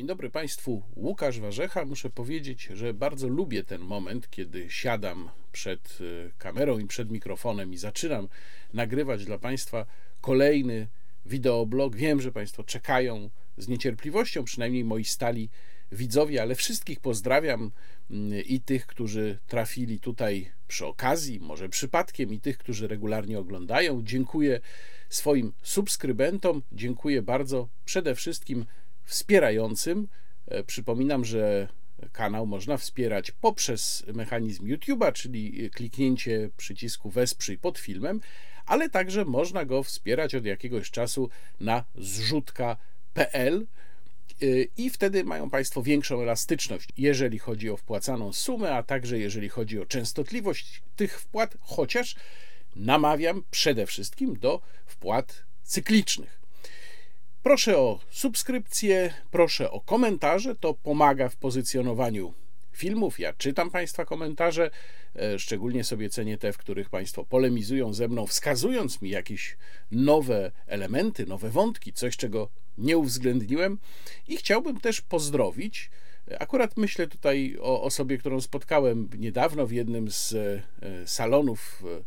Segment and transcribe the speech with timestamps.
[0.00, 1.84] Dzień dobry Państwu, Łukasz Warzecha.
[1.84, 7.72] Muszę powiedzieć, że bardzo lubię ten moment, kiedy siadam przed e, kamerą i przed mikrofonem
[7.72, 8.28] i zaczynam
[8.72, 9.86] nagrywać dla Państwa
[10.20, 10.88] kolejny
[11.26, 11.96] wideoblog.
[11.96, 15.50] Wiem, że Państwo czekają z niecierpliwością, przynajmniej moi stali
[15.92, 17.70] widzowie, ale wszystkich pozdrawiam
[18.10, 24.02] mm, i tych, którzy trafili tutaj przy okazji, może przypadkiem, i tych, którzy regularnie oglądają.
[24.02, 24.60] Dziękuję
[25.08, 28.66] swoim subskrybentom, dziękuję bardzo przede wszystkim
[29.10, 30.08] wspierającym.
[30.46, 31.68] E, przypominam, że
[32.12, 38.20] kanał można wspierać poprzez mechanizm YouTube'a, czyli kliknięcie przycisku wesprzyj pod filmem,
[38.66, 43.66] ale także można go wspierać od jakiegoś czasu na zrzutka.pl
[44.42, 44.46] e,
[44.76, 49.80] i wtedy mają Państwo większą elastyczność, jeżeli chodzi o wpłacaną sumę, a także jeżeli chodzi
[49.80, 52.16] o częstotliwość tych wpłat, chociaż
[52.76, 56.39] namawiam przede wszystkim do wpłat cyklicznych.
[57.42, 62.34] Proszę o subskrypcję, proszę o komentarze, to pomaga w pozycjonowaniu
[62.72, 63.20] filmów.
[63.20, 64.70] Ja czytam Państwa komentarze,
[65.16, 69.56] e, szczególnie sobie cenię te, w których Państwo polemizują ze mną, wskazując mi jakieś
[69.90, 73.78] nowe elementy, nowe wątki, coś czego nie uwzględniłem.
[74.28, 75.90] I chciałbym też pozdrowić.
[76.38, 80.62] Akurat myślę tutaj o osobie, którą spotkałem niedawno w jednym z e,
[81.06, 82.04] salonów e,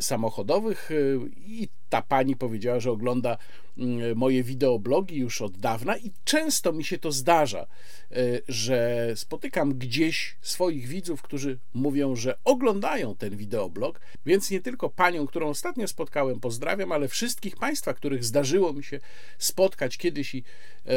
[0.00, 0.90] samochodowych
[1.36, 3.38] i ta pani powiedziała, że ogląda
[3.78, 7.66] mm, moje wideoblogi już od dawna i często mi się to zdarza,
[8.10, 8.16] e,
[8.48, 15.26] że spotykam gdzieś swoich widzów, którzy mówią, że oglądają ten wideoblog, więc nie tylko panią,
[15.26, 19.00] którą ostatnio spotkałem, pozdrawiam, ale wszystkich państwa, których zdarzyło mi się
[19.38, 20.44] spotkać kiedyś i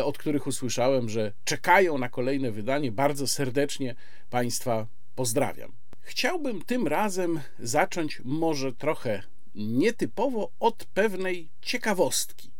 [0.03, 3.95] od których usłyszałem, że czekają na kolejne wydanie, bardzo serdecznie
[4.29, 5.71] państwa pozdrawiam.
[6.05, 9.23] Chciałbym tym razem zacząć może trochę
[9.55, 12.51] nietypowo od pewnej ciekawostki.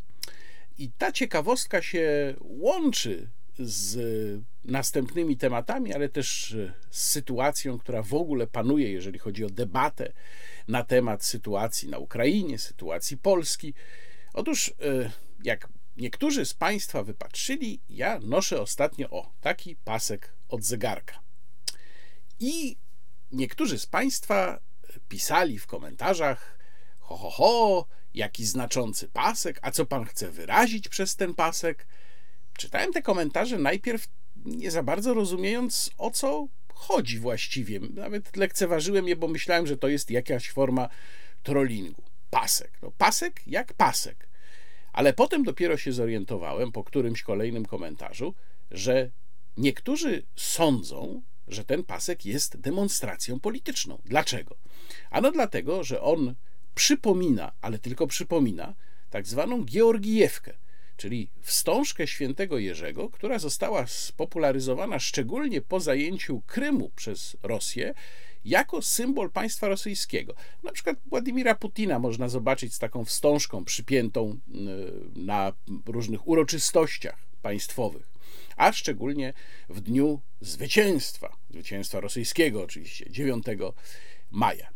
[0.77, 3.97] I ta ciekawostka się łączy z
[4.64, 6.55] następnymi tematami, ale też
[6.89, 10.14] z sytuacją, która w ogóle panuje, jeżeli chodzi o debatę
[10.67, 13.73] na temat sytuacji na Ukrainie, sytuacji Polski.
[14.33, 15.11] Otóż, e,
[15.43, 21.20] jak niektórzy z Państwa wypatrzyli, ja noszę ostatnio o taki pasek od zegarka.
[22.39, 22.77] I
[23.35, 24.59] niektórzy z Państwa
[25.09, 26.59] pisali w komentarzach,
[26.99, 31.87] Ho, ho, ho, jaki znaczący pasek, a co pan chce wyrazić przez ten pasek?
[32.57, 34.07] Czytałem te komentarze najpierw
[34.45, 37.79] nie za bardzo rozumiejąc, o co chodzi właściwie.
[37.79, 40.89] Nawet lekceważyłem je, bo myślałem, że to jest jakaś forma
[41.43, 42.03] trollingu.
[42.29, 42.71] Pasek.
[42.81, 44.29] No, pasek jak pasek.
[44.93, 48.35] Ale potem dopiero się zorientowałem po którymś kolejnym komentarzu,
[48.71, 49.11] że
[49.57, 54.02] niektórzy sądzą, że ten pasek jest demonstracją polityczną.
[54.06, 54.56] Dlaczego?
[55.10, 56.36] Ano dlatego, że on
[56.76, 58.76] przypomina, ale tylko przypomina,
[59.10, 60.54] tak zwaną Georgijewkę,
[60.98, 67.94] czyli wstążkę świętego Jerzego, która została spopularyzowana szczególnie po zajęciu Krymu przez Rosję
[68.45, 70.36] jako symbol państwa rosyjskiego.
[70.64, 75.54] Na przykład Władimira Putina można zobaczyć z taką wstążką przypiętą y, na
[75.86, 78.10] różnych uroczystościach państwowych,
[78.58, 79.33] a szczególnie
[79.70, 83.45] w dniu zwycięstwa, zwycięstwa rosyjskiego oczywiście, 9
[84.32, 84.70] maja.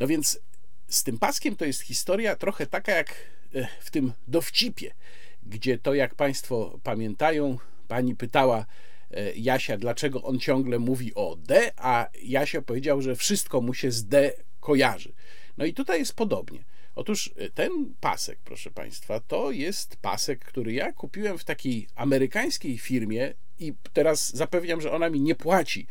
[0.00, 0.40] No więc
[0.88, 3.14] z tym paskiem to jest historia trochę taka jak
[3.54, 4.94] e, w tym dowcipie,
[5.42, 8.66] gdzie to, jak Państwo pamiętają, pani pytała
[9.10, 13.90] e, Jasia, dlaczego on ciągle mówi o D, a Jasia powiedział, że wszystko mu się
[13.90, 15.12] z D kojarzy.
[15.58, 16.64] No i tutaj jest podobnie.
[17.00, 22.78] Otóż e, ten pasek, proszę Państwa, to jest pasek, który ja kupiłem w takiej amerykańskiej
[22.78, 25.86] firmie i teraz zapewniam, że ona mi nie płaci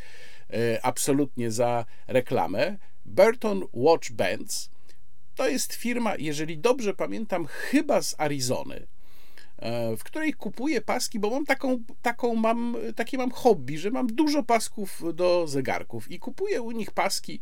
[0.81, 2.77] absolutnie za reklamę.
[3.05, 4.69] Burton Watch Bands
[5.39, 8.87] to jest firma, jeżeli dobrze pamiętam, chyba z Arizony,
[9.57, 14.07] e, w której kupuję paski, bo mam taką, taką mam, takie mam hobby, że mam
[14.07, 17.39] dużo pasków do zegarków i kupuję u nich paski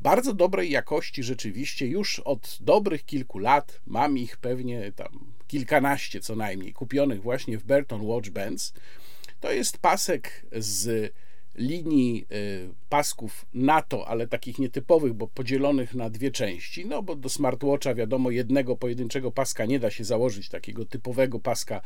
[0.00, 3.80] bardzo dobrej jakości rzeczywiście już od dobrych kilku lat.
[3.86, 8.72] Mam ich pewnie tam kilkanaście co najmniej kupionych właśnie w Burton Watch Bands.
[9.40, 11.12] To jest pasek z
[11.60, 17.28] linii y, pasków NATO, ale takich nietypowych, bo podzielonych na dwie części, no bo do
[17.28, 21.80] smartwatcha wiadomo jednego pojedynczego paska nie da się założyć, takiego typowego paska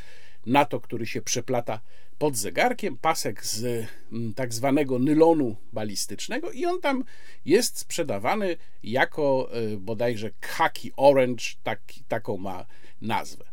[0.46, 1.80] NATO, który się przeplata
[2.18, 7.04] pod zegarkiem, pasek z mm, tak zwanego nylonu balistycznego i on tam
[7.44, 12.66] jest sprzedawany jako y, bodajże khaki orange, tak, taką ma
[13.00, 13.44] nazwę.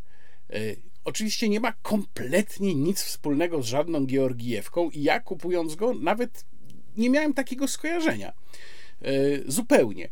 [1.05, 6.45] Oczywiście nie ma kompletnie nic wspólnego z żadną Georgijewką i ja kupując go nawet
[6.97, 8.33] nie miałem takiego skojarzenia.
[9.01, 9.11] E,
[9.47, 10.09] zupełnie.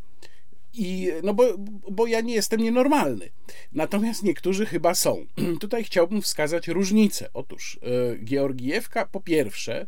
[0.74, 1.44] I, no bo,
[1.92, 3.30] bo ja nie jestem nienormalny.
[3.72, 5.26] Natomiast niektórzy chyba są.
[5.62, 7.30] Tutaj chciałbym wskazać różnicę.
[7.34, 9.86] Otóż e, Georgijewka po pierwsze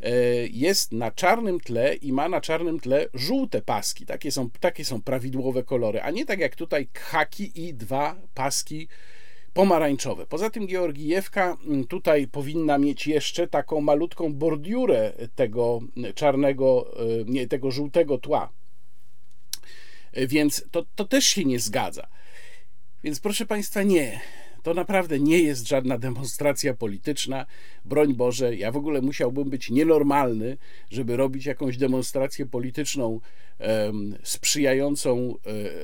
[0.00, 0.12] e,
[0.46, 4.06] jest na czarnym tle i ma na czarnym tle żółte paski.
[4.06, 8.88] Takie są, takie są prawidłowe kolory, a nie tak jak tutaj khaki i dwa paski
[9.54, 10.26] pomarańczowe.
[10.26, 11.56] Poza tym Georgijewka
[11.88, 15.80] tutaj powinna mieć jeszcze taką malutką bordiurę tego
[16.14, 18.52] czarnego, e, nie, tego żółtego tła
[20.26, 22.06] więc to, to też się nie zgadza.
[23.04, 24.20] Więc proszę Państwa, nie.
[24.68, 27.46] To naprawdę nie jest żadna demonstracja polityczna.
[27.84, 30.56] Broń Boże, ja w ogóle musiałbym być nienormalny,
[30.90, 33.20] żeby robić jakąś demonstrację polityczną
[34.22, 35.34] sprzyjającą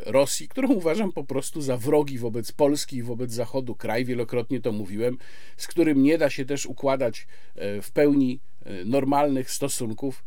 [0.07, 4.61] e, Rosji, którą uważam po prostu za wrogi wobec Polski i wobec Zachodu kraj, wielokrotnie
[4.61, 5.19] to mówiłem,
[5.57, 10.25] z którym nie da się też układać e, w pełni e, normalnych stosunków.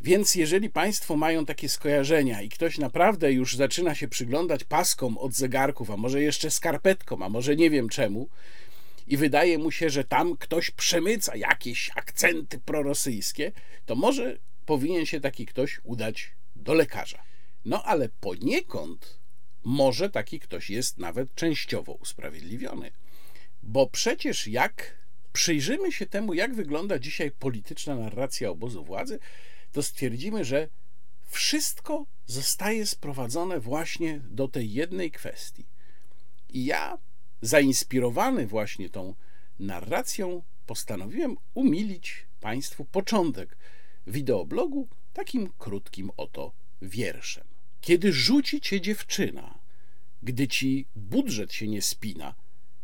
[0.00, 5.34] Więc jeżeli Państwo mają takie skojarzenia i ktoś naprawdę już zaczyna się przyglądać paskom od
[5.34, 8.28] zegarków, a może jeszcze skarpetkom, a może nie wiem czemu,
[9.06, 13.52] i wydaje mu się, że tam ktoś przemyca jakieś akcenty prorosyjskie,
[13.86, 17.22] to może powinien się taki ktoś udać do lekarza.
[17.64, 19.20] No ale poniekąd
[19.64, 22.90] może taki ktoś jest nawet częściowo usprawiedliwiony.
[23.62, 24.98] Bo przecież jak
[25.32, 29.18] przyjrzymy się temu, jak wygląda dzisiaj polityczna narracja obozu władzy,
[29.72, 30.68] to stwierdzimy, że
[31.26, 35.66] wszystko zostaje sprowadzone właśnie do tej jednej kwestii.
[36.48, 36.98] I ja,
[37.42, 39.14] zainspirowany właśnie tą
[39.58, 43.56] narracją, postanowiłem umilić Państwu początek
[44.06, 46.52] wideoblogu takim krótkim oto
[46.82, 47.44] wierszem.
[47.80, 49.58] Kiedy rzuci cię dziewczyna,
[50.22, 52.34] gdy ci budżet się nie spina,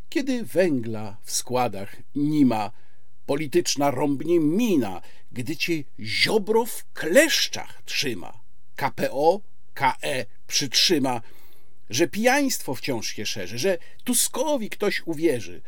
[0.09, 2.73] kiedy węgla w składach nie ma,
[3.27, 5.03] polityczna rąbnie mina,
[5.33, 8.41] gdy cię ziobro w kleszczach trzyma.
[8.77, 9.41] KPO,
[9.75, 11.21] KE przytrzyma,
[11.91, 15.63] że pijaństwo wciąż się szerzy, że Tuskowi ktoś uwierzy.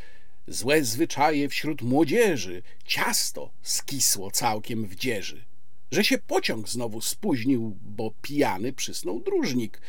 [0.46, 5.44] Złe zwyczaje wśród młodzieży, ciasto skisło całkiem w dzieży.
[5.90, 9.81] Że się pociąg znowu spóźnił, bo pijany przysnął dróżnik.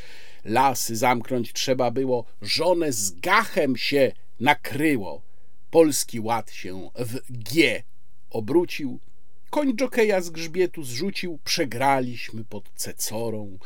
[0.46, 5.29] Lasy zamknąć trzeba było, żonę z gachem się nakryło.
[5.72, 7.84] Polski ład się w G
[8.30, 9.00] obrócił,
[9.50, 13.58] koń jokeja z grzbietu zrzucił, przegraliśmy pod cecorą.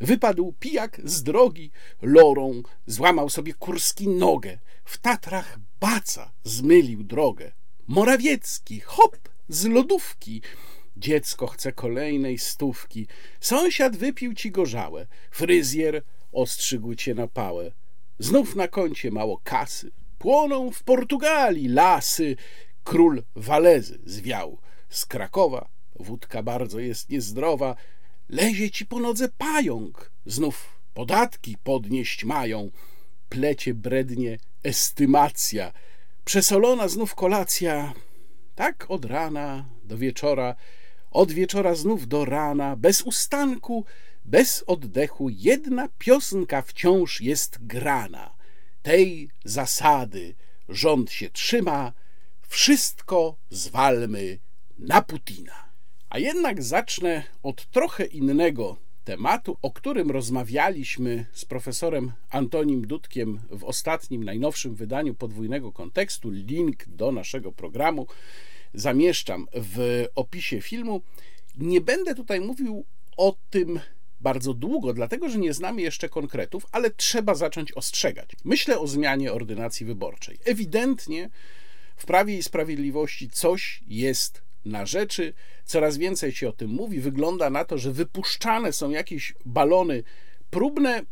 [0.00, 1.70] Wypadł pijak z drogi,
[2.02, 7.52] lorą, złamał sobie Kurski nogę, w Tatrach baca zmylił drogę.
[7.86, 10.42] Morawiecki, hop, z lodówki,
[10.96, 13.06] dziecko chce kolejnej stówki,
[13.40, 17.72] sąsiad wypił ci gorzałe, fryzjer ostrzygł cię na pałę.
[18.18, 19.90] Znów na koncie mało kasy,
[20.22, 22.36] Płoną w Portugalii lasy.
[22.84, 24.58] Król Walezy zwiał
[24.88, 25.68] z Krakowa.
[25.96, 27.76] Wódka bardzo jest niezdrowa.
[28.28, 30.12] Lezie ci po nodze pająk.
[30.26, 32.70] Znów podatki podnieść mają.
[33.28, 35.72] Plecie brednie estymacja.
[36.24, 37.92] Przesolona znów kolacja.
[38.54, 40.54] Tak od rana do wieczora,
[41.10, 43.84] od wieczora znów do rana, bez ustanku,
[44.24, 48.41] bez oddechu, jedna piosenka wciąż jest grana
[48.82, 50.34] tej zasady
[50.68, 51.92] rząd się trzyma,
[52.48, 54.38] wszystko zwalmy
[54.78, 55.72] na Putina.
[56.10, 63.64] A jednak zacznę od trochę innego tematu, o którym rozmawialiśmy z profesorem Antonim Dudkiem w
[63.64, 66.30] ostatnim, najnowszym wydaniu podwójnego kontekstu.
[66.30, 68.06] Link do naszego programu
[68.74, 71.02] zamieszczam w opisie filmu.
[71.56, 72.84] Nie będę tutaj mówił
[73.16, 73.80] o tym
[74.22, 78.30] bardzo długo, dlatego że nie znamy jeszcze konkretów, ale trzeba zacząć ostrzegać.
[78.44, 80.38] Myślę o zmianie ordynacji wyborczej.
[80.44, 81.30] Ewidentnie
[81.96, 87.00] w Prawie i Sprawiedliwości coś jest na rzeczy, coraz więcej się o tym mówi.
[87.00, 90.02] Wygląda na to, że wypuszczane są jakieś balony
[90.50, 91.02] próbne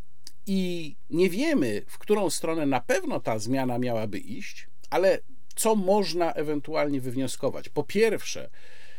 [0.47, 5.19] i nie wiemy, w którą stronę na pewno ta zmiana miałaby iść, ale
[5.55, 7.69] co można ewentualnie wywnioskować?
[7.69, 8.51] Po pierwsze,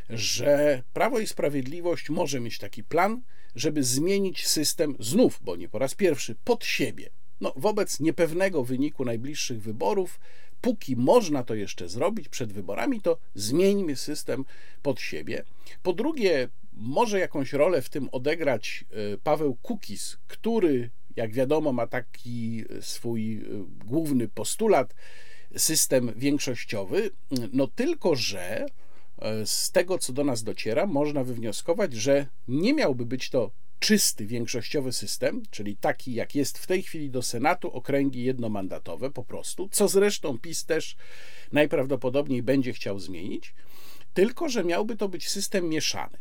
[0.10, 3.22] że Prawo i Sprawiedliwość może mieć taki plan,
[3.55, 7.10] żeby zmienić system znów, bo nie po raz pierwszy, pod siebie.
[7.41, 10.20] No, wobec niepewnego wyniku najbliższych wyborów,
[10.62, 14.46] póki można to jeszcze zrobić przed wyborami, to zmieńmy system
[14.81, 15.43] pod siebie.
[15.84, 21.88] Po drugie, może jakąś rolę w tym odegrać e, Paweł Kukis, który, jak wiadomo, ma
[21.88, 23.41] taki swój e,
[23.86, 24.96] główny postulat,
[25.55, 27.10] system większościowy,
[27.53, 28.91] no tylko że E,
[29.46, 34.94] z tego, co do nas dociera, można wywnioskować, że nie miałby być to czysty większościowy
[34.94, 39.88] system, czyli taki jak jest w tej chwili do Senatu, okręgi jednomandatowe po prostu, co
[39.88, 40.96] zresztą PiS też
[41.51, 43.54] najprawdopodobniej będzie chciał zmienić,
[44.13, 46.18] tylko że miałby to być system mieszany.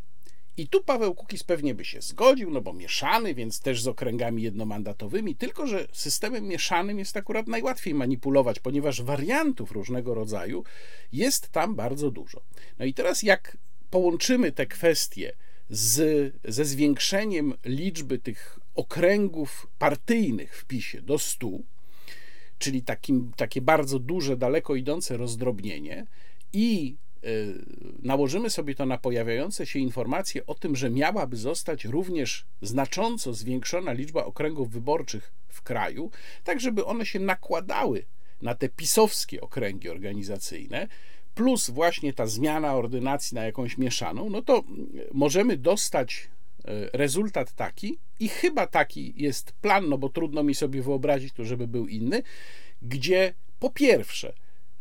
[0.61, 4.43] I tu Paweł Kukiz pewnie by się zgodził, no bo mieszany, więc też z okręgami
[4.43, 10.65] jednomandatowymi, tylko że systemem mieszanym jest akurat najłatwiej manipulować, ponieważ wariantów różnego rodzaju
[11.13, 12.41] jest tam bardzo dużo.
[12.79, 13.57] No i teraz jak
[13.91, 15.33] połączymy te kwestie
[15.71, 21.49] z, ze zwiększeniem liczby tych okręgów partyjnych w PiSie do 100,
[22.59, 26.07] czyli takim, takie bardzo duże, daleko idące rozdrobnienie
[26.53, 26.97] i
[28.03, 33.93] nałożymy sobie to na pojawiające się informacje o tym, że miałaby zostać również znacząco zwiększona
[33.93, 36.11] liczba okręgów wyborczych w kraju,
[36.45, 38.05] tak żeby one się nakładały
[38.43, 40.89] na te pisowskie okręgi organizacyjne,
[41.35, 44.63] plus właśnie ta zmiana ordynacji na jakąś mieszaną, no to
[45.13, 46.29] możemy dostać
[46.65, 51.69] e, rezultat taki, i chyba taki jest plan, no bo trudno mi sobie wyobrazić żeby
[51.69, 52.23] był inny,
[52.83, 54.33] gdzie po pierwsze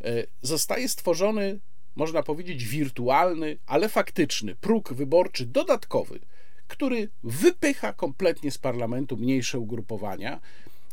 [0.02, 1.60] e, zostaje stworzony,
[1.96, 6.20] można powiedzieć, wirtualny, ale faktyczny próg wyborczy dodatkowy,
[6.68, 10.40] który wypycha kompletnie z parlamentu mniejsze ugrupowania,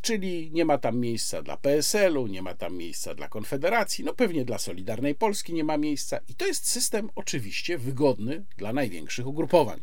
[0.03, 4.45] czyli nie ma tam miejsca dla PSL-u, nie ma tam miejsca dla Konfederacji, no pewnie
[4.45, 9.81] dla Solidarnej Polski nie ma miejsca i to jest system oczywiście wygodny dla największych ugrupowań.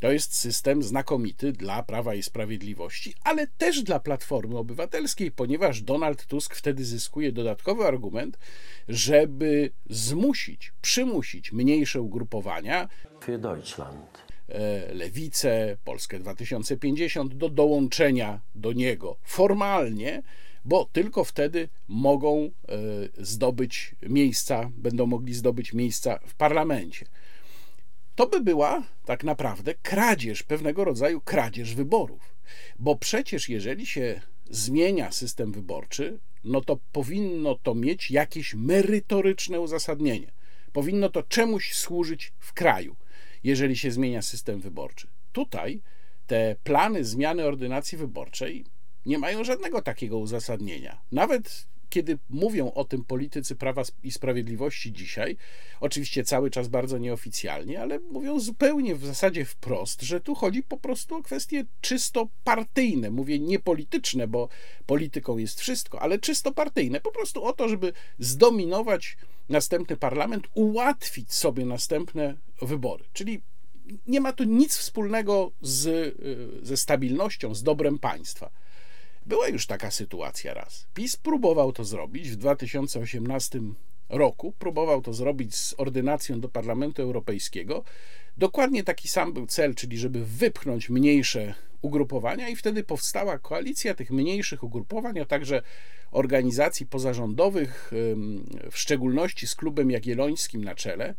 [0.00, 6.26] To jest system znakomity dla Prawa i Sprawiedliwości, ale też dla Platformy Obywatelskiej, ponieważ Donald
[6.26, 8.38] Tusk wtedy zyskuje dodatkowy argument,
[8.88, 12.88] żeby zmusić, przymusić mniejsze ugrupowania.
[13.20, 20.22] Für Deutschland E, lewicę, Polskę 2050 do dołączenia do niego formalnie,
[20.64, 22.78] bo tylko wtedy mogą e,
[23.18, 27.06] zdobyć miejsca, będą mogli zdobyć miejsca w parlamencie.
[28.20, 32.34] To by była tak naprawdę kradzież, pewnego rodzaju kradzież wyborów.
[32.78, 40.32] Bo przecież jeżeli się zmienia system wyborczy, no to powinno to mieć jakieś merytoryczne uzasadnienie.
[40.72, 42.96] Powinno to czemuś służyć w kraju
[43.44, 45.08] jeżeli się zmienia system wyborczy.
[45.32, 45.80] Tutaj
[46.26, 48.64] te plany zmiany ordynacji wyborczej
[49.06, 51.00] nie mają żadnego takiego uzasadnienia.
[51.12, 55.36] Nawet kiedy mówią o tym politycy Prawa i Sprawiedliwości dzisiaj,
[55.80, 60.76] oczywiście cały czas bardzo nieoficjalnie, ale mówią zupełnie w zasadzie wprost, że tu chodzi po
[60.76, 63.10] prostu o kwestie czysto partyjne.
[63.10, 64.48] Mówię nie polityczne, bo
[64.86, 67.00] polityką jest wszystko, ale czysto partyjne.
[67.00, 69.16] Po prostu o to, żeby zdominować
[69.48, 73.04] następny parlament, ułatwić sobie następne wybory.
[73.12, 73.40] Czyli
[74.06, 78.50] nie ma to nic wspólnego z, y, ze stabilnością, z dobrem państwa.
[79.26, 80.86] Była już taka sytuacja raz.
[80.94, 83.60] PiS próbował to zrobić w 2018
[84.08, 87.84] roku, próbował to zrobić z ordynacją do Parlamentu Europejskiego.
[88.36, 94.10] Dokładnie taki sam był cel, czyli żeby wypchnąć mniejsze ugrupowania, i wtedy powstała koalicja tych
[94.10, 95.62] mniejszych ugrupowań, a także
[96.10, 97.92] organizacji pozarządowych,
[98.70, 101.14] w szczególności z klubem Jagiellońskim na czele,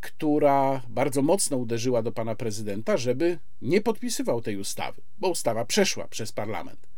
[0.00, 6.08] która bardzo mocno uderzyła do pana prezydenta, żeby nie podpisywał tej ustawy, bo ustawa przeszła
[6.08, 6.93] przez parlament.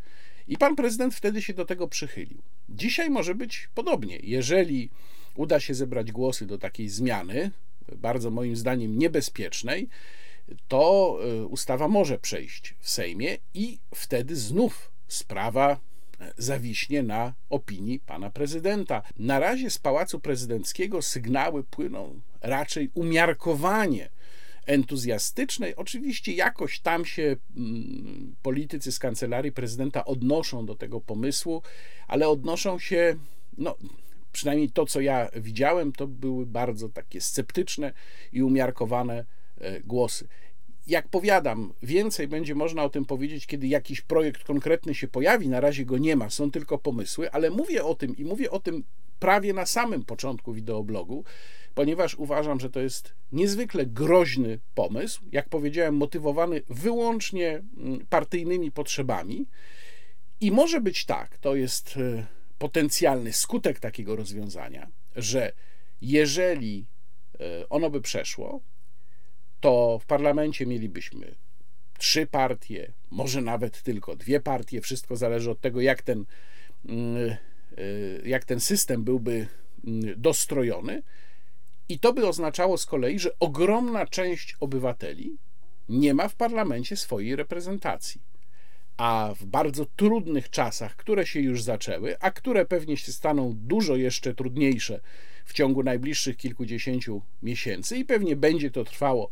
[0.49, 2.43] I pan prezydent wtedy się do tego przychylił.
[2.69, 4.19] Dzisiaj może być podobnie.
[4.23, 4.91] Jeżeli
[5.37, 7.51] uda się zebrać głosy do takiej zmiany,
[7.97, 9.89] bardzo moim zdaniem niebezpiecznej,
[10.69, 15.81] to e, ustawa może przejść w Sejmie i wtedy znów sprawa
[16.21, 19.03] e, zawiśnie na opinii pana prezydenta.
[19.19, 24.09] Na razie z pałacu prezydenckiego sygnały płyną raczej umiarkowanie
[24.67, 25.77] entuzjastycznej.
[25.77, 31.63] Oczywiście jakoś tam się mm, politycy z kancelarii prezydenta odnoszą do tego pomysłu,
[32.09, 33.17] ale odnoszą się,
[33.59, 33.77] no,
[34.33, 37.93] przynajmniej to, co ja widziałem, to były bardzo takie sceptyczne
[38.33, 39.25] i umiarkowane
[39.59, 40.29] e, głosy.
[40.87, 45.49] Jak powiadam, więcej będzie można o tym powiedzieć, kiedy jakiś projekt konkretny się pojawi.
[45.49, 48.61] Na razie go nie ma, są tylko pomysły, ale mówię o tym i mówię o
[48.61, 48.85] tym
[49.19, 51.25] prawie na samym początku wideoblogu,
[51.77, 59.47] ponieważ uważam, że to jest niezwykle groźny pomysł, jak powiedziałem, motywowany wyłącznie mm, partyjnymi potrzebami.
[60.41, 62.27] I może być tak, to jest e,
[62.59, 65.53] potencjalny skutek takiego rozwiązania, że
[66.01, 66.87] jeżeli
[67.41, 68.61] e, ono by przeszło,
[69.61, 71.35] to w parlamencie mielibyśmy
[71.99, 74.81] trzy partie, może nawet tylko dwie partie.
[74.81, 76.25] Wszystko zależy od tego, jak ten,
[76.89, 77.37] mm, e,
[78.29, 79.47] jak ten system byłby
[79.87, 81.03] mm, dostrojony.
[81.89, 85.37] I to by oznaczało z kolei, że ogromna część obywateli
[85.89, 88.21] nie ma w parlamencie swojej reprezentacji.
[88.97, 93.97] A w bardzo trudnych czasach, które się już zaczęły, a które pewnie się staną dużo
[93.97, 95.01] jeszcze trudniejsze
[95.45, 99.31] w ciągu najbliższych kilkudziesięciu miesięcy, i pewnie będzie to trwało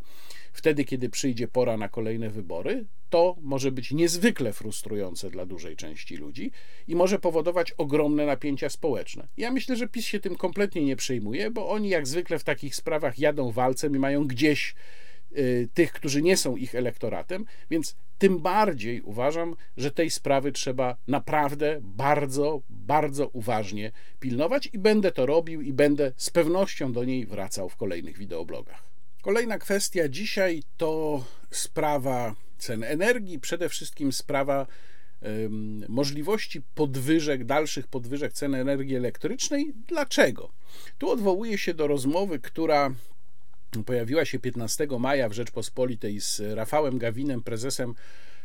[0.55, 6.17] wtedy, kiedy przyjdzie pora na kolejne wybory, to może być niezwykle frustrujące dla dużej części
[6.17, 6.51] ludzi
[6.89, 9.29] i może powodować ogromne napięcia społeczne.
[9.37, 12.77] Ja myślę, że PiS się tym kompletnie nie przejmuje, bo oni jak zwykle w takich
[12.77, 14.75] sprawach jadą walcem i mają gdzieś
[15.33, 20.97] y, tych, którzy nie są ich elektoratem, więc tym bardziej uważam, że tej sprawy trzeba
[21.09, 27.27] naprawdę bardzo, bardzo uważnie pilnować i będę to robił i będę z pewnością do niej
[27.27, 28.94] wracał w kolejnych wideoblogach.
[29.25, 34.67] Kolejna kwestia dzisiaj to sprawa cen energii, przede wszystkim sprawa
[35.89, 39.73] możliwości podwyżek, dalszych podwyżek cen energii elektrycznej.
[39.89, 40.53] Dlaczego?
[40.99, 42.95] Tu odwołuję się do rozmowy, która
[43.87, 47.95] pojawiła się 15 maja w Rzeczpospolitej z Rafałem Gawinem, prezesem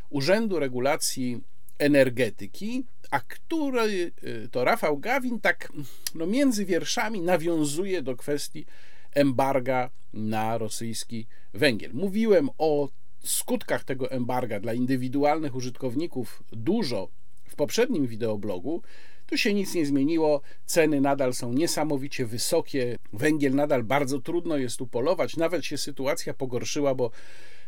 [0.09, 1.41] Urzędu Regulacji
[1.79, 5.71] Energetyki, a który y, to Rafał Gawin tak
[6.15, 8.65] no, między wierszami nawiązuje do kwestii
[9.13, 11.91] embarga na rosyjski węgiel.
[11.93, 12.89] Mówiłem o
[13.23, 17.09] skutkach tego embarga dla indywidualnych użytkowników dużo
[17.43, 18.81] w poprzednim wideoblogu,
[19.25, 24.81] tu się nic nie zmieniło, ceny nadal są niesamowicie wysokie, węgiel nadal bardzo trudno jest
[24.81, 27.11] upolować, nawet się sytuacja pogorszyła, bo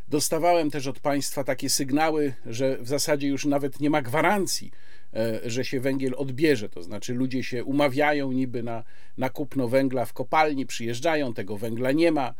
[0.07, 4.71] dostawałem też od państwa takie sygnały, że w zasadzie już nawet nie ma gwarancji,
[5.45, 8.83] że się węgiel odbierze, to znaczy ludzie się umawiają niby na,
[9.17, 12.33] na kupno węgla w kopalni, przyjeżdżają, tego węgla nie ma,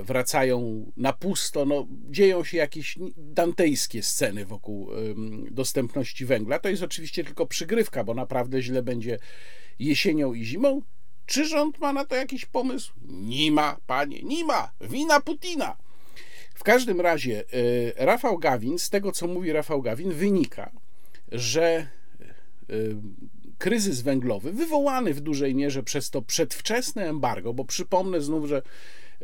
[0.00, 1.64] wracają na pusto.
[1.64, 4.88] No, dzieją się jakieś dantejskie sceny wokół
[5.50, 6.58] dostępności węgla.
[6.58, 9.18] To jest oczywiście tylko przygrywka, bo naprawdę źle będzie
[9.78, 10.82] jesienią i zimą.
[11.26, 12.92] Czy rząd ma na to jakiś pomysł?
[13.08, 14.70] Nie ma, panie, nie ma.
[14.80, 15.76] Wina Putina.
[16.54, 17.44] W każdym razie
[17.96, 20.70] e, Rafał Gawin, z tego co mówi Rafał Gawin, wynika,
[21.32, 21.88] że e,
[23.58, 28.62] kryzys węglowy, wywołany w dużej mierze przez to przedwczesne embargo, bo przypomnę znów, że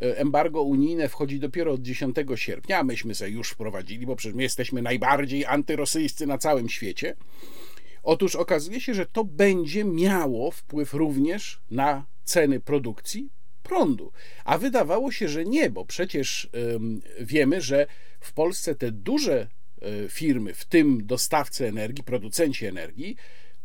[0.01, 4.35] E, embargo unijne wchodzi dopiero od 10 sierpnia, a myśmy sobie już wprowadzili, bo przecież
[4.35, 7.15] my jesteśmy najbardziej antyrosyjscy na całym świecie.
[8.03, 13.29] Otóż okazuje się, że to będzie miało wpływ również na ceny produkcji
[13.63, 14.11] prądu.
[14.45, 16.49] A wydawało się, że nie, bo przecież
[17.19, 17.87] wiemy, że
[18.19, 19.47] w Polsce te duże
[20.09, 23.15] firmy, w tym dostawcy energii, producenci energii,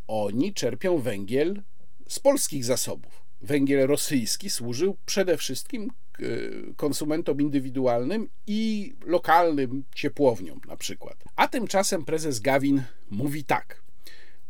[0.08, 1.62] oni czerpią węgiel
[2.08, 3.22] z polskich zasobów.
[3.40, 5.90] Węgiel rosyjski służył przede wszystkim
[6.20, 11.24] Y, konsumentom indywidualnym i lokalnym ciepłowniom na przykład.
[11.36, 13.82] A tymczasem prezes Gawin mówi tak.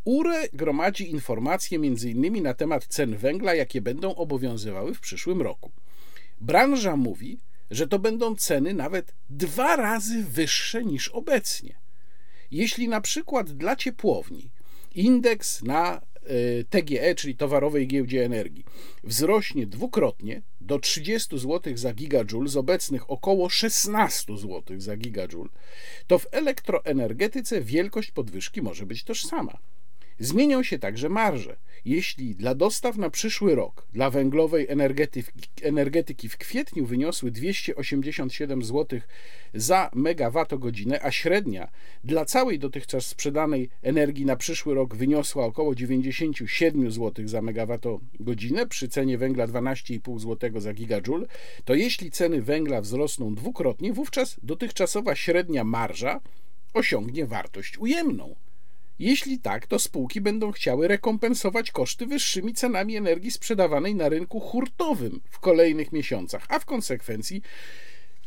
[0.05, 2.42] URE gromadzi informacje m.in.
[2.42, 5.73] na temat cen węgla, jakie będą obowiązywały w przyszłym roku.
[6.40, 7.38] Branża mówi,
[7.70, 11.78] że to będą ceny nawet dwa razy wyższe niż obecnie.
[12.52, 14.50] Zjeśli na przykład dla ciepłowni
[14.94, 16.00] indeks na
[16.70, 18.64] TGE, czyli towarowej giełdzie energii,
[19.04, 25.50] wzrośnie dwukrotnie do 30 zł za gigajoule z obecnych około 16 zł za gigajoule,
[26.07, 29.59] to w elektroenergetyce wielkość podwyżki może być tożsama.
[30.18, 31.57] Zmienią się także marże.
[31.85, 34.67] Jeśli dla dostaw na przyszły rok dla węglowej
[35.62, 39.01] energetyki w kwietniu wyniosły 287 zł
[39.55, 41.69] za megawattogodzinę, a średnia
[42.05, 48.88] dla całej dotychczas sprzedanej energii na przyszły rok wyniosła około 97 zł za megawattogodzinę przy
[48.88, 51.27] cenie węgla 12,5 zł za gigajoule,
[51.64, 56.21] to jeśli ceny węgla wzrosną dwukrotnie, wówczas dotychczasowa średnia marża
[56.75, 58.35] osiągnie wartość ujemną.
[58.99, 65.21] Jeśli tak, to spółki będą chciały rekompensować koszty wyższymi cenami energii sprzedawanej na rynku hurtowym
[65.31, 67.43] w kolejnych miesiącach, a w konsekwencji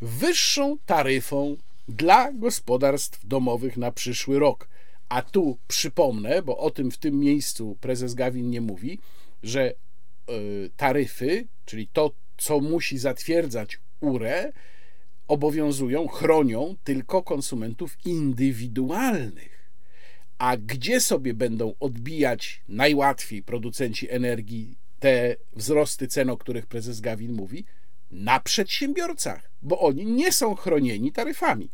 [0.02, 1.58] wyższą taryfą
[1.88, 4.68] dla gospodarstw domowych na przyszły rok.
[5.10, 9.00] A tu przypomnę, bo o tym w tym miejscu prezes Gawin nie mówi,
[9.44, 9.74] że e,
[10.78, 14.52] taryfy, czyli to, co musi zatwierdzać URE,
[15.28, 19.51] obowiązują, chronią tylko konsumentów indywidualnych.
[20.42, 27.34] A gdzie sobie będą odbijać najłatwiej producenci energii te wzrosty cen, o których prezes Gawin
[27.34, 27.66] mówi?
[28.12, 31.70] Na przedsiębiorcach, bo oni nie są chronieni taryfami.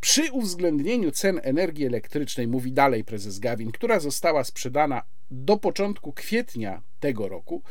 [0.00, 6.82] Przy uwzględnieniu cen energii elektrycznej, mówi dalej prezes Gawin, która została sprzedana do początku kwietnia
[7.00, 7.62] tego roku,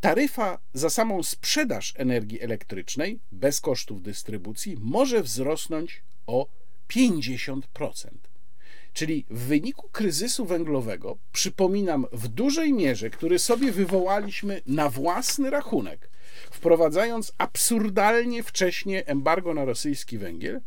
[0.00, 6.46] taryfa za samą sprzedaż energii elektrycznej bez kosztów dystrybucji może wzrosnąć o
[6.88, 8.27] 50%.
[8.98, 16.10] Czyli w wyniku kryzysu węglowego, przypominam, w dużej mierze, który sobie wywołaliśmy na własny rachunek,
[16.50, 20.60] wprowadzając absurdalnie wcześnie embargo na rosyjski węgiel,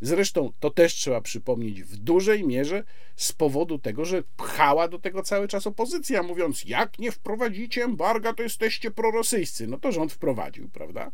[0.00, 2.84] Zresztą to też trzeba przypomnieć w dużej mierze
[3.16, 8.32] z powodu tego, że pchała do tego cały czas opozycja, mówiąc: Jak nie wprowadzicie embarga,
[8.32, 9.66] to jesteście prorosyjscy.
[9.66, 11.10] No to rząd wprowadził, prawda?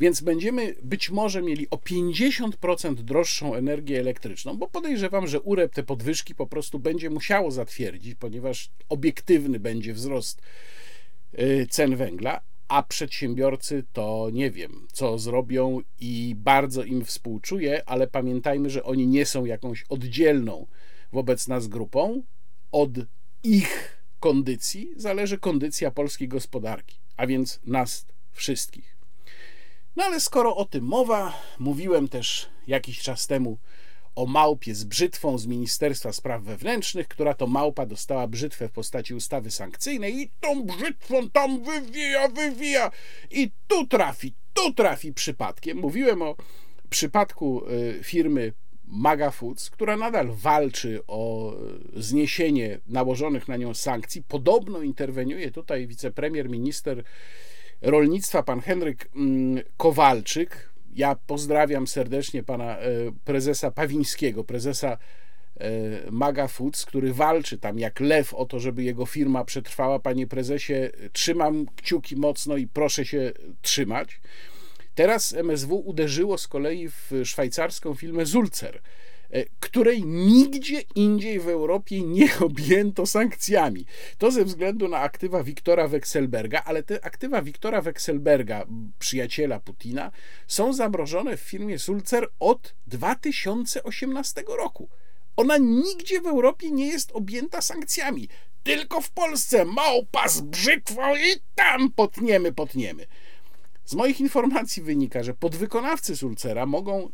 [0.00, 5.82] Więc będziemy być może mieli o 50% droższą energię elektryczną, bo podejrzewam, że UREP te
[5.82, 10.42] podwyżki po prostu będzie musiało zatwierdzić, ponieważ obiektywny będzie wzrost
[11.38, 18.06] y, cen węgla, a przedsiębiorcy to nie wiem, co zrobią i bardzo im współczuję, ale
[18.06, 20.66] pamiętajmy, że oni nie są jakąś oddzielną
[21.12, 22.22] wobec nas grupą.
[22.72, 22.90] Od
[23.42, 28.95] ich kondycji zależy kondycja polskiej gospodarki, a więc nas wszystkich.
[29.96, 33.58] No ale skoro o tym mowa, mówiłem też jakiś czas temu
[34.14, 39.14] o małpie z brzytwą z Ministerstwa Spraw Wewnętrznych, która to małpa dostała brzytwę w postaci
[39.14, 42.90] ustawy sankcyjnej i tą brzytwą tam wywija, wywija
[43.30, 45.78] i tu trafi, tu trafi przypadkiem.
[45.78, 46.36] Mówiłem o
[46.90, 48.52] przypadku y, firmy
[48.84, 51.52] Maga Foods, która nadal walczy o
[51.96, 54.22] zniesienie nałożonych na nią sankcji.
[54.28, 57.04] Podobno interweniuje tutaj wicepremier, minister
[57.82, 60.72] rolnictwa, pan Henryk mm, Kowalczyk.
[60.94, 62.90] Ja pozdrawiam serdecznie pana e,
[63.24, 64.98] prezesa Pawińskiego, prezesa
[65.60, 65.68] e,
[66.10, 69.98] Maga Foods, który walczy tam jak lew o to, żeby jego firma przetrwała.
[69.98, 70.74] Panie prezesie,
[71.12, 74.20] trzymam kciuki mocno i proszę się trzymać.
[74.94, 78.80] Teraz MSW uderzyło z kolei w szwajcarską firmę Zulcer,
[79.60, 83.86] której nigdzie indziej w Europie nie objęto sankcjami.
[84.18, 88.66] To ze względu na aktywa Wiktora Wekselberga, ale te aktywa Wiktora Wekselberga,
[88.98, 90.10] przyjaciela Putina,
[90.46, 94.88] są zamrożone w firmie Zulcer od 2018 roku.
[95.36, 98.28] Ona nigdzie w Europie nie jest objęta sankcjami.
[98.62, 103.06] Tylko w Polsce małpa z brzytwą i tam potniemy, potniemy.
[103.86, 107.08] Z moich informacji wynika, że podwykonawcy Sulcera mogą e,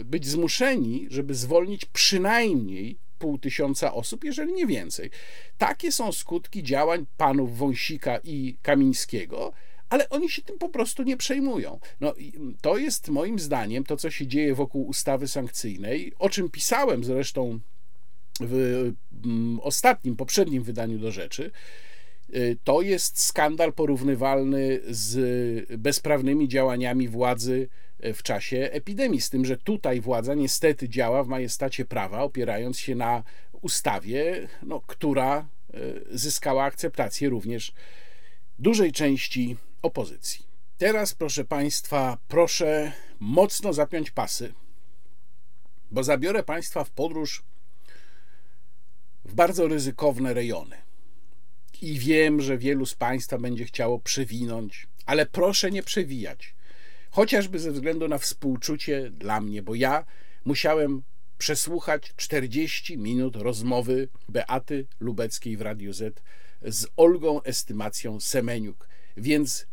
[0.00, 5.10] e, być zmuszeni, żeby zwolnić przynajmniej pół tysiąca osób, jeżeli nie więcej.
[5.58, 9.52] Takie są skutki działań panów Wąsika i Kamińskiego,
[9.88, 11.80] ale oni się tym po prostu nie przejmują.
[12.00, 12.14] No,
[12.60, 17.60] to jest moim zdaniem to, co się dzieje wokół ustawy sankcyjnej, o czym pisałem zresztą
[18.40, 18.92] w
[19.62, 21.50] ostatnim, poprzednim wydaniu do rzeczy.
[22.34, 27.68] Y, to jest skandal porównywalny z bezprawnymi działaniami władzy
[28.04, 29.20] y, w czasie epidemii.
[29.20, 33.22] Z tym, że tutaj władza niestety działa w majestacie prawa, opierając się na
[33.60, 37.72] ustawie, no, która y, zyskała akceptację również
[38.58, 40.46] dużej części opozycji.
[40.78, 44.52] Teraz, proszę Państwa, proszę mocno zapiąć pasy,
[45.90, 47.42] bo zabiorę Państwa w podróż
[49.24, 50.89] w bardzo ryzykowne rejony
[51.82, 56.54] i wiem, że wielu z Państwa będzie chciało przewinąć, ale proszę nie przewijać.
[57.10, 60.04] Chociażby ze względu na współczucie dla mnie, bo ja
[60.44, 61.02] musiałem
[61.38, 66.22] przesłuchać 40 minut rozmowy Beaty Lubeckiej w Radiu Z
[66.62, 68.88] z Olgą Estymacją Semeniuk.
[69.16, 69.66] Więc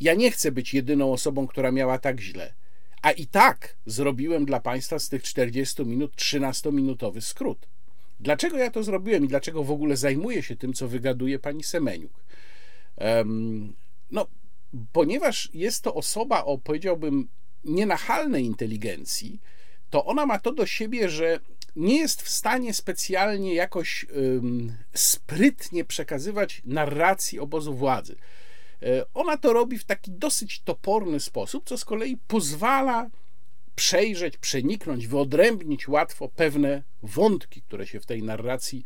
[0.00, 2.54] ja nie chcę być jedyną osobą, która miała tak źle.
[3.02, 7.68] A i tak zrobiłem dla Państwa z tych 40 minut 13-minutowy skrót.
[8.20, 12.24] Dlaczego ja to zrobiłem i dlaczego w ogóle zajmuję się tym, co wygaduje pani Semeniuk?
[12.96, 13.72] Um,
[14.10, 14.26] no,
[14.92, 17.28] ponieważ jest to osoba o, powiedziałbym,
[17.64, 19.40] nienachalnej inteligencji,
[19.90, 21.40] to ona ma to do siebie, że
[21.76, 28.16] nie jest w stanie specjalnie jakoś um, sprytnie przekazywać narracji obozu władzy.
[28.82, 33.10] E, ona to robi w taki dosyć toporny sposób, co z kolei pozwala
[33.80, 38.84] przejrzeć, przeniknąć, wyodrębnić łatwo pewne wątki, które się w tej narracji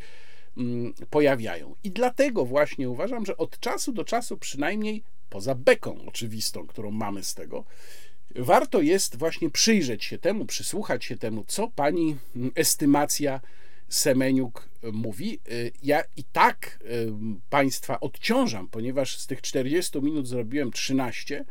[0.56, 1.74] mm, pojawiają.
[1.84, 7.22] I dlatego właśnie uważam, że od czasu do czasu, przynajmniej poza beką oczywistą, którą mamy
[7.22, 7.64] z tego,
[8.36, 13.40] warto jest właśnie przyjrzeć się temu, przysłuchać się temu, co pani mm, estymacja
[13.88, 15.40] Semeniuk mówi.
[15.48, 17.12] Y, ja i tak y,
[17.50, 21.44] Państwa odciążam, ponieważ z tych 40 minut zrobiłem 13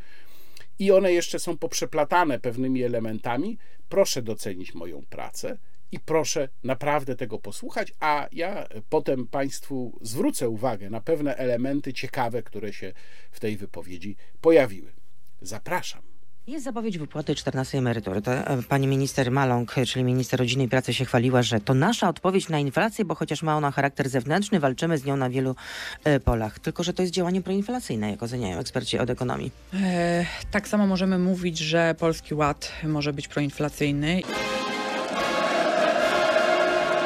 [0.80, 3.58] i one jeszcze są poprzeplatane pewnymi elementami.
[3.90, 5.58] Proszę docenić moją pracę
[5.92, 12.44] i proszę naprawdę tego posłuchać, a ja potem Państwu zwrócę uwagę na pewne elementy ciekawe,
[12.44, 12.94] które się
[13.32, 14.94] w tej wypowiedzi pojawiły.
[15.42, 16.13] Zapraszam.
[16.48, 18.22] Jest zapowiedź wypłaty 14 emerytury.
[18.26, 22.50] E, pani minister Maląg, czyli minister rodziny i pracy się chwaliła, że to nasza odpowiedź
[22.50, 25.56] na inflację, bo chociaż ma ona charakter zewnętrzny, walczymy z nią na wielu
[26.04, 26.60] e, polach.
[26.60, 29.52] Tylko, że to jest działanie proinflacyjne, jak oceniają eksperci od ekonomii.
[29.74, 34.22] E, tak samo możemy mówić, że Polski Ład może być proinflacyjny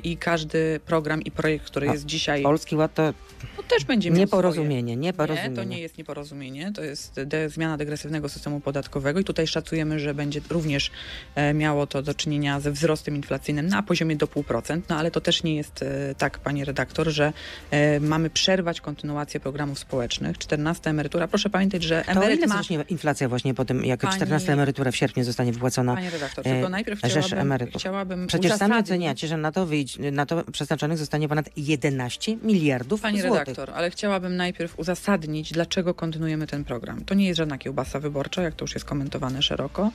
[0.04, 2.44] i każdy program i projekt, który A jest dzisiaj.
[2.44, 3.14] Polski Ład to
[3.58, 5.50] no, też będzie miał nieporozumienie, nieporozumienie.
[5.50, 10.00] Nie, to nie jest nieporozumienie, to jest de zmiana degresywnego systemu podatkowego i tutaj szacujemy,
[10.00, 10.92] że będzie również
[11.36, 15.22] e, miało to do czynienia ze wzrostem inflacyjnym na poziomie do 0,5%, no ale to
[15.22, 17.34] też nie jest e, tak, panie redaktor, że
[17.72, 20.38] e, mamy przerwać kontynuację programów społecznych.
[20.38, 22.62] 14 emerytura, proszę pamiętać, że emeryt to ma...
[22.90, 24.16] inflacja właśnie po tym, jak pani...
[24.16, 25.96] 14 emerytura w sierpniu zostanie wypłacona?
[25.96, 30.44] Panie redaktor, tylko najpierw chciałabym, chciałabym Przecież sami oceniacie, że na to wyjdzie na to
[30.52, 33.47] przeznaczonych zostanie ponad 11 miliardów Pani złotych.
[33.48, 37.06] Redaktor, ale chciałabym najpierw uzasadnić, dlaczego kontynuujemy ten program.
[37.06, 39.92] To nie jest żadna kiełbasa wyborcza, jak to już jest komentowane szeroko.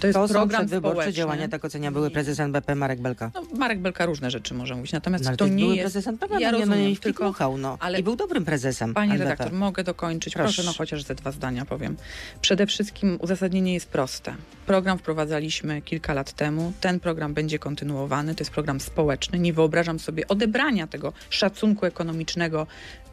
[0.00, 1.12] To jest To program społeczny.
[1.12, 3.30] działania, tak ocenia były prezes NBP Marek Belka.
[3.34, 5.82] No, Marek Belka różne rzeczy może mówić, natomiast No, to nie były jest...
[5.84, 7.18] prezes NBP, ja no, nie, no, rozumiem, i tylko...
[7.18, 7.76] wtykłuchał, no.
[7.80, 9.30] ale- I był dobrym prezesem Pani NBP.
[9.30, 10.34] redaktor, mogę dokończyć.
[10.34, 10.46] Proszę.
[10.54, 10.62] Proszę.
[10.66, 11.96] no chociaż ze dwa zdania powiem.
[12.40, 14.34] Przede wszystkim uzasadnienie jest proste.
[14.66, 16.72] Program wprowadzaliśmy kilka lat temu.
[16.80, 18.34] Ten program będzie kontynuowany.
[18.34, 19.38] To jest program społeczny.
[19.38, 22.66] Nie wyobrażam sobie odebrania tego szacunku ekonomicznego,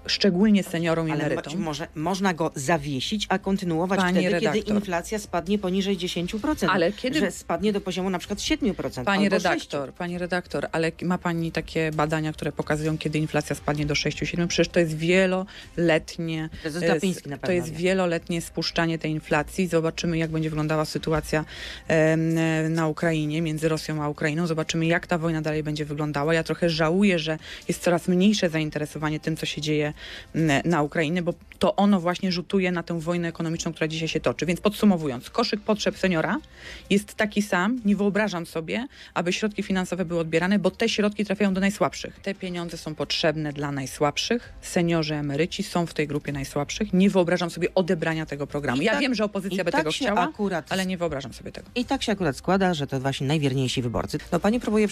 [0.07, 1.53] szczególnie seniorom i Ale emerytom.
[1.57, 4.75] mo- może, można go zawiesić, a kontynuować wtedy, kiedy redaktor.
[4.75, 6.69] inflacja spadnie poniżej 10%.
[6.71, 9.05] Ale kiedy- Że spadnie do poziomu na przykład 7%.
[9.05, 13.85] Pani albo redaktor, pani redaktor, ale ma pani takie badania, które pokazują, kiedy inflacja spadnie
[13.85, 14.47] do 6-7?
[14.47, 16.49] Przecież to jest wieloletnie.
[16.65, 17.77] E, Glapiński na To jest wie.
[17.77, 19.67] wieloletnie spuszczanie tej inflacji.
[19.67, 21.45] Zobaczymy, jak będzie wyglądała sytuacja
[21.87, 22.17] e,
[22.69, 24.47] na Ukrainie, między Rosją a Ukrainą.
[24.47, 26.33] Zobaczymy, jak ta wojna dalej będzie wyglądała.
[26.33, 29.93] Ja trochę żałuję, że jest coraz mniejsze zainteresowanie tym, co się dzieje
[30.65, 34.45] na Ukrainie, bo to ono właśnie rzutuje na tę wojnę ekonomiczną, która dzisiaj się toczy.
[34.45, 36.37] Więc podsumowując, koszyk potrzeb seniora
[36.89, 37.81] jest taki sam.
[37.85, 42.19] Nie wyobrażam sobie, aby środki finansowe były odbierane, bo te środki trafiają do najsłabszych.
[42.19, 44.53] Te pieniądze są potrzebne dla najsłabszych.
[44.61, 46.93] Seniorzy, emeryci są w tej grupie najsłabszych.
[46.93, 48.81] Nie wyobrażam sobie odebrania tego programu.
[48.81, 51.51] I Ja tak- wiem, że opozycja by tak tego chciała, akurat- ale nie wyobrażam sobie
[51.51, 51.69] tego.
[51.75, 54.17] I tak się akurat składa, że to właśnie najwierniejsi wyborcy.
[54.31, 54.87] No pani próbuje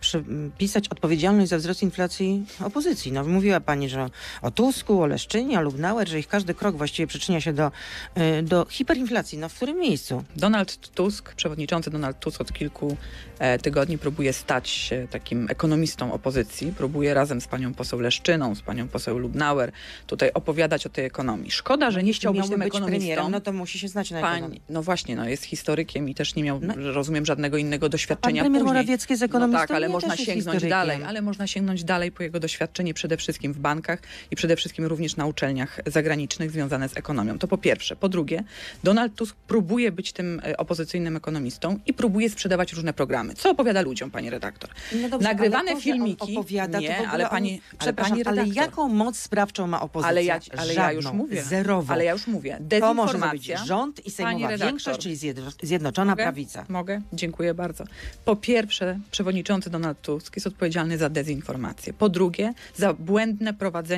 [0.00, 3.12] przypisać odpowiedzialność za wzrost inflacji opozycji.
[3.12, 4.10] No mówiła pani, że
[4.42, 7.72] o Tusku, o Leszczynie, o Lubnauer, że ich każdy krok właściwie przyczynia się do,
[8.14, 9.38] e, do hiperinflacji.
[9.38, 10.24] No w którym miejscu?
[10.36, 12.96] Donald Tusk, przewodniczący Donald Tusk od kilku
[13.38, 16.72] e, tygodni próbuje stać się takim ekonomistą opozycji.
[16.76, 19.72] Próbuje razem z panią poseł Leszczyną, z panią poseł Lubnauer
[20.06, 21.50] tutaj opowiadać o tej ekonomii.
[21.50, 22.86] Szkoda, że nie chciał być ekonomistą.
[22.86, 24.62] premierem, no to musi się znać na ekonomii.
[24.68, 26.74] No właśnie, no jest historykiem i też nie miał, No.
[26.92, 28.74] rozumiem, żadnego innego Pan doświadczenia premier później.
[28.74, 29.60] Morawiecki jest No ekonomistą?
[29.60, 30.70] tak, ale można sięgnąć historykiem.
[30.70, 33.98] dalej, ale można sięgnąć dalej po jego doświadczenie przede wszystkim w bankach
[34.30, 37.38] i przede wszystkim również na uczelniach zagranicznych związane z ekonomią.
[37.38, 37.96] To po pierwsze.
[37.96, 38.44] Po drugie,
[38.84, 43.34] Donald Tusk próbuje być tym e, opozycyjnym ekonomistą i próbuje sprzedawać różne programy.
[43.34, 44.70] Co opowiada ludziom, pani redaktor?
[45.02, 46.36] No dobrze, Nagrywane ale to, on filmiki.
[46.36, 50.08] opowiada, nie, ale on- pani, ale, przepraszam, pani ale ale jaką moc sprawczą ma opozycja?
[50.08, 51.42] ale ja, ale ja już mówię.
[51.42, 51.92] Zerową.
[51.94, 52.58] Ale ja już mówię.
[52.80, 53.64] to może Dezinformacja.
[53.64, 54.68] rząd i sejmowa redaktor.
[54.68, 56.22] większość, czyli zjedno- Zjednoczona Mogę?
[56.22, 56.64] Prawica.
[56.68, 57.00] Mogę?
[57.12, 57.84] Dziękuję bardzo.
[58.24, 61.92] Po pierwsze, przewodniczący Donald Tusk jest odpowiedzialny za dezinformację.
[61.92, 63.93] Po drugie, za błędne prowadzenie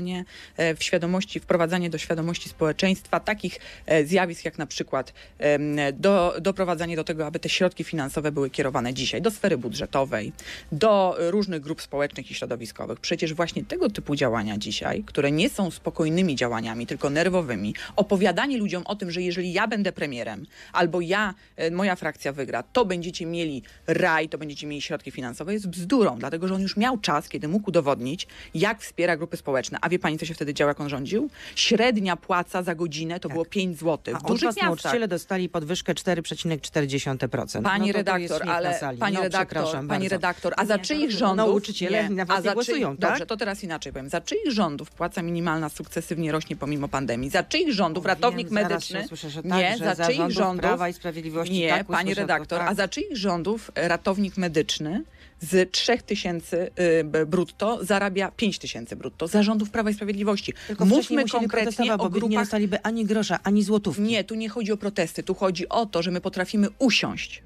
[0.57, 5.13] e, w świadomości, wprowadzanie do świadomości społeczeństwa takich e, zjawisk jak na przykład
[5.93, 10.33] do, doprowadzanie do tego, aby te środki finansowe były kierowane dzisiaj do sfery budżetowej,
[10.73, 13.01] do różnych grup społecznych i środowiskowych.
[13.01, 18.83] Przecież właśnie tego typu działania dzisiaj, które nie są spokojnymi działaniami, tylko nerwowymi, opowiadanie ludziom
[18.87, 23.27] o tym, że jeżeli ja będę premierem, albo ja, e, moja frakcja wygra, to będziecie
[23.27, 27.29] mieli raj, to będziecie mieli środki finansowe, jest bzdurą, dlatego że on już miał czas,
[27.29, 29.79] kiedy mógł udowodnić, jak wspiera grupy społeczne.
[29.87, 31.31] A wie pani, co się wtedy działo, jak on rządził?
[31.55, 34.14] Średnia płaca za godzinę to było 5 zł.
[34.16, 34.64] A W dużych miastach.
[34.64, 37.62] nauczyciele dostali podwyżkę 4,4%.
[37.62, 41.12] Pani no to to redaktor, ale pani no, redaktor, pani redaktor, a Nie, za czyich
[41.12, 41.46] no, rządów?
[41.46, 43.11] Nauczyciele na was a nie za głosują, czyich, tak?
[43.11, 44.09] Dobrze, to teraz inaczej powiem.
[44.09, 47.31] Za czyich rządów płaca minimalna sukcesywnie rośnie pomimo pandemii?
[47.31, 49.18] Za czyich rządów ratownik wiem, zaraz medyczny?
[49.44, 50.61] nie, tak, że za, za czyich rządów?
[50.61, 52.70] Prawa i Sprawiedliwości Nie, tak pani redaktor, tak.
[52.70, 55.03] a za czyich rządów ratownik medyczny
[55.40, 56.70] z 3000
[57.01, 59.27] y, b- brutto zarabia 5000 brutto?
[59.29, 60.53] Za rządów Prawa i Sprawiedliwości.
[60.66, 64.03] Tylko Mówmy konkretnie o by nie grupach dostaliby ani grosza, ani złotówki.
[64.03, 67.42] nie, tu nie chodzi o protesty, tu chodzi o to, że my potrafimy usiąść.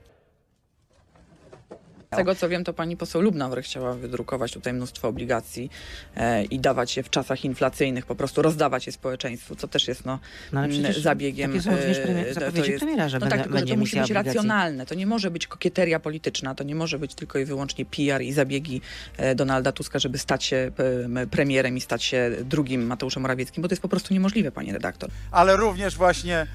[2.14, 5.70] Z tego co wiem, to pani poseł Lubnauer chciała wydrukować tutaj mnóstwo obligacji
[6.16, 10.04] e, i dawać je w czasach inflacyjnych, po prostu rozdawać je społeczeństwu, co też jest
[10.06, 10.18] no,
[10.52, 11.50] No ale m, przecież zabiegiem.
[11.50, 14.14] takie są również premier- to- jest- premiera, że no tak, tylko to musi być obligacji.
[14.14, 18.22] racjonalne, to nie może być kokieteria polityczna, to nie może być tylko i wyłącznie PR
[18.22, 18.80] i zabiegi
[19.16, 20.70] e, Donalda Tuska, żeby stać się
[21.16, 24.72] e, premierem i stać się drugim Mateuszem Morawieckim, bo to jest po prostu niemożliwe, pani
[24.72, 25.10] redaktor.
[25.30, 26.46] ale również właśnie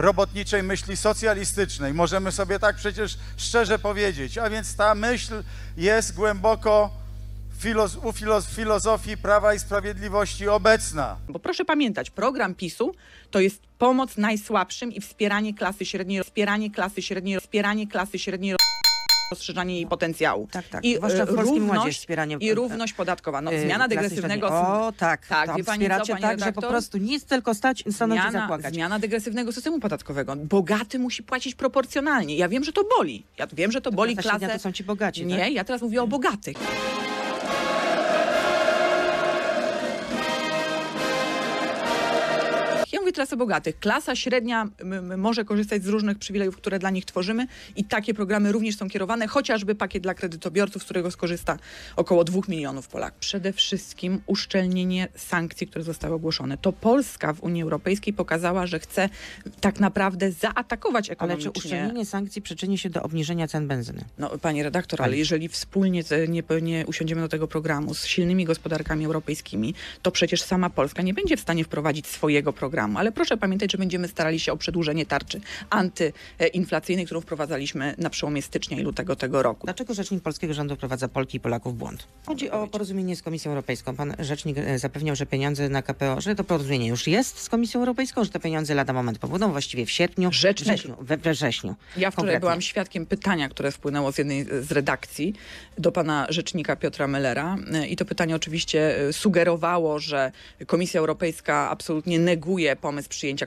[0.00, 1.94] robotniczej myśli socjalistycznej.
[1.94, 4.38] Możemy sobie tak przecież szczerze powiedzieć.
[4.38, 5.42] A więc ta myśl
[5.76, 7.00] jest głęboko
[8.02, 11.16] u filoz filozofii Prawa i Sprawiedliwości obecna.
[11.28, 12.94] Bo proszę pamiętać, program PiSu
[13.30, 18.56] to jest pomoc najsłabszym i wspieranie klasy średniej, wspieranie klasy średniej, wspieranie klasy średniej,
[19.30, 20.48] rozszerzanie jej potencjału.
[20.50, 20.84] Tak, tak.
[20.84, 23.40] I Zwłaszcza w e, Polskim Ładzie równość, wspieranie, i e, równość podatkowa.
[23.40, 24.48] No, Yy, zmiana degresywnego...
[24.48, 26.70] O tak, Tak, tam wie pani wspieracie co, tak, że po redaktor?
[26.70, 28.74] prostu nic tylko stać, stanąć i Zmiana, zapłakać.
[28.74, 30.36] zmiana degresywnego systemu podatkowego.
[30.36, 32.36] Bogaty musi płacić proporcjonalnie.
[32.36, 33.24] Ja wiem, że to boli.
[33.38, 34.58] Ja wiem, że to boli Klasa średnia klasę...
[34.58, 35.52] to są ci bogaci, Nie, tak?
[35.52, 36.56] ja teraz mówię o bogatych.
[43.10, 43.78] Mówię nowej klasy bogatych.
[43.78, 44.68] Klasa średnia
[45.16, 47.46] może korzystać z różnych przywilejów, które dla nich tworzymy
[47.76, 51.58] i takie programy również są kierowane, chociażby pakiet dla kredytobiorców, z którego skorzysta
[51.96, 53.20] około 2 milionów Polaków.
[53.20, 56.58] Przede wszystkim uszczelnienie sankcji, które zostały ogłoszone.
[56.58, 59.08] To Polska w Unii Europejskiej pokazała, że chce
[59.60, 61.52] tak naprawdę zaatakować Ale ekonomicznie.
[61.52, 64.04] czy uszczelnienie sankcji przyczyni się do obniżenia cen benzyny?
[64.18, 65.08] No, panie redaktor, Pani.
[65.08, 70.42] ale jeżeli wspólnie nie, nie usiądziemy do tego programu z silnymi gospodarkami europejskimi, to przecież
[70.42, 72.99] sama Polska nie będzie w stanie wprowadzić swojego programu.
[73.00, 78.42] Ale proszę pamiętać, że będziemy starali się o przedłużenie tarczy antyinflacyjnej, którą wprowadzaliśmy na przełomie
[78.42, 79.66] stycznia i lutego tego roku.
[79.66, 82.06] Dlaczego rzecznik polskiego rządu wprowadza Polki i Polaków w błąd?
[82.26, 83.96] Chodzi o porozumienie z Komisją Europejską.
[83.96, 87.80] Pan rzecznik e, zapewniał, że pieniądze na KPO, że to porozumienie już jest z Komisją
[87.80, 91.70] Europejską, że te pieniądze lada moment pobudą, właściwie w sierpniu, Rzecznik- wrześniu, we, wrześniu.
[91.70, 92.40] Ja wczoraj Konkretnie.
[92.40, 95.34] byłam świadkiem pytania, które wpłynęło z jednej z redakcji
[95.78, 100.32] do pana rzecznika Piotra Mellera y, i to pytanie oczywiście y, sugerowało, że
[100.66, 103.46] Komisja Europejska absolutnie neguje pomysł przyjęcia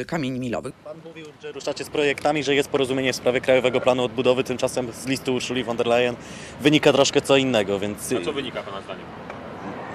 [0.00, 0.74] y, kamieni milowych.
[0.74, 4.92] Pan mówił, że ruszacie z projektami, że jest porozumienie w sprawie Krajowego Planu Odbudowy, tymczasem
[4.92, 6.16] z listu Ursuli von der Leyen
[6.60, 9.04] wynika troszkę co innego, więc A co wynika Pana zdaniem?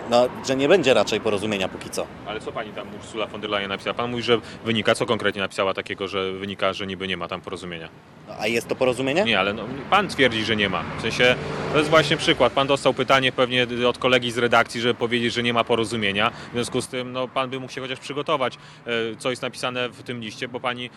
[0.09, 2.07] no, że nie będzie raczej porozumienia póki co.
[2.27, 3.93] Ale co Pani tam Ursula von der Leyen napisała?
[3.93, 7.41] Pan mówi, że wynika, co konkretnie napisała takiego, że wynika, że niby nie ma tam
[7.41, 7.89] porozumienia?
[8.27, 9.23] No, a jest to porozumienie?
[9.23, 10.83] Nie, ale no, Pan twierdzi, że nie ma.
[10.97, 11.35] W sensie,
[11.71, 12.53] to jest właśnie przykład.
[12.53, 16.31] Pan dostał pytanie pewnie od kolegi z redakcji, żeby powiedzieć, że nie ma porozumienia.
[16.49, 19.89] W związku z tym, no, Pan by mógł się chociaż przygotować, e, co jest napisane
[19.89, 20.89] w tym liście, bo Pani e,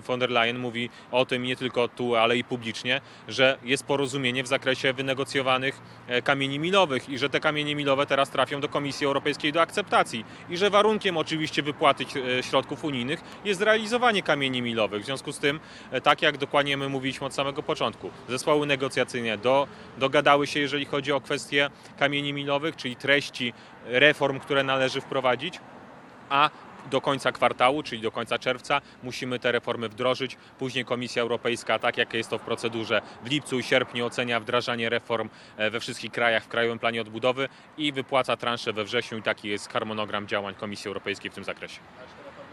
[0.00, 4.42] von der Leyen mówi o tym nie tylko tu, ale i publicznie, że jest porozumienie
[4.42, 9.06] w zakresie wynegocjowanych e, kamieni milowych i że te kamienie milowe teraz trafią do Komisji
[9.06, 12.04] Europejskiej do akceptacji i że warunkiem oczywiście wypłaty
[12.42, 15.02] środków unijnych jest zrealizowanie kamieni milowych.
[15.02, 15.60] W związku z tym,
[16.02, 19.66] tak jak dokładnie my mówiliśmy od samego początku, zespoły negocjacyjne do,
[19.98, 23.52] dogadały się, jeżeli chodzi o kwestie kamieni milowych, czyli treści
[23.86, 25.60] reform, które należy wprowadzić,
[26.28, 26.50] a
[26.90, 30.36] do końca kwartału, czyli do końca czerwca, musimy te reformy wdrożyć.
[30.58, 34.88] Później Komisja Europejska, tak jak jest to w procedurze, w lipcu i sierpniu ocenia wdrażanie
[34.88, 39.18] reform e, we wszystkich krajach w Krajowym Planie Odbudowy i wypłaca transze we wrześniu.
[39.18, 41.80] I taki jest harmonogram działań Komisji Europejskiej w tym zakresie.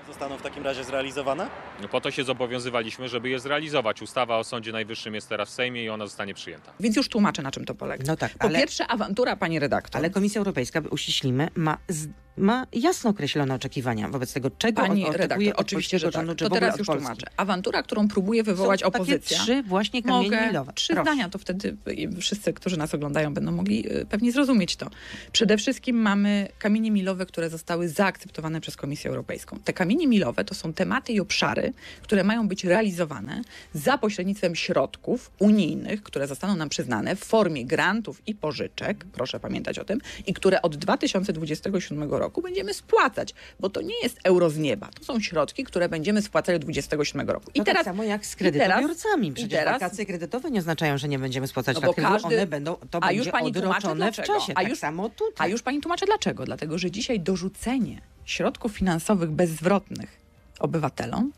[0.10, 1.48] Zostaną w takim razie zrealizowane?
[1.82, 4.02] No po to się zobowiązywaliśmy, żeby je zrealizować.
[4.02, 6.72] Ustawa o Sądzie Najwyższym jest teraz w Sejmie i ona zostanie przyjęta.
[6.80, 8.04] Więc już tłumaczę, na czym to polega.
[8.08, 9.98] No tak, Po ale, pierwsze, awantura, pani redaktor.
[10.00, 12.08] ale Komisja Europejska, uściślimy, ma, z,
[12.40, 16.14] ma jasno określone oczekiwania wobec tego, czego Pani oczekuje redaktor, oczywiście, że tak.
[16.14, 17.06] rządu, To teraz już Polski.
[17.06, 17.28] tłumaczę.
[17.38, 19.38] Awantura, którą próbuje wywołać Są opozycja.
[19.38, 20.74] Takie trzy właśnie kamienie Mogę milowe.
[20.76, 21.12] trzy Proszę.
[21.12, 21.78] zdania, to wtedy
[22.22, 24.90] wszyscy, którzy nas oglądają, będą mogli y, pewnie zrozumieć to.
[25.32, 29.60] Przede wszystkim mamy kamienie milowe, które zostały zaakceptowane przez Komisję Europejską.
[29.64, 33.42] Te kamienie milowe to są tematy i obszary, które mają być realizowane
[33.74, 39.80] za pośrednictwem środków unijnych, które zostaną nam przyznane w formie grantów i pożyczek, proszę pamiętać
[39.80, 44.58] o tym, i które od 2027 roku będziemy spłacać, bo to nie jest euro z
[44.58, 44.90] nieba.
[45.00, 47.52] To są środki, które będziemy spłacali od 2027 roku.
[47.54, 49.32] I tak samo jak z teraz- kredytobiorcami.
[49.32, 52.76] Przecież teraz- wakacje kredytowe nie oznaczają, że nie będziemy spłacać No tylko każdy- one będą,
[52.90, 54.54] to a już pani tłumaczy odroczone w czasie.
[54.56, 55.48] A tak już- samo tutaj.
[55.48, 56.46] A już pani tłumaczę dlaczego.
[56.46, 60.20] Dlatego, że dzisiaj dorzucenie środków finansowych bezzwrotnych
[60.60, 61.32] obywatelom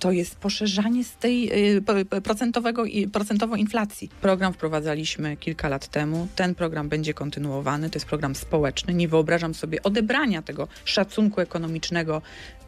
[0.00, 4.10] to jest poszerzanie z tej y, procentowego, procentowo inflacji.
[4.20, 6.28] Program wprowadzaliśmy kilka lat temu.
[6.36, 7.90] Ten program będzie kontynuowany.
[7.90, 8.94] To jest program społeczny.
[8.94, 12.22] Nie wyobrażam sobie odebrania tego szacunku ekonomicznego,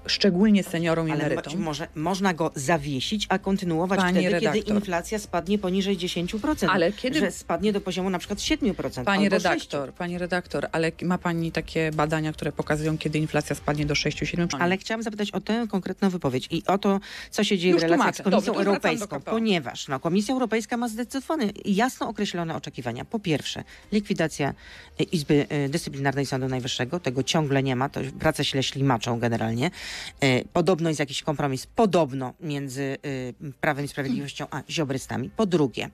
[0.06, 1.54] szczególnie seniorom i emerytom.
[1.58, 4.76] mo- może, można go zawiesić, a kontynuować Pani wtedy, kiedy redaktor.
[4.76, 6.68] inflacja spadnie poniżej 10%.
[6.70, 9.04] Ale kiedy- Że spadnie do poziomu na przykład 7%.
[9.06, 13.86] Pani albo redaktor, pani redaktor, ale ma pani takie badania, które pokazują, kiedy inflacja spadnie
[13.86, 14.62] do 6-7%?
[14.62, 17.82] Ale chciałam zapytać o tę konkretną wypowiedź i o to, co się dzieje Już w
[17.82, 18.22] relacjach tłumaczę.
[18.22, 23.04] z Komisją Dobrze, Europejską, ponieważ no, Komisja Europejska ma zdecydowane, jasno określone oczekiwania.
[23.04, 24.54] Po pierwsze, likwidacja
[25.00, 29.70] e, Izby e, Dyscyplinarnej Sądu Najwyższego, tego ciągle nie ma, to pracę źle ślimaczą generalnie.
[30.20, 32.96] E, Podobno jest jakiś kompromis, podobno między
[33.42, 35.30] e, Prawem i Sprawiedliwością a ziobrystami.
[35.30, 35.90] Po drugie,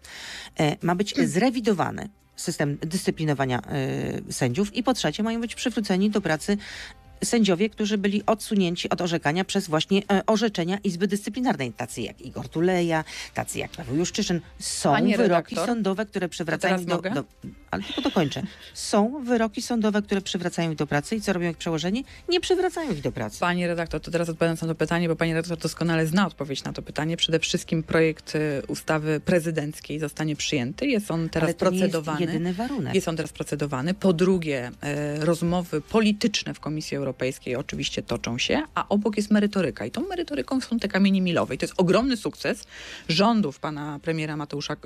[0.61, 3.63] e, ma być zrewidowany system dyscyplinowania
[4.31, 6.57] sędziów i po trzecie mają być przywróceni do pracy
[7.25, 11.73] sędziowie, którzy byli odsunięci od orzekania przez właśnie e, orzeczenia Izby Dyscyplinarnej.
[11.73, 13.05] Tacy jak Igor Tuleja,
[13.35, 14.41] tacy jak Paweł Juszczyszyn.
[14.59, 17.25] Są Pani wyroki redaktor, sądowe, które przywracają do, do...
[17.71, 18.43] Ale tylko dokończę.
[18.75, 22.05] Są wyroki sądowe, które przywracają ich do pracy i co robią ich przełożeni?
[22.29, 23.41] Nie przywracają ich do pracy.
[23.41, 26.73] Pani redaktor, to teraz odpowiadam na to pytanie, bo pani redaktor doskonale zna odpowiedź na
[26.73, 27.17] to pytanie.
[27.17, 30.87] Przede wszystkim projekt y, ustawy prezydenckiej zostanie przyjęty.
[30.87, 32.21] Jest on teraz nie jest procedowany.
[32.21, 32.95] jedyny warunek.
[32.95, 33.95] Jest on teraz procedowany.
[33.95, 37.08] Po drugie, e, rozmowy polityczne w Komisji Europejskiej
[37.59, 39.87] oczywiście toczą się, a obok jest merytoryka.
[39.87, 41.55] I tą merytoryką są te kamienie milowe.
[41.55, 42.65] I to jest ogromny sukces
[43.09, 44.77] rządów pana premiera Mateusza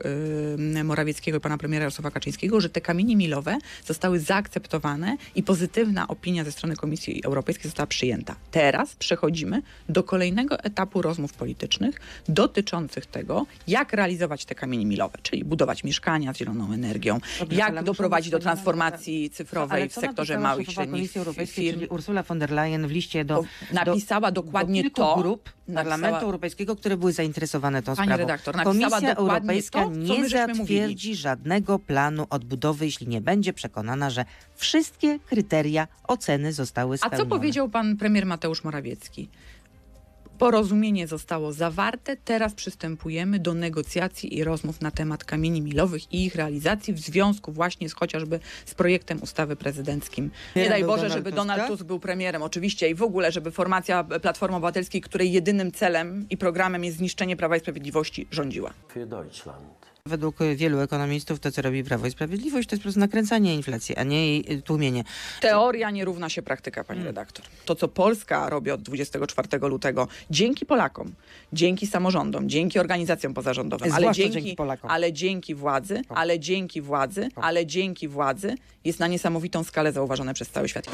[0.74, 6.08] e, Morawieckiego i pana premiera Jarosława Kaczyńskiego, że te kamienie milowe zostały zaakceptowane i pozytywna
[6.08, 8.36] opinia ze strony Komisji Europejskiej została przyjęta.
[8.50, 15.44] Teraz przechodzimy do kolejnego etapu rozmów politycznych dotyczących tego, jak realizować te kamienie milowe, czyli
[15.44, 20.72] budować mieszkania z zieloną energią, Dobrze, jak doprowadzić do transformacji cyfrowej w sektorze małych i
[20.72, 21.86] średnich Europejskiej, firm.
[22.12, 26.24] Ursula von der Leyen w liście do, napisała do, dokładnie do to, grup napisała- Parlamentu
[26.26, 28.18] Europejskiego, które były zainteresowane tą Pani sprawą.
[28.20, 35.18] redaktor, Komisja Europejska to, nie zatwierdzi żadnego planu odbudowy, jeśli nie będzie przekonana, że wszystkie
[35.18, 37.24] kryteria oceny zostały A spełnione.
[37.24, 39.28] co powiedział pan premier Mateusz Morawiecki?
[40.38, 46.34] Porozumienie zostało zawarte, teraz przystępujemy do negocjacji i rozmów na temat kamieni milowych i ich
[46.34, 50.30] realizacji w związku właśnie z chociażby z projektem ustawy prezydenckim.
[50.56, 51.70] Nie daj był Boże, Donald żeby Tusk, Donald tak?
[51.70, 56.36] Tusk był premierem, oczywiście i w ogóle, żeby formacja Platformy Obywatelskiej, której jedynym celem i
[56.36, 58.70] programem jest zniszczenie Prawa i Sprawiedliwości, rządziła.
[58.94, 59.81] für Deutschland.
[60.06, 63.96] Według wielu ekonomistów to, co robi Prawo i Sprawiedliwość, to jest po prostu nakręcanie inflacji,
[63.96, 65.04] a nie jej y, tłumienie.
[65.40, 67.44] Teoria nie równa się praktyka, pani redaktor.
[67.64, 71.12] To, co Polska robi od 24 lutego, dzięki Polakom,
[71.52, 74.90] dzięki samorządom, dzięki organizacjom pozarządowym, ale dzięki, dzięki Polakom.
[74.90, 80.48] ale dzięki władzy, ale dzięki władzy, ale dzięki władzy jest na niesamowitą skalę zauważone przez
[80.48, 80.86] cały świat.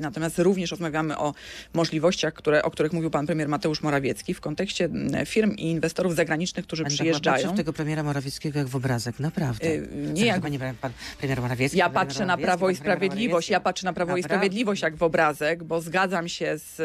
[0.00, 1.34] Natomiast również rozmawiamy o
[1.74, 6.14] możliwościach, które, o których mówił pan premier Mateusz Morawiecki w kontekście mm, firm i inwestorów
[6.14, 7.52] zagranicznych, którzy tak przyjeżdżają.
[7.52, 9.66] w tego premiera Morawieckiego jak w obrazek, naprawdę.
[9.66, 10.40] Y, nie jak-
[10.80, 11.78] pan premier Morawiecki.
[11.78, 13.50] Ja pan patrzę na Prawo i pan Sprawiedliwość.
[13.50, 14.22] Ja patrzę na Prawo i?
[14.22, 16.80] Sprawiedliwość jak w obrazek, bo zgadzam się z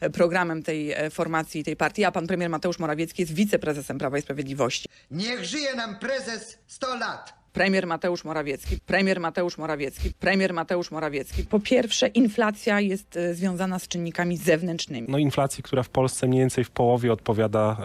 [0.00, 3.98] e, programem tej e, formacji i tej partii, a pan premier Mateusz Morawiecki jest wiceprezesem
[3.98, 4.88] Prawa i Sprawiedliwości.
[5.10, 7.41] Niech żyje nam prezes 100 lat.
[7.52, 11.44] Premier Mateusz Morawiecki, premier Mateusz Morawiecki, premier Mateusz Morawiecki.
[11.44, 15.08] Po pierwsze, inflacja jest e, związana z czynnikami zewnętrznymi.
[15.10, 17.76] no inflacji, która w Polsce mniej więcej w połowie odpowiada,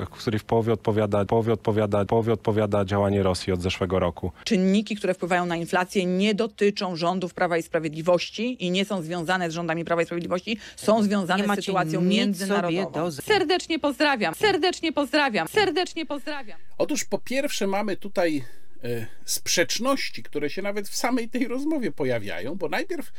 [0.00, 4.32] e, której w połowie odpowiada, połowie odpowiada, połowie odpowiada działanie Rosji od zeszłego roku.
[4.44, 9.50] Czynniki, które wpływają na inflację, nie dotyczą rządów Prawa i Sprawiedliwości i nie są związane
[9.50, 12.90] z rządami Prawa i Sprawiedliwości, są związane z sytuacją międzynarodową.
[12.92, 16.58] do- Serdecznie pozdrawiam, serdecznie pozdrawiam, serdecznie pozdrawiam.
[16.78, 18.44] Otóż po pierwsze mamy tutaj
[19.24, 23.12] sprzeczności, które się nawet w samej tej rozmowie pojawiają, bo najpierw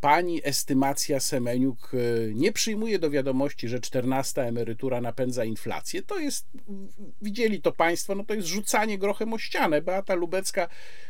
[0.00, 1.98] pani estymacja Semeniuk e,
[2.34, 6.02] nie przyjmuje do wiadomości, że 14 emerytura napędza inflację.
[6.02, 6.46] To jest,
[7.22, 9.82] widzieli to państwo, no to jest rzucanie grochem o ścianę.
[9.82, 10.68] Beata Lubecka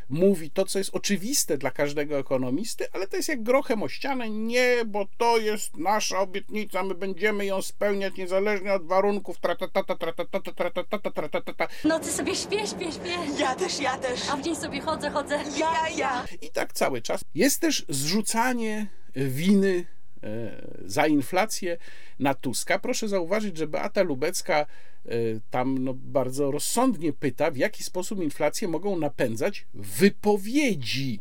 [0.09, 4.30] mówi to, co jest oczywiste dla każdego ekonomisty, ale to jest jak grochem o ścianę.
[4.30, 9.41] Nie, bo to jest nasza obietnica, my będziemy ją spełniać niezależnie od warunków.
[9.41, 11.66] Tratatata, tratatata, tratatata, tratatata.
[11.66, 13.14] W nocy sobie śpię, śpię, śpię.
[13.39, 14.20] Ja też, ja też.
[14.30, 15.41] A w dzień sobie chodzę, chodzę.
[15.59, 16.26] Ja, ja.
[16.43, 17.20] I tak cały czas.
[17.34, 18.77] Jest też zrzucanie
[19.14, 19.84] winy
[20.22, 21.76] e, za inflację
[22.18, 22.78] na Tuska.
[22.78, 24.66] Proszę zauważyć, że Beata Lubecka
[25.06, 25.10] e,
[25.50, 31.20] tam no, bardzo rozsądnie pyta, w jaki sposób inflację mogą napędzać wypowiedzi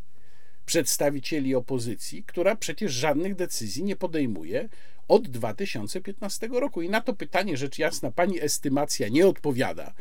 [0.65, 4.69] przedstawicieli opozycji, która przecież żadnych decyzji nie podejmuje
[5.07, 6.81] od 2015 roku.
[6.81, 9.93] I na to pytanie, rzecz jasna, pani estymacja nie odpowiada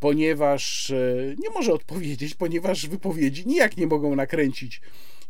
[0.00, 4.80] ponieważ e, nie może odpowiedzieć, ponieważ wypowiedzi nijak nie mogą nakręcić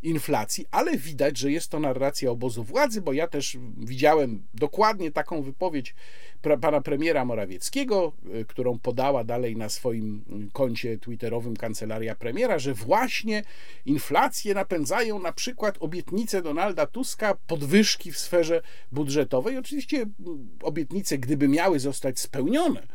[0.05, 5.41] inflacji, ale widać, że jest to narracja obozu władzy, bo ja też widziałem dokładnie taką
[5.41, 5.95] wypowiedź
[6.61, 12.73] pana premiera Morawieckiego, e, którą podała dalej na swoim mm, koncie twitterowym kancelaria premiera, że
[12.73, 13.43] właśnie
[13.85, 19.57] inflację napędzają na przykład obietnice Donalda Tuska, podwyżki w sferze budżetowej.
[19.57, 20.05] Oczywiście
[20.61, 22.87] obietnice, gdyby miały zostać spełnione,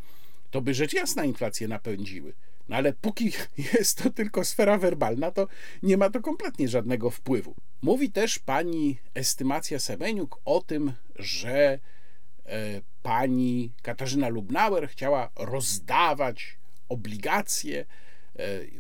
[0.51, 2.33] to by rzecz jasna inflację napędziły.
[2.71, 3.33] No ale póki
[3.75, 5.49] jest to tylko sfera werbalna, to
[5.83, 7.55] nie ma to kompletnie żadnego wpływu.
[7.83, 11.79] Mówi też pani estymacja Semeniuk o tym, że
[12.47, 16.59] e, pani Katarzyna Lubnauer chciała rozdawać
[16.89, 17.87] obligacje e,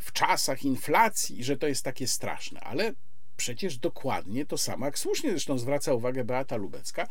[0.01, 2.61] w czasach inflacji i że to jest takie straszne.
[2.61, 2.93] Ale
[3.37, 7.07] przecież dokładnie to samo, jak słusznie zresztą zwraca uwagę Beata Lubecka,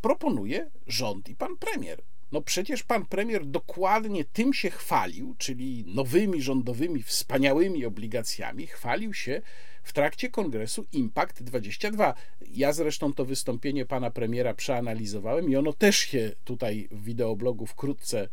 [0.00, 2.02] proponuje rząd i pan premier.
[2.32, 9.42] No przecież pan premier dokładnie tym się chwalił, czyli nowymi rządowymi wspaniałymi obligacjami, chwalił się
[9.82, 12.14] w trakcie kongresu Impact 22.
[12.50, 18.20] Ja zresztą to wystąpienie pana premiera przeanalizowałem i ono też się tutaj w wideoblogu wkrótce
[18.22, 18.28] e,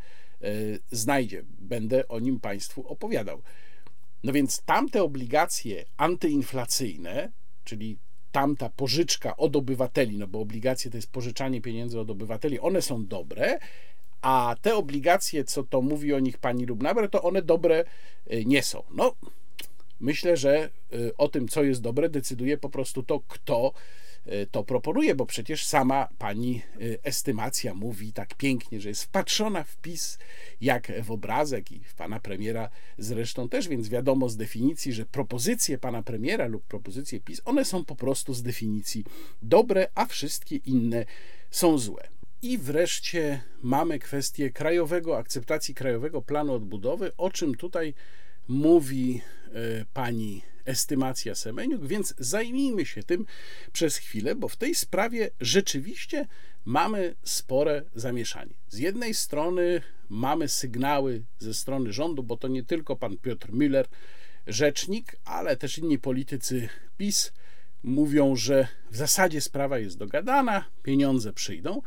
[0.92, 1.44] znajdzie.
[1.46, 3.42] Będę o nim państwu opowiadał.
[4.24, 7.32] No więc tamte obligacje antyinflacyjne,
[7.64, 7.98] czyli
[8.32, 13.06] tamta pożyczka od obywateli, no bo obligacje to jest pożyczanie pieniędzy od obywateli, one są
[13.06, 13.60] dobre,
[14.22, 17.84] a te obligacje, co to mówi o nich pani Lubnauer, to one dobre
[18.34, 18.84] y, nie są.
[18.92, 19.16] No,
[20.00, 23.74] myślę, że y, o tym, co jest dobre, decyduje po prostu to, kto
[24.51, 29.78] to proponuje, bo przecież sama pani e, estymacja mówi tak pięknie, że jest wpatrzona w
[29.78, 30.17] PiS
[30.61, 35.78] jak w obrazek i w pana premiera zresztą też, więc wiadomo z definicji, że propozycje
[35.78, 39.05] pana premiera lub propozycje PiS, one są po prostu z definicji
[39.41, 41.05] dobre, a wszystkie inne
[41.51, 42.07] są złe.
[42.41, 47.93] I wreszcie mamy kwestię krajowego, akceptacji krajowego planu odbudowy, o czym tutaj
[48.47, 49.22] mówi
[49.53, 53.26] e, pani estymacja Semeniuk, więc zajmijmy się tym
[53.72, 56.28] przez chwilę, bo w tej sprawie rzeczywiście
[56.66, 58.53] mamy spore zamieszanie.
[58.70, 63.86] Z jednej strony mamy sygnały ze strony rządu, bo to nie tylko pan Piotr Müller,
[64.47, 67.34] rzecznik, ale też inni politycy PiS
[67.84, 71.82] mówią, że w zasadzie sprawa jest dogadana, pieniądze przyjdą.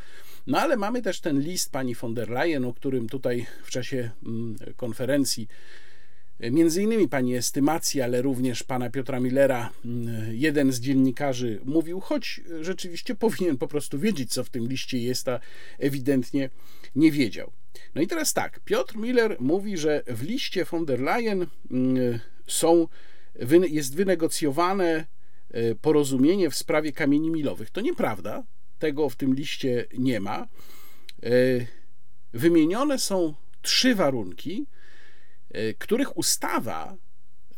[0.46, 4.10] No ale mamy też ten list pani von der Leyen, o którym tutaj w czasie
[4.26, 5.48] mm, konferencji
[6.40, 12.40] Między innymi pani estymacji, ale również pana Piotra Millera, mm, jeden z dziennikarzy mówił, choć
[12.60, 15.40] rzeczywiście powinien po prostu wiedzieć, co w tym liście jest, a
[15.78, 16.50] ewidentnie
[16.96, 17.52] nie wiedział.
[17.94, 22.88] No i teraz tak, Piotr Miller mówi, że w liście von der Leyen mm, są,
[23.68, 25.06] jest wynegocjowane
[25.50, 27.70] e, porozumienie w sprawie kamieni milowych.
[27.70, 28.44] To nieprawda,
[28.78, 30.48] tego w tym liście nie ma.
[31.22, 31.28] E,
[32.32, 34.66] wymienione są trzy warunki,
[35.78, 36.96] których ustawa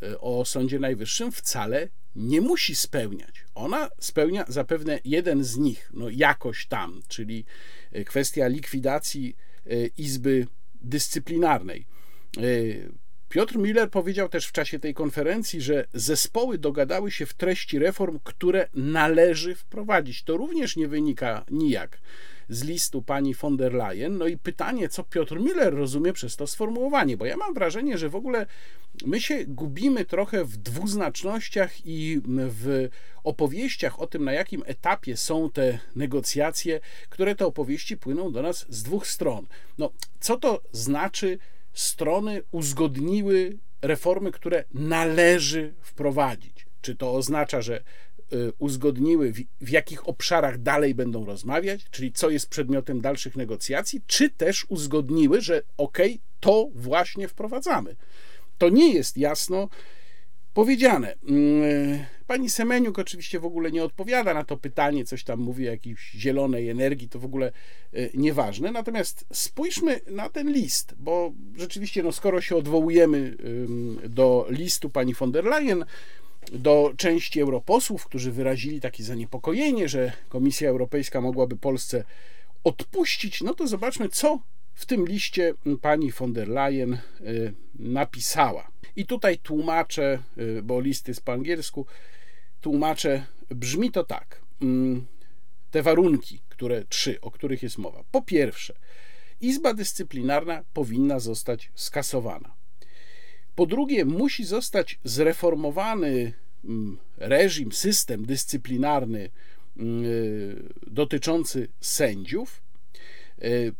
[0.03, 3.45] e, o Sądzie Najwyższym wcale nie musi spełniać.
[3.55, 7.45] Ona spełnia zapewne jeden z nich, no jakoś tam, czyli
[7.91, 9.35] e, kwestia likwidacji
[9.97, 10.47] Izby
[10.81, 11.85] Dyscyplinarnej.
[13.29, 18.19] Piotr Miller powiedział też w czasie tej konferencji, że zespoły dogadały się w treści reform,
[18.23, 20.23] które należy wprowadzić.
[20.23, 21.99] To również nie wynika nijak
[22.49, 24.17] z listu pani von der Leyen.
[24.17, 28.09] No i pytanie, co Piotr Miller rozumie przez to sformułowanie, bo ja mam wrażenie, że
[28.09, 28.45] w ogóle
[29.05, 32.89] my się gubimy trochę w dwuznacznościach i w
[33.23, 36.79] opowieściach o tym, na jakim etapie są te negocjacje,
[37.09, 39.47] które te opowieści płyną do nas z dwóch stron.
[39.77, 41.39] No, co to znaczy?
[41.73, 46.67] Strony uzgodniły reformy, które należy wprowadzić.
[46.81, 47.83] Czy to oznacza, że
[48.59, 54.29] uzgodniły, w, w jakich obszarach dalej będą rozmawiać, czyli co jest przedmiotem dalszych negocjacji, czy
[54.29, 55.97] też uzgodniły, że ok,
[56.39, 57.95] to właśnie wprowadzamy.
[58.57, 59.69] To nie jest jasno
[60.53, 61.15] powiedziane.
[61.29, 65.71] Mm, pani Semeniuk oczywiście w ogóle nie odpowiada na to pytanie, coś tam mówi o
[65.71, 67.51] jakiejś zielonej energii, to w ogóle
[67.93, 68.71] y, nieważne.
[68.71, 73.37] Natomiast spójrzmy na ten list, bo rzeczywiście, no, skoro się odwołujemy
[74.09, 75.85] do listu pani von der Leyen,
[76.53, 82.03] do części europosłów, którzy wyrazili takie zaniepokojenie, że Komisja Europejska mogłaby Polsce
[82.63, 84.39] odpuścić, no to zobaczmy, co
[84.73, 88.67] w tym liście pani von der Leyen y, napisała.
[88.95, 91.85] I tutaj tłumaczę, y, bo list jest po angielsku,
[92.61, 94.41] tłumaczę, brzmi to tak.
[94.61, 95.05] Mm,
[95.71, 98.03] te warunki, które trzy, o których jest mowa.
[98.11, 98.73] Po pierwsze,
[99.41, 102.56] Izba Dyscyplinarna powinna zostać skasowana.
[103.57, 106.33] Po drugie, musi zostać zreformowany
[106.65, 109.29] mm, reżim, system dyscyplinarny
[109.77, 110.03] mm,
[110.87, 112.61] dotyczący sędziów,
[113.43, 113.73] y,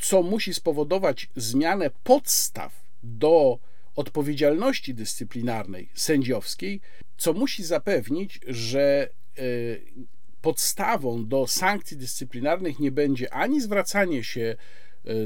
[0.00, 3.58] co musi spowodować zmianę podstaw do
[3.96, 6.80] odpowiedzialności dyscyplinarnej sędziowskiej,
[7.16, 9.82] co musi zapewnić, że y,
[10.40, 14.56] podstawą do sankcji dyscyplinarnych nie będzie ani zwracanie się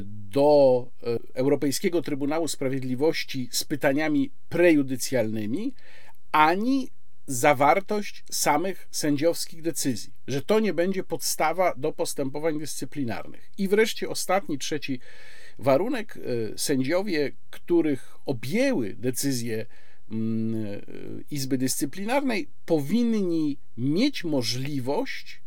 [0.05, 5.75] do e, Europejskiego Trybunału Sprawiedliwości z pytaniami prejudycjalnymi,
[6.33, 6.89] ani
[7.27, 13.51] zawartość samych sędziowskich decyzji, że to nie będzie podstawa do postępowań dyscyplinarnych.
[13.59, 15.01] I wreszcie ostatni, trzeci
[15.59, 19.67] warunek: e, sędziowie, których objęły decyzje
[20.11, 20.81] mm, e,
[21.31, 25.45] Izby Dyscyplinarnej, powinni mieć możliwość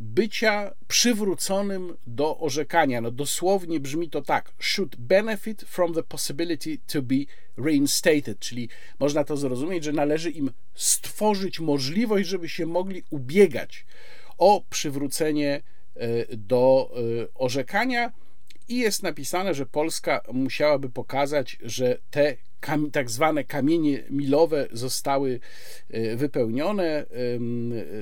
[0.00, 3.00] bycia przywróconym do orzekania.
[3.00, 7.16] No dosłownie brzmi to tak: should benefit from the possibility to be
[7.56, 13.86] reinstated, czyli można to zrozumieć, że należy im stworzyć możliwość, żeby się mogli ubiegać
[14.38, 15.62] o przywrócenie
[15.96, 18.12] e, do e, orzekania.
[18.70, 22.36] I jest napisane, że Polska musiałaby pokazać, że te
[22.92, 25.40] tak zwane kamienie milowe zostały
[25.90, 27.06] e, wypełnione,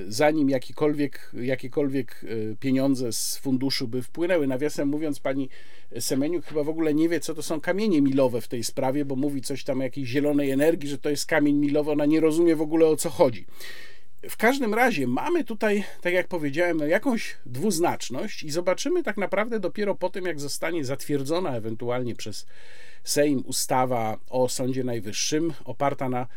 [0.07, 4.47] zanim jakiekolwiek, jakiekolwiek e, pieniądze z funduszu by wpłynęły.
[4.47, 5.49] Nawiasem mówiąc, pani
[5.99, 9.15] Semeniuk chyba w ogóle nie wie, co to są kamienie milowe w tej sprawie, bo
[9.15, 12.55] mówi coś tam o jakiejś zielonej energii, że to jest kamień milowy, ona nie rozumie
[12.55, 13.45] w ogóle o co chodzi.
[14.29, 19.95] W każdym razie mamy tutaj, tak jak powiedziałem, jakąś dwuznaczność i zobaczymy tak naprawdę dopiero
[19.95, 22.45] po tym, jak zostanie zatwierdzona ewentualnie przez
[23.03, 26.27] Sejm ustawa o Sądzie Najwyższym, oparta na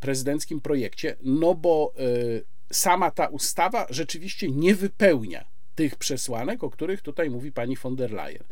[0.00, 2.02] prezydenckim projekcie, no bo e,
[2.72, 8.12] sama ta ustawa rzeczywiście nie wypełnia tych przesłanek, o których tutaj mówi pani von der
[8.12, 8.44] Leyen.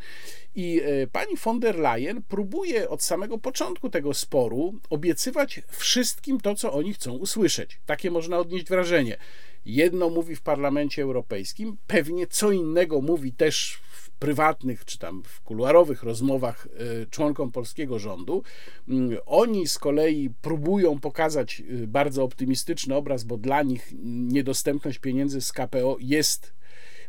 [0.55, 6.55] I e, pani von der Leyen próbuje od samego początku tego sporu obiecywać wszystkim to,
[6.55, 7.81] co oni chcą usłyszeć.
[7.87, 9.17] Takie można odnieść wrażenie.
[9.65, 15.41] Jedno mówi w Parlamencie Europejskim, pewnie co innego mówi też w prywatnych czy tam w
[15.41, 16.69] kuluarowych rozmowach
[17.03, 18.43] e, członkom polskiego rządu.
[18.89, 25.41] Mm, oni z kolei próbują pokazać e, bardzo optymistyczny obraz, bo dla nich niedostępność pieniędzy
[25.41, 26.57] z KPO jest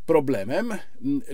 [0.07, 0.73] problemem.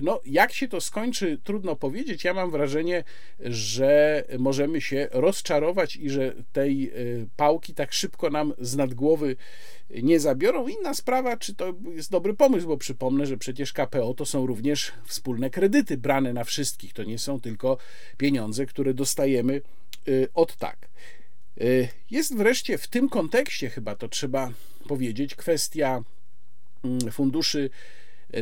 [0.02, 2.24] No, jak się to skończy, trudno powiedzieć.
[2.24, 3.04] Ja mam wrażenie,
[3.40, 9.36] że możemy się rozczarować i że tej y, pałki tak szybko nam z nad głowy
[10.02, 10.68] nie zabiorą.
[10.68, 14.92] Inna sprawa, czy to jest dobry pomysł, bo przypomnę, że przecież KPO to są również
[15.06, 16.92] wspólne kredyty brane na wszystkich.
[16.92, 17.78] To nie są tylko
[18.16, 19.60] pieniądze, które dostajemy
[20.08, 20.88] y, od tak.
[21.60, 24.52] Y, jest wreszcie w tym kontekście, chyba to trzeba
[24.88, 26.02] powiedzieć, kwestia
[26.84, 27.70] mm, funduszy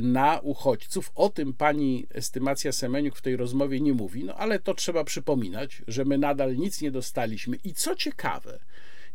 [0.00, 1.12] na uchodźców.
[1.14, 5.82] O tym pani estymacja Semeniuk w tej rozmowie nie mówi, no ale to trzeba przypominać,
[5.88, 8.58] że my nadal nic nie dostaliśmy i co ciekawe,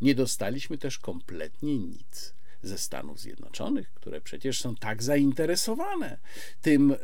[0.01, 6.17] nie dostaliśmy też kompletnie nic ze Stanów Zjednoczonych, które przecież są tak zainteresowane
[6.61, 6.97] tym, e,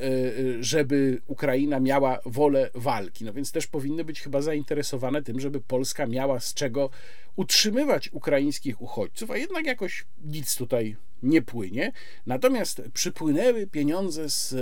[0.64, 3.26] żeby Ukraina miała wolę walki.
[3.26, 6.90] No więc też powinny być chyba zainteresowane tym, żeby Polska miała z czego
[7.36, 11.92] utrzymywać ukraińskich uchodźców, a jednak jakoś nic tutaj nie płynie.
[12.26, 14.56] Natomiast przypłynęły pieniądze z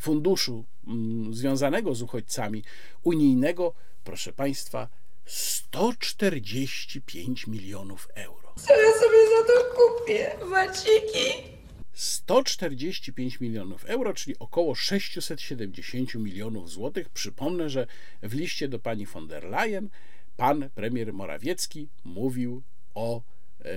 [0.00, 2.64] funduszu mm, związanego z uchodźcami
[3.02, 3.74] unijnego,
[4.04, 4.88] proszę Państwa,
[5.24, 8.37] 145 milionów euro.
[8.66, 10.36] Co ja sobie za to kupię?
[10.50, 11.58] Waciki?
[11.92, 17.08] 145 milionów euro, czyli około 670 milionów złotych.
[17.10, 17.86] Przypomnę, że
[18.22, 19.88] w liście do pani von der Leyen
[20.36, 22.62] pan premier Morawiecki mówił
[22.94, 23.22] o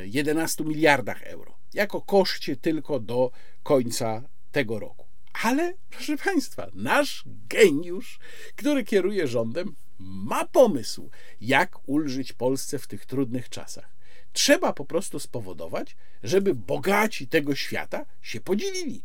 [0.04, 3.32] 11 e, miliardach euro, jako koszcie tylko do
[3.64, 5.06] końca tego roku.
[5.44, 8.20] Ale, proszę Państwa, nasz geniusz,
[8.56, 11.10] który kieruje rządem, ma pomysł,
[11.42, 14.01] jak ulżyć Polsce w tych trudnych czasach.
[14.34, 19.04] Trzeba po prostu spowodować, żeby bogaci tego świata się podzielili.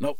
[0.00, 0.14] No,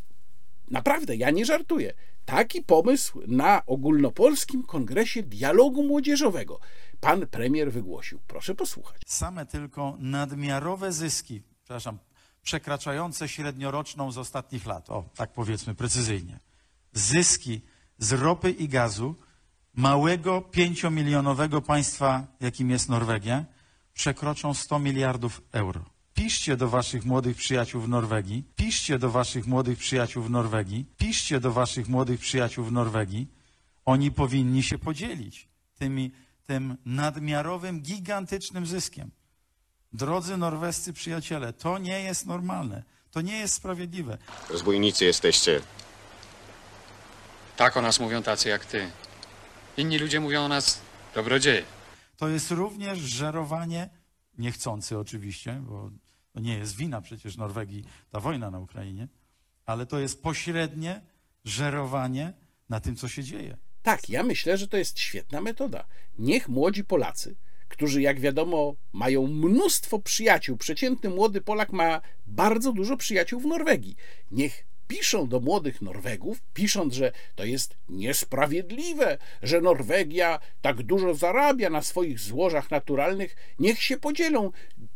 [0.71, 1.95] naprawdę, ja nie żartuję.
[2.25, 6.61] Taki pomysł na ogólnopolskim kongresie dialogu młodzieżowego
[7.01, 8.21] pan premier wygłosił.
[8.27, 9.03] Proszę posłuchać.
[9.07, 11.99] Same tylko nadmiarowe zyski, przepraszam,
[12.43, 16.41] przekraczające średnioroczną z ostatnich lat, o tak powiedzmy precyzyjnie,
[16.93, 17.61] zyski
[17.99, 19.15] z ropy i gazu
[19.75, 23.45] małego pięciomilionowego państwa, jakim jest Norwegia,
[23.99, 25.85] przekroczą 100 miliardów euro.
[26.15, 31.41] Piszcie do waszych młodych przyjaciół w Norwegii, piszcie do waszych młodych przyjaciół w Norwegii, piszcie
[31.41, 33.29] do waszych młodych przyjaciół w Norwegii.
[33.85, 36.13] Oni powinni się podzielić tymi,
[36.47, 39.11] tym nadmiarowym, gigantycznym zyskiem.
[39.93, 42.83] Drodzy norwescy przyjaciele, to nie jest normalne.
[43.11, 44.19] To nie jest sprawiedliwe.
[44.51, 45.61] Rozbójnicy jesteście.
[47.57, 48.91] Tak o nas mówią tacy jak ty.
[49.77, 50.81] Inni ludzie mówią o nas
[51.15, 51.78] dobrodzieje.
[52.19, 53.91] To jest również żerowanie,
[54.39, 55.91] niechcący oczywiście, bo
[56.33, 59.09] to nie jest wina przecież Norwegii ta wojna na Ukrainie,
[59.66, 61.01] ale to jest pośrednie
[61.45, 62.33] żerowanie
[62.69, 63.57] na tym, co się dzieje.
[63.83, 65.85] Tak, ja myślę, że to jest świetna metoda.
[66.19, 67.37] Niech młodzi Polacy,
[67.69, 73.97] którzy jak wiadomo mają mnóstwo przyjaciół, przeciętny młody Polak ma bardzo dużo przyjaciół w Norwegii,
[74.31, 81.70] niech piszą do młodych Norwegów, pisząc, że to jest niesprawiedliwe, że Norwegia tak dużo zarabia
[81.70, 84.51] na swoich złożach naturalnych, niech się podzielą.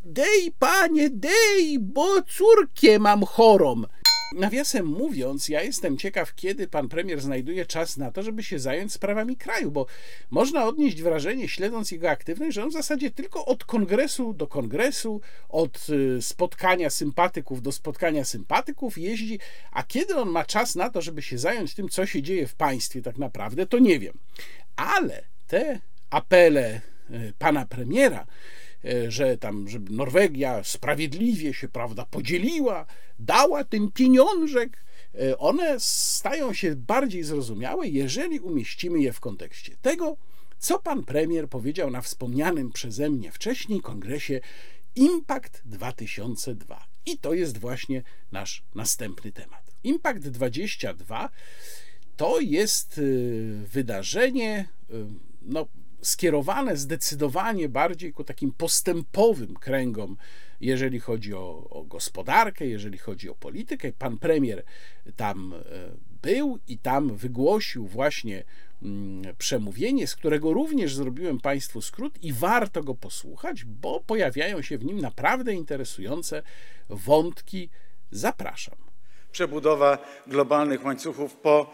[0.04, 3.82] Dej, panie, dej, bo córkę mam chorą.
[4.34, 8.92] Nawiasem mówiąc, ja jestem ciekaw, kiedy pan premier znajduje czas na to, żeby się zająć
[8.92, 9.86] sprawami kraju, bo
[10.30, 15.20] można odnieść wrażenie, śledząc jego aktywność, że on w zasadzie tylko od kongresu do kongresu,
[15.48, 19.38] od y, spotkania sympatyków do spotkania sympatyków jeździ,
[19.72, 22.54] a kiedy on ma czas na to, żeby się zająć tym, co się dzieje w
[22.54, 24.18] państwie tak naprawdę, to nie wiem.
[24.76, 28.26] Ale te apele y, pana premiera,
[28.84, 32.86] E, że tam, żeby Norwegia sprawiedliwie się, prawda, podzieliła,
[33.24, 40.16] dała ten pieniążek, e, one stają się bardziej zrozumiałe, jeżeli umieścimy je w kontekście tego,
[40.58, 44.40] co pan premier powiedział na wspomnianym przeze mnie wcześniej kongresie
[44.94, 46.86] Impact 2002.
[47.06, 48.02] I to jest właśnie
[48.32, 49.70] nasz następny temat.
[49.84, 51.30] Impact 22
[52.16, 55.04] to jest y, wydarzenie, y,
[55.42, 55.66] no,
[56.02, 60.16] skierowane zdecydowanie bardziej ku takim postępowym kręgom,
[60.62, 63.92] jeżeli chodzi o, o, gospodarkę, jeżeli chodzi o politykę.
[63.92, 64.62] Pan premier
[65.16, 65.60] tam e,
[66.22, 68.44] był i tam wygłosił właśnie
[68.82, 74.78] mm, przemówienie, z którego również zrobiłem Państwu skrót i warto go posłuchać, bo pojawiają się
[74.78, 76.42] w nim naprawdę interesujące
[76.88, 77.68] wątki.
[78.10, 78.76] Zapraszam.
[79.32, 81.72] Przebudowa globalnych łańcuchów po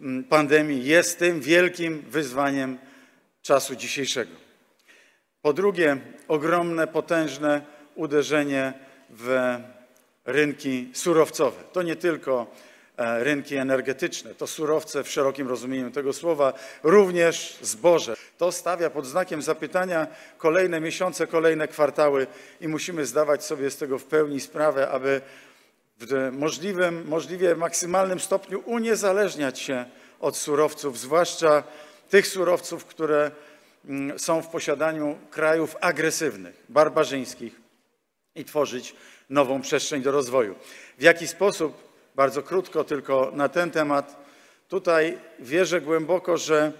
[0.00, 2.78] mm, pandemii jest tym wielkim wyzwaniem
[3.42, 4.32] czasu dzisiejszego.
[5.42, 5.96] Po drugie,
[6.28, 8.72] ogromne, potężne uderzenie
[9.10, 9.56] w
[10.24, 11.62] rynki surowcowe.
[11.72, 12.46] To nie tylko
[12.96, 18.16] e, rynki energetyczne, to surowce w szerokim rozumieniu tego słowa, również zboże.
[18.38, 20.06] To stawia pod znakiem zapytania
[20.38, 22.26] kolejne miesiące, kolejne kwartały
[22.60, 25.20] i musimy zdawać sobie z tego w pełni sprawę, aby
[26.00, 29.84] w możliwym, możliwie maksymalnym stopniu uniezależniać się
[30.20, 31.62] od surowców, zwłaszcza
[32.10, 33.30] tych surowców, które
[33.84, 37.67] mm, są w posiadaniu krajów agresywnych, barbarzyńskich
[38.38, 38.94] i tworzyć
[39.30, 40.54] nową przestrzeń do rozwoju.
[40.98, 44.16] W jaki sposób, bardzo krótko tylko na ten temat,
[44.68, 46.72] tutaj wierzę głęboko, że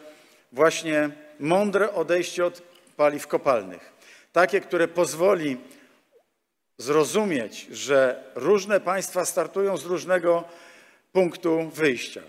[0.53, 2.63] właśnie mądre odejście od
[2.97, 3.93] paliw kopalnych,
[4.33, 5.57] takie, które pozwoli
[6.79, 10.45] zrozumieć, że różne państwa startują z różnego
[11.13, 12.23] punktu wyjścia,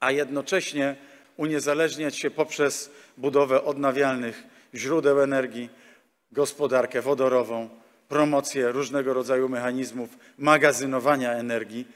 [0.00, 0.96] a jednocześnie
[1.36, 4.42] uniezależniać się poprzez budowę odnawialnych
[4.74, 5.68] źródeł energii,
[6.32, 7.68] gospodarkę wodorową,
[8.08, 11.86] promocję różnego rodzaju mechanizmów magazynowania energii,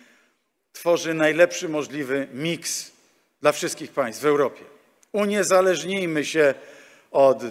[0.72, 2.92] tworzy najlepszy możliwy miks
[3.40, 4.64] dla wszystkich państw w Europie.
[5.12, 6.54] Uniezależnijmy się
[7.10, 7.42] od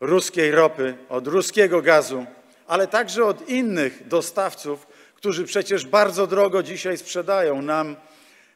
[0.00, 2.26] ruskiej ropy, od ruskiego gazu,
[2.66, 7.96] ale także od innych dostawców, którzy przecież bardzo drogo dzisiaj sprzedają nam,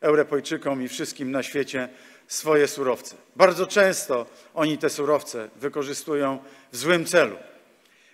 [0.01, 1.89] Europejczykom i wszystkim na świecie
[2.29, 3.17] swoje surowce.
[3.37, 6.39] Bardzo często oni te surowce wykorzystują
[6.73, 7.37] w złym celu.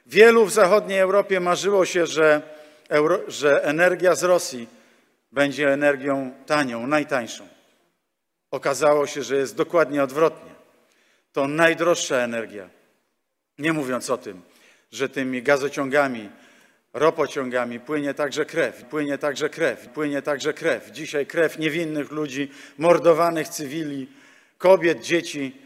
[0.07, 2.43] Wielu w zachodniej Europie marzyło się, że,
[2.89, 4.69] euro, że energia z Rosji
[5.33, 7.49] będzie energią tanią, najtańszą.
[8.51, 10.51] Okazało się, że jest dokładnie odwrotnie.
[11.33, 12.69] To najdroższa energia.
[13.59, 14.43] Nie mówiąc o tym,
[14.93, 16.31] że tymi gazociągami,
[16.93, 20.91] ropociągami płynie także krew, płynie także krew, płynie także krew.
[20.91, 24.09] Dzisiaj krew niewinnych ludzi, mordowanych cywili,
[24.59, 25.57] kobiet, dzieci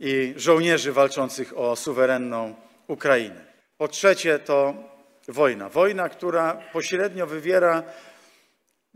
[0.00, 2.54] i żołnierzy walczących o suwerenną
[2.86, 3.43] Ukrainę.
[3.78, 4.74] Po trzecie to
[5.28, 5.68] wojna.
[5.68, 7.82] Wojna, która pośrednio wywiera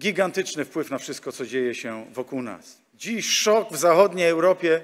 [0.01, 2.79] gigantyczny wpływ na wszystko, co dzieje się wokół nas.
[2.95, 4.81] Dziś szok w zachodniej Europie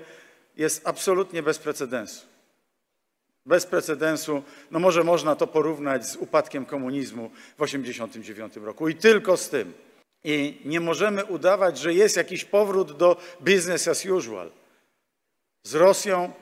[0.57, 2.35] jest absolutnie bez precedensu
[3.47, 4.43] bez precedensu.
[4.71, 9.73] No może można to porównać z upadkiem komunizmu w 1989 roku i tylko z tym.
[10.25, 14.51] I nie możemy udawać, że jest jakiś powrót do business as usual.
[15.63, 16.33] Z Rosją,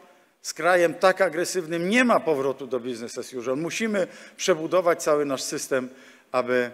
[0.43, 3.57] z krajem tak agresywnym nie ma powrotu do business as usual.
[3.57, 5.89] Musimy przebudować cały nasz system,
[6.33, 6.71] aby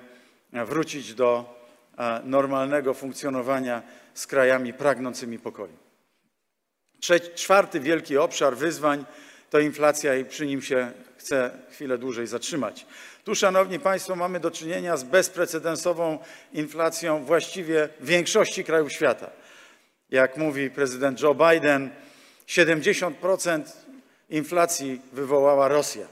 [0.52, 1.58] wrócić do
[1.98, 3.82] e, normalnego funkcjonowania
[4.14, 5.76] z krajami pragnącymi pokoju.
[7.34, 9.04] Czwarty wielki obszar wyzwań
[9.50, 12.86] to inflacja i przy nim się chcę chwilę dłużej zatrzymać.
[13.24, 16.18] Tu, Szanowni Państwo, mamy do czynienia z bezprecedensową
[16.52, 19.30] inflacją właściwie w większości krajów świata.
[20.10, 21.90] Jak mówi prezydent Joe Biden,
[22.48, 23.62] 70%
[24.30, 26.06] inflacji wywołała Rosja.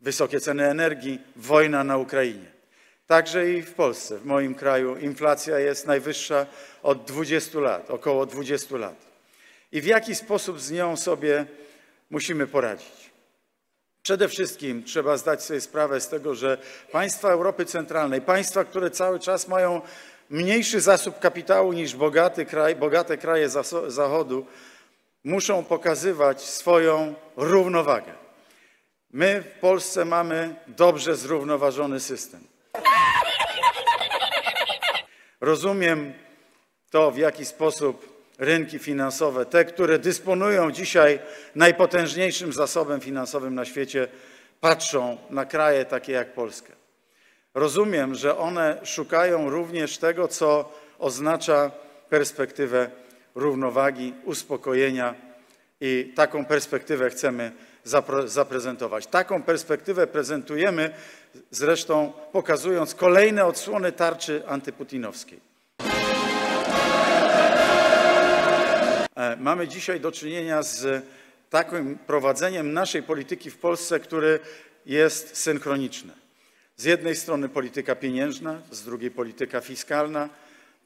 [0.00, 2.58] Wysokie ceny energii, wojna na Ukrainie.
[3.06, 6.46] Także i w Polsce, w moim kraju, inflacja jest najwyższa
[6.82, 8.94] od 20 lat, około 20 lat.
[9.72, 11.46] I w jaki sposób z nią sobie
[12.10, 13.10] musimy poradzić.
[14.02, 16.58] Przede wszystkim trzeba zdać sobie sprawę z tego, że
[16.92, 19.80] państwa Europy Centralnej, państwa, które cały czas mają
[20.30, 23.48] mniejszy zasób kapitału niż bogaty kraj, bogate kraje
[23.88, 24.46] Zachodu,
[25.28, 28.12] muszą pokazywać swoją równowagę.
[29.10, 32.40] My w Polsce mamy dobrze zrównoważony system.
[35.40, 36.12] Rozumiem
[36.90, 41.18] to, w jaki sposób rynki finansowe, te, które dysponują dzisiaj
[41.54, 44.08] najpotężniejszym zasobem finansowym na świecie,
[44.60, 46.72] patrzą na kraje takie jak Polska.
[47.54, 51.70] Rozumiem, że one szukają również tego, co oznacza
[52.08, 52.90] perspektywę
[53.38, 55.14] równowagi, uspokojenia
[55.80, 57.52] i taką perspektywę chcemy
[58.26, 59.06] zaprezentować.
[59.06, 60.90] Taką perspektywę prezentujemy
[61.50, 65.40] zresztą pokazując kolejne odsłony tarczy antyputinowskiej.
[69.16, 71.04] E, mamy dzisiaj do czynienia z
[71.50, 74.38] takim prowadzeniem naszej polityki w Polsce, które
[74.86, 76.12] jest synchroniczne.
[76.76, 80.28] Z jednej strony polityka pieniężna, z drugiej polityka fiskalna,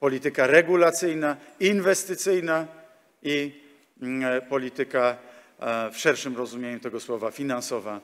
[0.03, 2.67] polityka regulacyjna, inwestycyjna
[3.23, 3.53] i
[4.03, 5.17] mm, e, polityka
[5.59, 8.01] e, w szerszym rozumieniu tego słowa finansowa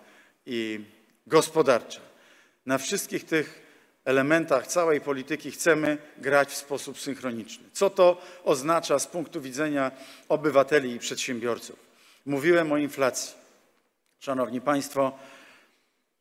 [0.47, 0.81] i
[1.27, 2.01] gospodarcza.
[2.67, 3.63] Na wszystkich tych
[4.05, 7.65] elementach całej polityki chcemy grać w sposób synchroniczny.
[7.73, 9.91] Co to oznacza z punktu widzenia
[10.29, 11.77] obywateli i przedsiębiorców?
[12.27, 13.35] Mówiłem o inflacji.
[14.19, 15.19] Szanowni Państwo,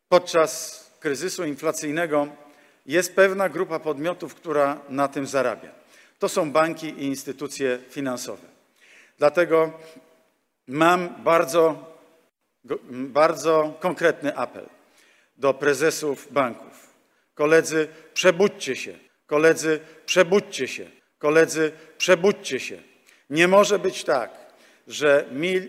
[0.09, 2.47] podczas kryzysu inflacyjnego
[2.88, 5.72] jest pewna grupa podmiotów, która na tym zarabia.
[6.20, 8.48] To są banki i instytucje finansowe.
[9.18, 9.72] Dlatego
[10.68, 11.96] mam bardzo,
[12.92, 14.66] bardzo konkretny apel
[15.38, 16.94] do prezesów banków.
[17.36, 19.00] Koledzy, przebudźcie się.
[19.28, 20.90] Koledzy, przebudźcie się.
[21.20, 22.78] Koledzy, przebudźcie się.
[23.30, 24.32] Nie może być tak,
[24.88, 25.26] że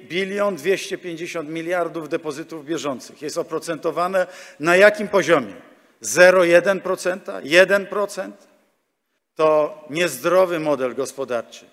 [0.09, 4.27] bilion 250 miliardów depozytów bieżących jest oprocentowane
[4.61, 5.68] na jakim poziomie?
[6.03, 7.43] 0,1%?
[7.43, 8.33] 1%?
[9.35, 11.67] To niezdrowy model gospodarczy,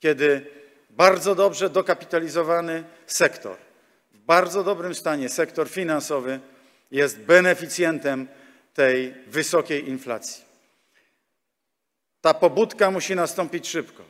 [0.00, 0.46] kiedy
[0.90, 3.56] bardzo dobrze dokapitalizowany sektor,
[4.12, 6.40] w bardzo dobrym stanie sektor finansowy
[6.90, 8.28] jest beneficjentem
[8.74, 10.44] tej wysokiej inflacji.
[12.20, 14.02] Ta pobudka musi nastąpić szybko.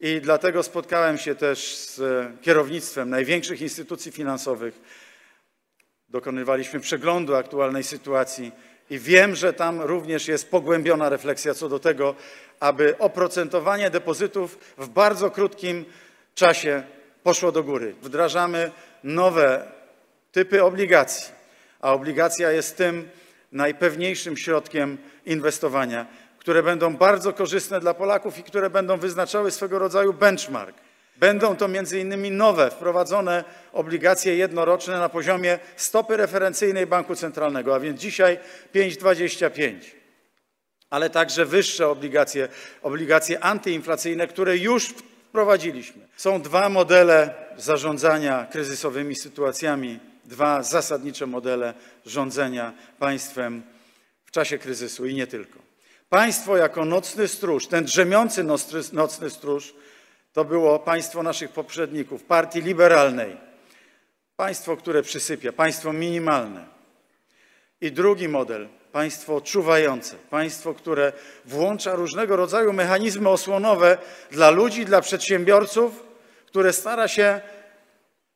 [0.00, 2.00] I dlatego spotkałem się też z
[2.42, 4.80] kierownictwem największych instytucji finansowych.
[6.08, 8.52] Dokonywaliśmy przeglądu aktualnej sytuacji
[8.90, 12.14] i wiem, że tam również jest pogłębiona refleksja co do tego,
[12.60, 15.84] aby oprocentowanie depozytów w bardzo krótkim
[16.34, 16.82] czasie
[17.22, 17.94] poszło do góry.
[18.02, 18.70] Wdrażamy
[19.04, 19.72] nowe
[20.32, 21.32] typy obligacji,
[21.80, 23.08] a obligacja jest tym
[23.52, 26.06] najpewniejszym środkiem inwestowania
[26.40, 30.76] które będą bardzo korzystne dla Polaków i które będą wyznaczały swego rodzaju benchmark.
[31.20, 31.68] Będą to
[31.98, 38.38] innymi nowe, wprowadzone obligacje jednoroczne na poziomie stopy referencyjnej Banku Centralnego, a więc dzisiaj
[38.74, 39.74] 5,25,
[40.90, 42.48] ale także wyższe obligacje,
[42.82, 44.88] obligacje antyinflacyjne, które już
[45.30, 46.08] wprowadziliśmy.
[46.16, 51.74] Są dwa modele zarządzania kryzysowymi sytuacjami, dwa zasadnicze modele
[52.06, 53.62] rządzenia państwem
[54.24, 55.58] w czasie kryzysu i nie tylko.
[56.08, 58.44] Państwo jako nocny stróż, ten drzemiący
[58.92, 59.74] nocny stróż,
[60.32, 63.36] to było państwo naszych poprzedników, partii liberalnej.
[64.36, 66.66] Państwo, które przysypia, państwo minimalne.
[67.80, 71.12] I drugi model, państwo czuwające, państwo, które
[71.44, 73.98] włącza różnego rodzaju mechanizmy osłonowe
[74.30, 76.02] dla ludzi, dla przedsiębiorców,
[76.46, 77.40] które stara się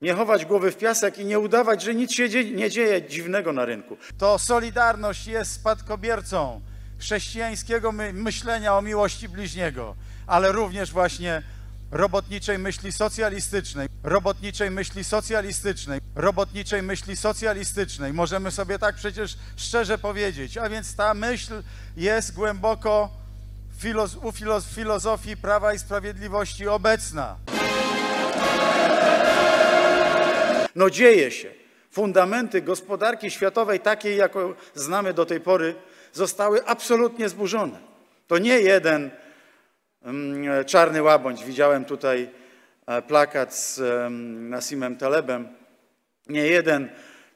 [0.01, 3.65] nie chować głowy w piasek i nie udawać, że nic się nie dzieje dziwnego na
[3.65, 3.97] rynku.
[4.19, 6.61] To Solidarność jest spadkobiercą
[6.99, 11.43] chrześcijańskiego myślenia o miłości bliźniego, ale również właśnie
[11.91, 18.12] robotniczej myśli socjalistycznej, robotniczej myśli socjalistycznej, robotniczej myśli socjalistycznej.
[18.12, 20.59] Możemy sobie tak przecież szczerze powiedzieć.
[20.59, 21.62] A więc ta myśl
[21.97, 23.11] jest głęboko
[24.22, 24.32] u
[24.74, 27.37] filozofii Prawa i Sprawiedliwości obecna.
[30.74, 31.51] No dzieje się.
[31.91, 35.74] Fundamenty gospodarki światowej, takiej, jaką znamy do tej pory,
[36.12, 37.78] zostały absolutnie zburzone.
[38.26, 39.11] To nie jeden
[40.67, 41.45] czarny łabędź.
[41.45, 42.29] Widziałem tutaj
[42.87, 43.81] e, plakat z
[44.51, 45.49] Nasimem Talebem.
[46.27, 46.89] Nie jeden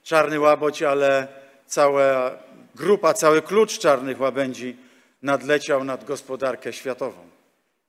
[0.03, 1.29] czarny łabędź, ale
[1.67, 2.31] cała
[2.75, 4.77] grupa, cały klucz czarnych łabędzi
[5.23, 7.29] nadleciał nad gospodarkę światową.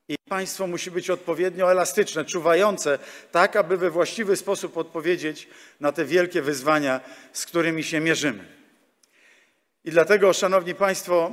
[0.07, 2.99] I państwo musi być odpowiednio elastyczne, czuwające,
[3.31, 5.47] tak aby we właściwy sposób odpowiedzieć
[5.79, 6.99] na te wielkie wyzwania,
[7.33, 8.43] z którymi się mierzymy.
[9.85, 11.31] I dlatego, Szanowni Państwo,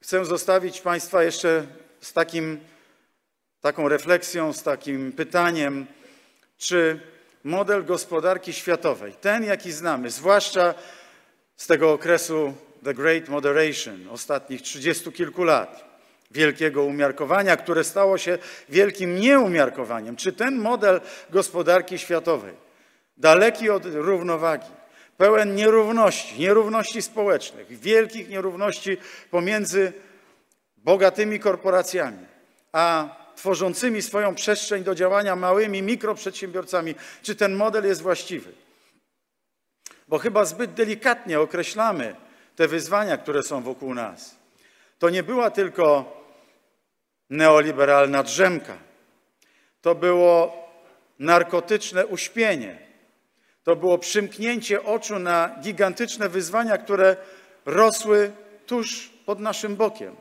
[0.00, 1.66] chcę zostawić Państwa jeszcze
[2.02, 2.60] z takim,
[3.60, 5.86] taką refleksją, z takim pytaniem,
[6.58, 7.00] czy
[7.44, 10.74] model gospodarki światowej, ten jaki znamy, zwłaszcza
[11.56, 15.84] z tego okresu The Great Moderation, ostatnich trzydziestu kilku lat,
[16.30, 18.38] wielkiego umiarkowania, które stało się
[18.68, 21.00] wielkim nieumiarkowaniem, czy ten model
[21.30, 22.54] gospodarki światowej,
[23.16, 24.70] daleki od równowagi,
[25.16, 28.96] pełen nierówności, nierówności społecznych, wielkich nierówności
[29.30, 29.92] pomiędzy
[30.84, 32.26] bogatymi korporacjami,
[32.72, 38.52] a tworzącymi swoją przestrzeń do działania małymi mikroprzedsiębiorcami, czy ten model jest właściwy.
[40.08, 42.16] Bo chyba zbyt delikatnie określamy
[42.56, 44.36] te wyzwania, które są wokół nas.
[44.98, 46.16] To nie była tylko
[47.30, 48.76] neoliberalna drzemka,
[49.82, 50.62] to było
[51.18, 52.78] narkotyczne uśpienie,
[53.64, 57.16] to było przymknięcie oczu na gigantyczne wyzwania, które
[57.66, 58.32] rosły
[58.66, 60.16] tuż pod naszym bokiem.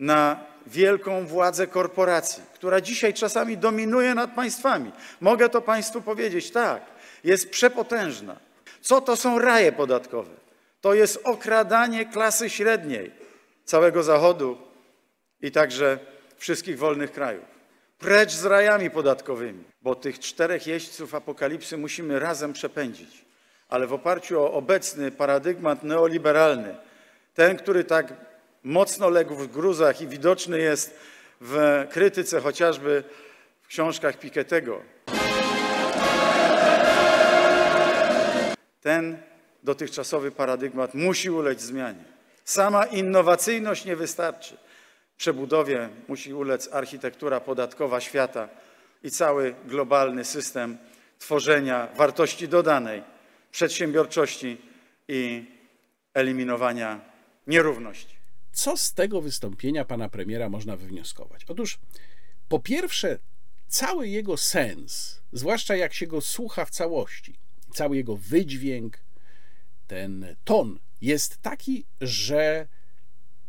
[0.00, 4.92] Na wielką władzę korporacji, która dzisiaj czasami dominuje nad państwami.
[5.20, 6.82] Mogę to Państwu powiedzieć, tak,
[7.24, 8.36] jest przepotężna.
[8.80, 10.30] Co to są raje podatkowe?
[10.80, 13.10] To jest okradanie klasy średniej
[13.64, 14.58] całego Zachodu
[15.40, 15.98] i także
[16.36, 17.44] wszystkich wolnych krajów.
[17.98, 23.24] Precz z rajami podatkowymi, bo tych czterech jeźdźców apokalipsy musimy razem przepędzić.
[23.68, 26.76] Ale w oparciu o obecny paradygmat neoliberalny,
[27.34, 28.29] ten, który tak
[28.64, 30.98] mocno legł w gruzach i widoczny jest
[31.40, 33.04] w krytyce chociażby
[33.62, 34.78] w książkach Piketty'ego.
[38.80, 39.18] Ten
[39.62, 42.04] dotychczasowy paradygmat musi ulec zmianie.
[42.44, 44.56] Sama innowacyjność nie wystarczy.
[45.16, 48.48] Przebudowie musi ulec architektura podatkowa świata
[49.02, 50.78] i cały globalny system
[51.18, 53.02] tworzenia wartości dodanej,
[53.52, 54.58] przedsiębiorczości
[55.08, 55.44] i
[56.14, 57.00] eliminowania
[57.46, 58.19] nierówności.
[58.52, 61.44] Co z tego wystąpienia pana premiera można wywnioskować?
[61.44, 61.78] Otóż,
[62.48, 63.18] po pierwsze,
[63.68, 67.34] cały jego sens, zwłaszcza jak się go słucha w całości,
[67.74, 68.98] cały jego wydźwięk,
[69.86, 72.68] ten ton jest taki, że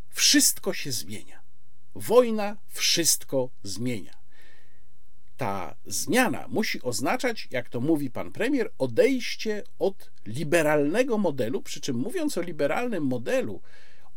[0.09, 1.41] wszystko się zmienia.
[1.95, 4.21] Wojna wszystko zmienia.
[5.37, 11.95] Ta zmiana musi oznaczać, jak to mówi pan premier, odejście od liberalnego modelu, przy czym
[11.95, 13.61] mówiąc o liberalnym modelu,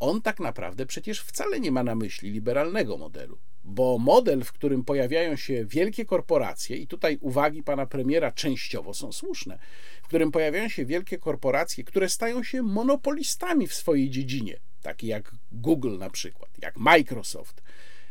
[0.01, 4.85] on tak naprawdę przecież wcale nie ma na myśli liberalnego modelu, bo model, w którym
[4.85, 9.59] pojawiają się wielkie korporacje, i tutaj uwagi pana premiera częściowo są słuszne,
[10.03, 15.33] w którym pojawiają się wielkie korporacje, które stają się monopolistami w swojej dziedzinie, takie jak
[15.53, 17.63] Google na przykład, jak Microsoft,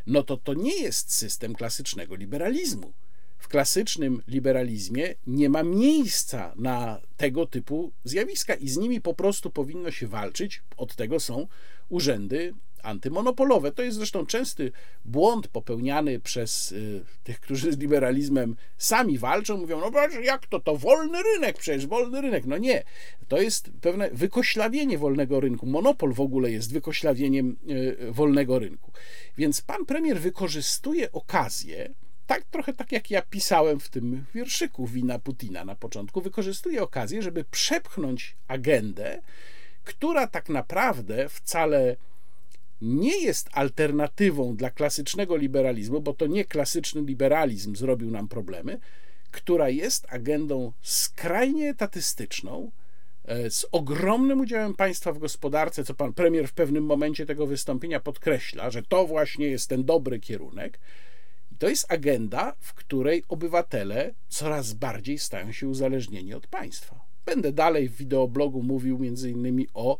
[0.07, 2.93] no to to nie jest system klasycznego liberalizmu.
[3.37, 9.49] W klasycznym liberalizmie nie ma miejsca na tego typu zjawiska i z nimi po prostu
[9.49, 10.61] powinno się walczyć.
[10.77, 11.47] Od tego są
[11.89, 12.53] urzędy
[12.83, 13.71] antymonopolowe.
[13.71, 14.71] To jest zresztą częsty
[15.05, 19.57] błąd popełniany przez y, tych, którzy z liberalizmem sami walczą.
[19.57, 22.45] Mówią, no jak to, to wolny rynek, przecież wolny rynek.
[22.45, 22.83] No nie,
[23.27, 25.65] to jest pewne wykoślawienie wolnego rynku.
[25.65, 28.91] Monopol w ogóle jest wykoślawieniem y, wolnego rynku.
[29.37, 31.93] Więc pan premier wykorzystuje okazję,
[32.27, 37.21] tak trochę tak jak ja pisałem w tym wierszyku Wina Putina na początku, wykorzystuje okazję,
[37.21, 39.21] żeby przepchnąć agendę,
[39.83, 41.95] która tak naprawdę wcale
[42.81, 48.79] nie jest alternatywą dla klasycznego liberalizmu, bo to nie klasyczny liberalizm zrobił nam problemy,
[49.31, 52.71] która jest agendą skrajnie etatystyczną,
[53.25, 57.99] e, z ogromnym udziałem państwa w gospodarce, co pan premier w pewnym momencie tego wystąpienia
[57.99, 60.79] podkreśla, że to właśnie jest ten dobry kierunek.
[61.51, 67.02] I to jest agenda, w której obywatele coraz bardziej stają się uzależnieni od państwa.
[67.25, 69.99] Będę dalej w wideoblogu mówił innymi o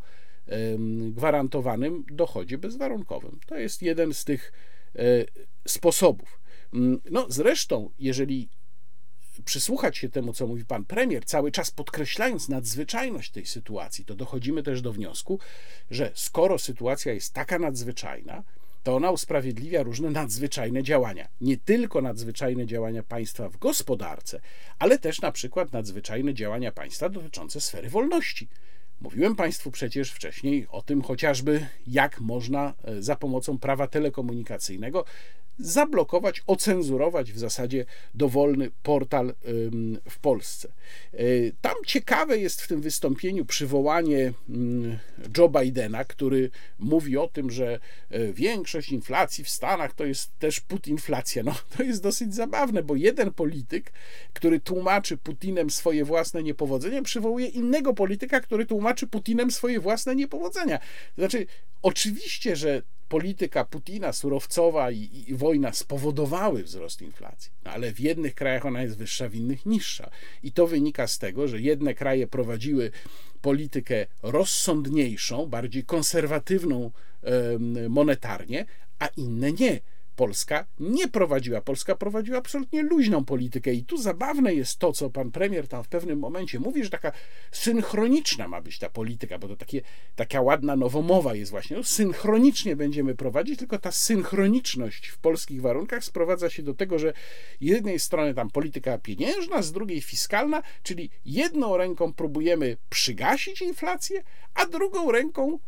[1.10, 3.40] gwarantowanym dochodzie bezwarunkowym.
[3.46, 4.52] To jest jeden z tych
[4.96, 5.00] e,
[5.68, 6.40] sposobów.
[6.74, 8.48] Mm, no, zresztą, jeżeli
[9.44, 14.62] przysłuchać się temu, co mówi pan premier, cały czas podkreślając nadzwyczajność tej sytuacji, to dochodzimy
[14.62, 15.38] też do wniosku,
[15.90, 18.42] że skoro sytuacja jest taka nadzwyczajna,
[18.84, 21.28] to ona usprawiedliwia różne nadzwyczajne działania.
[21.40, 24.40] Nie tylko nadzwyczajne działania państwa w gospodarce,
[24.78, 28.48] ale też na przykład nadzwyczajne działania państwa dotyczące sfery wolności.
[29.00, 35.04] Mówiłem Państwu przecież wcześniej o tym chociażby, jak można e, za pomocą prawa telekomunikacyjnego
[35.58, 37.84] zablokować, ocenzurować w zasadzie
[38.14, 39.34] dowolny portal
[40.10, 40.68] w Polsce.
[41.12, 41.18] E,
[41.60, 44.98] tam ciekawe jest w tym wystąpieniu przywołanie mm,
[45.38, 47.80] Joe Bidena, który mówi o tym, że
[48.10, 51.42] e, większość inflacji w Stanach to jest też putinflacja.
[51.42, 53.92] No, to jest dosyć zabawne, bo jeden polityk,
[54.32, 60.78] który tłumaczy Putinem swoje własne niepowodzenia, przywołuje innego polityka, który tłumaczy Putinem swoje własne niepowodzenia.
[61.18, 61.46] Znaczy,
[61.82, 68.34] oczywiście, że polityka Putina surowcowa i, i, wojna spowodowały wzrost inflacji, no ale w jednych
[68.34, 70.10] krajach ona jest wyższa, w innych niższa.
[70.42, 72.90] I to wynika z tego, że jedne kraje prowadziły
[73.40, 76.90] politykę rozsądniejszą, bardziej konserwatywną
[77.88, 78.66] monetarnie,
[78.98, 79.80] a inne nie
[80.16, 81.60] Polska nie prowadziła.
[81.60, 83.72] Polska prowadziła absolutnie luźną politykę.
[83.72, 87.12] I tu zabawne jest to, co pan premier tam w pewnym momencie mówi, że taka
[87.52, 89.80] synchroniczna ma być ta polityka, bo to takie,
[90.16, 91.76] taka ładna nowomowa jest właśnie.
[91.76, 97.12] No, synchronicznie będziemy prowadzić, tylko ta synchroniczność w polskich warunkach sprowadza się do tego, że
[97.60, 104.22] jednej strony tam polityka pieniężna, z drugiej fiskalna, czyli jedną ręką próbujemy przygasić inflację,
[104.54, 105.58] a drugą ręką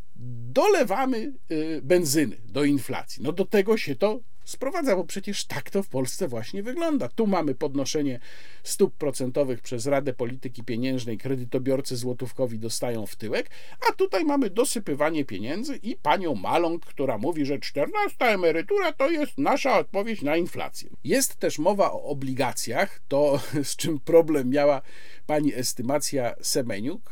[0.52, 3.22] dolewamy y, benzyny do inflacji.
[3.22, 7.08] No do tego się to sprowadza, bo przecież tak to w Polsce właśnie wygląda.
[7.08, 8.20] Tu mamy podnoszenie
[8.62, 13.50] stóp procentowych przez Radę Polityki Pieniężnej, kredytobiorcy złotówkowi dostają w tyłek,
[13.88, 19.38] a tutaj mamy dosypywanie pieniędzy i panią Maląg, która mówi, że 14 emerytura to jest
[19.38, 20.90] nasza odpowiedź na inflację.
[21.04, 24.82] Jest też mowa o obligacjach, to z czym problem miała
[25.26, 27.10] pani estymacja Semeniuk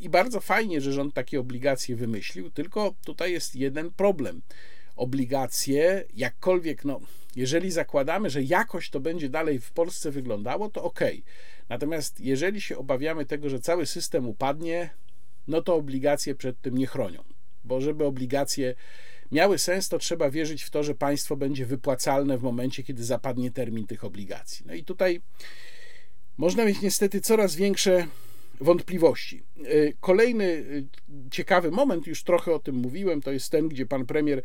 [0.00, 4.42] i bardzo fajnie, że rząd takie obligacje wymyślił, tylko tutaj jest jeden problem
[4.96, 7.00] obligacje, jakkolwiek, no,
[7.36, 11.00] jeżeli zakładamy, że jakoś to będzie dalej w Polsce wyglądało, to ok.
[11.68, 14.90] Natomiast jeżeli się obawiamy tego, że cały system upadnie,
[15.48, 17.24] no to obligacje przed tym nie chronią.
[17.64, 18.74] Bo żeby obligacje
[19.32, 23.50] miały sens, to trzeba wierzyć w to, że państwo będzie wypłacalne w momencie, kiedy zapadnie
[23.50, 24.66] termin tych obligacji.
[24.66, 25.20] No i tutaj
[26.38, 28.06] można mieć niestety coraz większe
[28.60, 29.42] wątpliwości.
[29.66, 30.86] Y, kolejny y,
[31.30, 34.42] ciekawy moment, już trochę o tym mówiłem, to jest ten, gdzie pan premier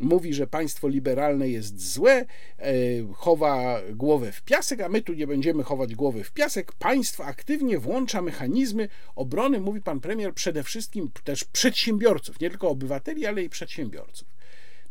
[0.00, 2.12] mówi, że państwo liberalne jest złe,
[2.58, 2.72] e,
[3.14, 6.72] chowa głowę w piasek, a my tu nie będziemy chować głowy w piasek.
[6.72, 13.26] Państwo aktywnie włącza mechanizmy obrony, mówi pan premier, przede wszystkim też przedsiębiorców, nie tylko obywateli,
[13.26, 14.33] ale i przedsiębiorców.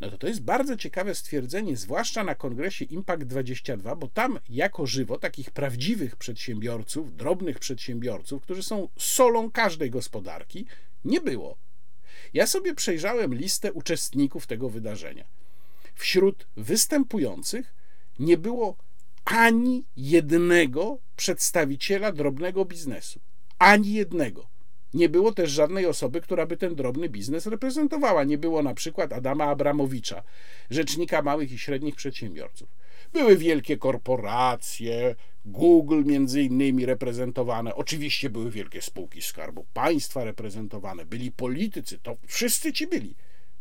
[0.03, 4.87] No to to jest bardzo ciekawe stwierdzenie, zwłaszcza na kongresie Impact 22, bo tam jako
[4.87, 10.65] żywo takich prawdziwych przedsiębiorców, drobnych przedsiębiorców, którzy są solą każdej gospodarki,
[11.05, 11.57] nie było.
[12.33, 15.25] Ja sobie przejrzałem listę uczestników tego wydarzenia.
[15.95, 17.73] Wśród występujących
[18.19, 18.77] nie było
[19.25, 23.19] ani jednego przedstawiciela drobnego biznesu.
[23.59, 24.52] Ani jednego.
[24.93, 28.23] Nie było też żadnej osoby, która by ten drobny biznes reprezentowała.
[28.23, 30.23] Nie było na przykład Adama Abramowicza,
[30.69, 32.69] rzecznika małych i średnich przedsiębiorców.
[33.13, 35.15] Były wielkie korporacje,
[35.45, 42.73] Google między innymi reprezentowane, oczywiście były wielkie spółki Skarbu Państwa reprezentowane, byli politycy, to wszyscy
[42.73, 43.15] ci byli.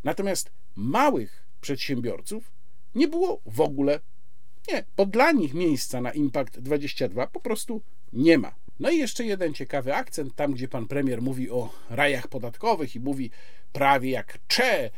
[0.04, 2.52] Natomiast małych przedsiębiorców
[2.94, 4.00] nie było w ogóle.
[4.68, 8.54] Nie, bo dla nich miejsca na Impact 22 po prostu nie ma.
[8.80, 13.00] No i jeszcze jeden ciekawy akcent, tam gdzie pan premier mówi o rajach podatkowych i
[13.00, 13.30] mówi
[13.72, 14.90] prawie jak cze,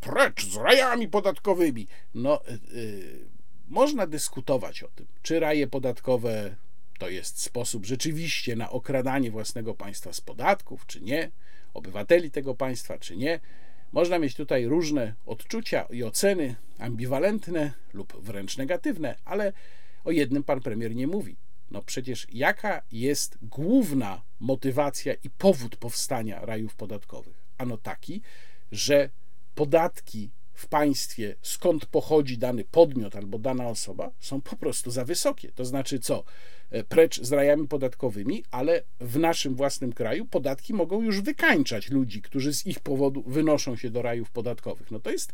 [0.00, 1.86] precz z rajami podatkowymi.
[2.14, 2.40] No,
[2.72, 3.28] yy,
[3.68, 6.56] można dyskutować o tym, czy raje podatkowe
[6.98, 11.30] to jest sposób rzeczywiście na okradanie własnego państwa z podatków, czy nie,
[11.74, 13.40] obywateli tego państwa, czy nie.
[13.92, 19.52] Można mieć tutaj różne odczucia i oceny ambiwalentne lub wręcz negatywne, ale
[20.04, 21.36] o jednym pan premier nie mówi.
[21.70, 27.44] No przecież jaka jest główna motywacja i powód powstania rajów podatkowych?
[27.58, 28.22] Ano taki,
[28.72, 29.10] że
[29.54, 35.52] podatki w państwie, skąd pochodzi dany podmiot albo dana osoba, są po prostu za wysokie.
[35.52, 36.24] To znaczy co?
[36.70, 42.22] E, precz z rajami podatkowymi, ale w naszym własnym kraju podatki mogą już wykańczać ludzi,
[42.22, 44.90] którzy z ich powodu wynoszą się do rajów podatkowych.
[44.90, 45.32] No to jest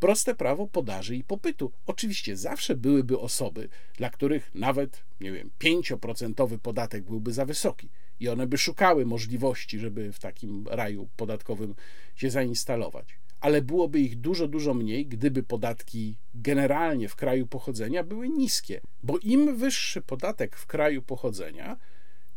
[0.00, 1.72] proste prawo podaży i popytu.
[1.86, 7.88] Oczywiście zawsze byłyby osoby, dla których nawet, nie wiem, 5% podatek byłby za wysoki
[8.20, 11.74] i one by szukały możliwości, żeby w takim raju podatkowym
[12.16, 18.28] się zainstalować ale byłoby ich dużo, dużo mniej, gdyby podatki generalnie w kraju pochodzenia były
[18.28, 18.80] niskie.
[19.02, 21.76] Bo im wyższy podatek w kraju pochodzenia,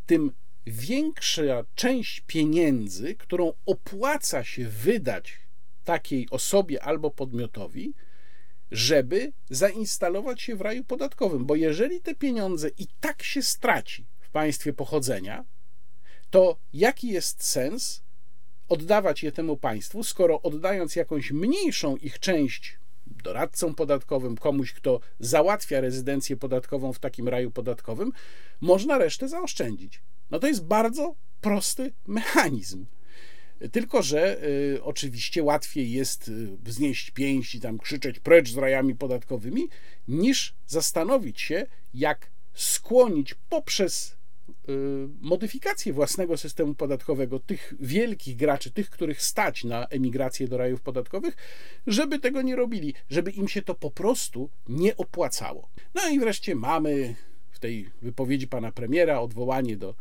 [0.06, 0.32] tym
[0.66, 5.38] większa część pieniędzy, którą opłaca się wydać
[5.84, 7.94] takiej osobie albo podmiotowi,
[8.70, 11.46] żeby zainstalować się w raju podatkowym.
[11.46, 15.44] Bo jeżeli te pieniądze i tak się straci w państwie pochodzenia,
[16.30, 18.02] to jaki jest sens
[18.68, 25.80] oddawać je temu państwu, skoro oddając jakąś mniejszą ich część doradcom podatkowym, komuś, kto załatwia
[25.80, 28.12] rezydencję podatkową w takim raju podatkowym,
[28.60, 30.02] można resztę zaoszczędzić.
[30.30, 32.86] No to jest bardzo prosty mechanizm.
[33.72, 38.94] Tylko, że y, oczywiście łatwiej jest y, wznieść pięść i tam krzyczeć precz z rajami
[38.94, 39.68] podatkowymi,
[40.08, 44.16] niż zastanowić się, jak skłonić poprzez
[44.68, 50.80] Y, modyfikację własnego systemu podatkowego tych wielkich graczy, tych, których stać na emigrację do rajów
[50.80, 51.36] podatkowych,
[51.86, 55.68] żeby tego nie robili, żeby im się to po prostu nie opłacało.
[55.94, 57.14] No i wreszcie mamy
[57.50, 59.94] w tej wypowiedzi pana premiera odwołanie do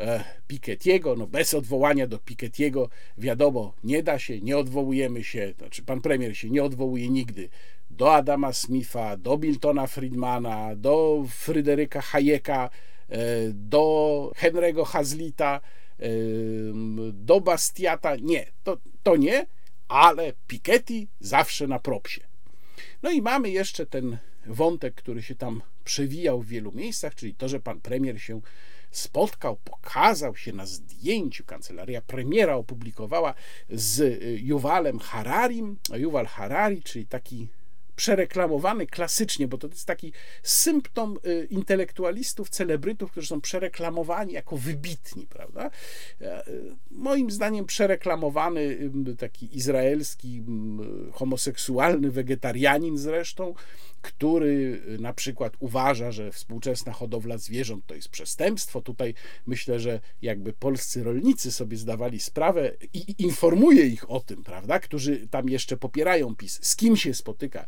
[0.00, 2.88] e, Piketty'ego, no bez odwołania do Piketty'ego
[3.18, 7.48] wiadomo, nie da się, nie odwołujemy się, znaczy pan premier się nie odwołuje nigdy
[7.90, 12.70] do Adama Smitha, do Miltona Friedmana, do Fryderyka Hayeka,
[13.10, 15.60] E, do Henry'ego Hazlita,
[15.98, 16.08] e,
[17.12, 18.16] do Bastiata.
[18.16, 19.46] Nie, to, to nie,
[19.88, 22.20] ale Piketty zawsze na propsie.
[23.02, 27.48] No i mamy jeszcze ten wątek, który się tam przewijał w wielu miejscach, czyli to,
[27.48, 28.40] że pan premier się
[28.90, 33.34] spotkał, pokazał się na zdjęciu, kancelaria premiera opublikowała
[33.70, 35.76] z Juwalem Hararim.
[35.96, 37.48] Juwal Harari, czyli taki
[38.00, 40.12] przereklamowany klasycznie, bo to jest taki
[40.42, 45.70] symptom y, intelektualistów, celebrytów, którzy są przereklamowani jako wybitni, prawda?
[46.20, 48.60] E, y, moim zdaniem przereklamowany
[49.08, 50.42] y, taki izraelski
[51.12, 53.54] homoseksualny wegetarianin zresztą,
[54.02, 58.82] który na przykład uważa, że współczesna hodowla zwierząt to jest przestępstwo.
[58.82, 59.14] Tutaj
[59.46, 65.28] myślę, że jakby polscy rolnicy sobie zdawali sprawę i informuje ich o tym, prawda, którzy
[65.28, 67.66] tam jeszcze popierają PiS, z kim się spotyka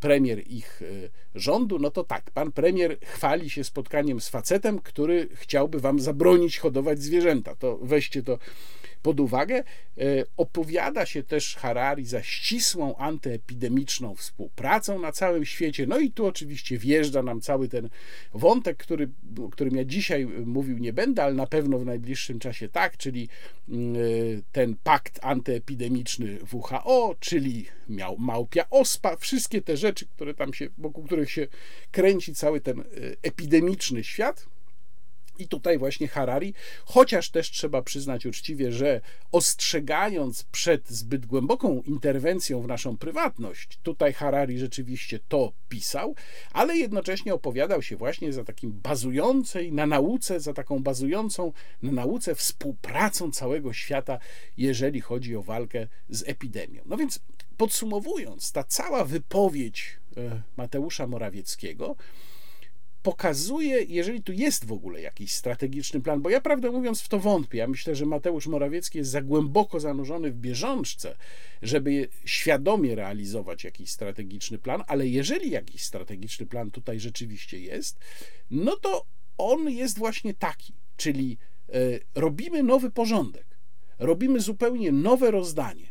[0.00, 5.28] premier ich e, rządu, no to tak, pan premier chwali się spotkaniem z facetem, który
[5.34, 7.54] chciałby wam zabronić hodować zwierzęta.
[7.54, 8.38] To weźcie to
[9.02, 9.54] pod uwagę.
[9.98, 10.02] E,
[10.36, 15.86] opowiada się też Harari za ścisłą antyepidemiczną współpracą na całym świecie.
[15.86, 17.88] No i tu oczywiście wjeżdża nam cały ten
[18.34, 19.10] wątek, który,
[19.44, 23.28] o którym ja dzisiaj mówił nie będę, ale na pewno w najbliższym czasie tak, czyli
[23.68, 23.98] mm, e,
[24.52, 31.04] ten pakt antyepidemiczny WHO, czyli miał małpia ospa, wszystkie te rzeczy, które tam się, wokół
[31.04, 31.46] których się
[31.90, 32.84] kręci cały ten e,
[33.22, 34.46] epidemiczny świat.
[35.40, 36.54] I tutaj właśnie Harari,
[36.84, 39.00] chociaż też trzeba przyznać uczciwie, że
[39.32, 46.14] ostrzegając przed zbyt głęboką interwencją w naszą prywatność, tutaj Harari rzeczywiście to pisał,
[46.52, 51.52] ale jednocześnie opowiadał się właśnie za takim bazującej na nauce, za taką bazującą
[51.82, 54.18] na nauce współpracą całego świata,
[54.56, 56.82] jeżeli chodzi o walkę z epidemią.
[56.86, 57.20] No więc
[57.56, 61.96] podsumowując, ta cała wypowiedź e, Mateusza Morawieckiego,
[63.02, 67.18] pokazuje, jeżeli tu jest w ogóle jakiś strategiczny plan, bo ja prawdę mówiąc w to
[67.18, 67.58] wątpię.
[67.58, 71.16] Ja myślę, że Mateusz Morawiecki jest za głęboko zanurzony w bieżączce,
[71.62, 77.98] żeby świadomie realizować jakiś strategiczny plan, ale jeżeli jakiś strategiczny plan tutaj rzeczywiście jest,
[78.50, 79.06] no to
[79.38, 81.74] on jest właśnie taki, czyli e,
[82.14, 83.46] robimy nowy porządek,
[83.98, 85.89] robimy zupełnie nowe rozdanie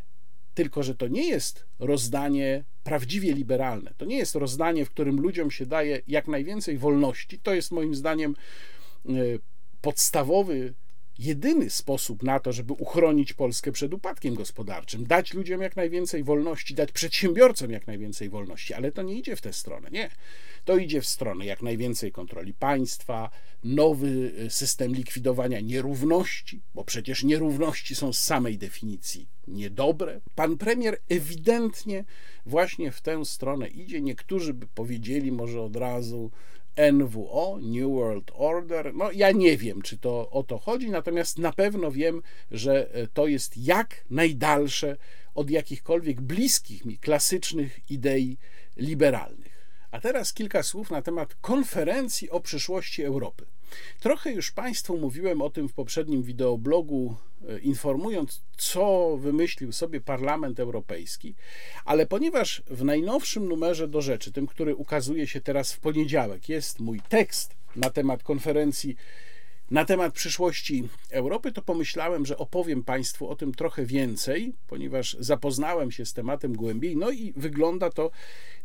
[0.64, 3.94] tylko, że to nie jest rozdanie prawdziwie liberalne.
[3.98, 7.40] To nie jest rozdanie, w którym ludziom się daje jak najwięcej wolności.
[7.40, 8.36] To jest moim zdaniem
[9.06, 9.12] e,
[9.82, 10.74] podstawowy
[11.20, 16.76] jedyny sposób na to, żeby uchronić Polskę przed upadkiem gospodarczym, dać ludziom jak najwięcej wolności,
[16.76, 20.10] dać przedsiębiorcom jak najwięcej wolności, ale to nie idzie w tę stronę, nie.
[20.66, 23.30] To idzie w stronę jak najwięcej kontroli państwa,
[23.64, 30.22] nowy y, system likwidowania nierówności, bo przecież nierówności są z samej definicji niedobre.
[30.36, 32.06] Pan premier ewidentnie
[32.46, 34.02] właśnie w tę stronę idzie.
[34.02, 36.32] Niektórzy by powiedzieli może od razu,
[36.94, 38.94] NWO, New World Order.
[38.94, 42.22] No, ja nie wiem, czy to o to chodzi, natomiast na pewno wiem,
[42.52, 44.98] że e, to jest jak najdalsze
[45.36, 48.38] od jakichkolwiek bliskich mi klasycznych idei
[48.78, 49.49] liberalnych.
[49.92, 53.46] A teraz kilka słów na temat konferencji o przyszłości Europy.
[54.00, 57.16] Trochę już Państwu mówiłem o tym w poprzednim wideoblogu,
[57.50, 61.36] e, informując, co wymyślił sobie Parlament Europejski,
[61.86, 66.80] ale ponieważ w najnowszym numerze do rzeczy, tym, który ukazuje się teraz w poniedziałek, jest
[66.80, 68.96] mój tekst na temat konferencji
[69.72, 75.92] na temat przyszłości Europy, to pomyślałem, że opowiem Państwu o tym trochę więcej, ponieważ zapoznałem
[75.92, 76.98] się z tematem głębiej.
[76.98, 78.12] No i wygląda to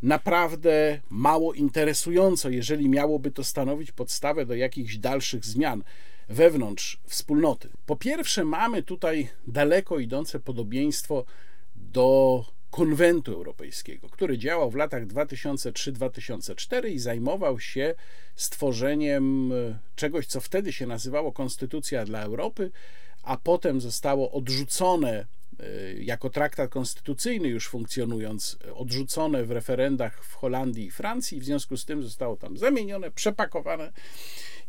[0.03, 5.83] naprawdę mało interesująco, jeżeli miałoby to stanowić podstawę do jakichś dalszych zmian
[6.29, 7.69] wewnątrz wspólnoty.
[7.87, 11.25] Po pierwsze, mamy tutaj daleko idące podobieństwo
[11.77, 12.45] do
[12.75, 17.95] konwentu europejskiego, który działał w latach 2003-2004 i zajmował się
[18.37, 22.71] stworzeniem e, czegoś, co wtedy się nazywało Konstytucja dla Europy,
[23.23, 25.27] a potem zostało odrzucone
[25.61, 31.77] e, jako traktat konstytucyjny już funkcjonując, odrzucone w referendach w Holandii i Francji, w związku
[31.77, 33.93] z tym zostało tam zamienione, przepakowane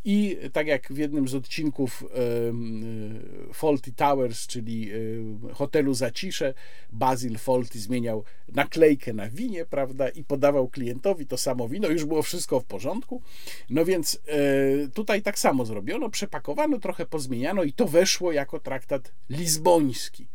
[0.05, 6.53] i tak jak w jednym z odcinków e, Faulty Towers, czyli e, hotelu Zacisze,
[6.91, 12.21] Basil Faulty zmieniał naklejkę na winie, prawda, i podawał klientowi to samo wino, już było
[12.21, 13.21] wszystko w porządku.
[13.69, 19.11] No więc e, tutaj tak samo zrobiono, przepakowano, trochę pozmieniano i to weszło jako traktat
[19.29, 20.27] lizboński.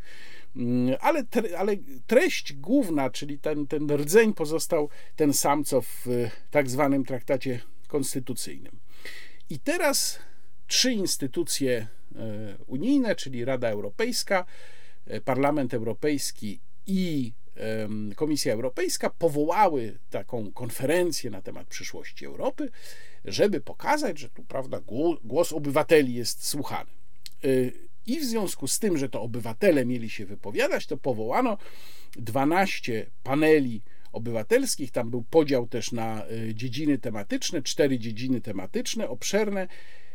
[0.57, 1.25] Mm, ale,
[1.59, 1.77] ale
[2.07, 6.07] treść główna, czyli ten, ten rdzeń pozostał ten sam, co w
[6.51, 8.90] tak zwanym traktacie konstytucyjnym.
[9.51, 10.19] I teraz
[10.67, 11.87] trzy instytucje
[12.17, 14.45] e, unijne, czyli Rada Europejska,
[15.07, 17.33] e, Parlament Europejski i
[18.17, 22.71] Komisja Europejska powołały taką konferencję na temat przyszłości Europy,
[23.25, 24.81] żeby pokazać, że tu prawda,
[25.25, 26.91] głos obywateli jest słuchany.
[27.45, 27.49] E,
[28.07, 31.59] I w związku z tym, że to obywatele mieli się wypowiadać, to powołano
[32.17, 34.91] 12 paneli obywatelskich.
[34.91, 39.69] Tam był podział też na y, dziedziny tematyczne, cztery dziedziny tematyczne, obszerne,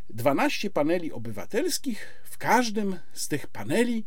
[0.10, 2.22] 12 paneli obywatelskich.
[2.24, 4.06] W każdym z tych paneli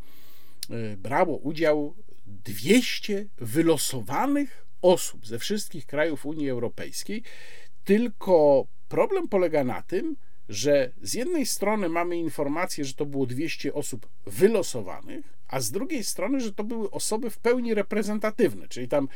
[0.71, 1.95] y, brało udział
[2.27, 7.23] 200 wylosowanych osób ze wszystkich krajów Unii Europejskiej.
[7.85, 10.17] Tylko problem polega na tym,
[10.49, 16.05] że z jednej strony mamy informację, że to było 200 osób wylosowanych, a z drugiej
[16.05, 19.09] strony, że to były osoby w pełni reprezentatywne, czyli tam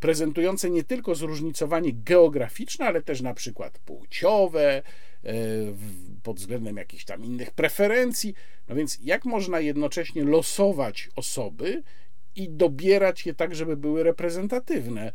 [0.00, 4.82] prezentujące nie tylko zróżnicowanie geograficzne, ale też na przykład płciowe,
[5.24, 5.32] e,
[6.22, 8.34] pod względem jakichś tam innych preferencji.
[8.68, 11.82] No więc jak można jednocześnie losować osoby
[12.36, 15.12] i dobierać je tak, żeby były reprezentatywne?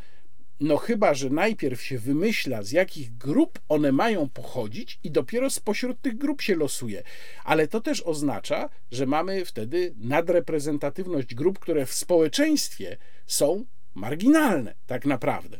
[0.60, 6.02] No chyba, że najpierw się wymyśla, z jakich grup one mają pochodzić, i dopiero spośród
[6.02, 7.03] tych grup się losuje.
[7.44, 13.65] Ale to też oznacza, że mamy wtedy nadreprezentatywność grup, które w społeczeństwie są
[13.95, 15.60] marginalne, tak naprawdę.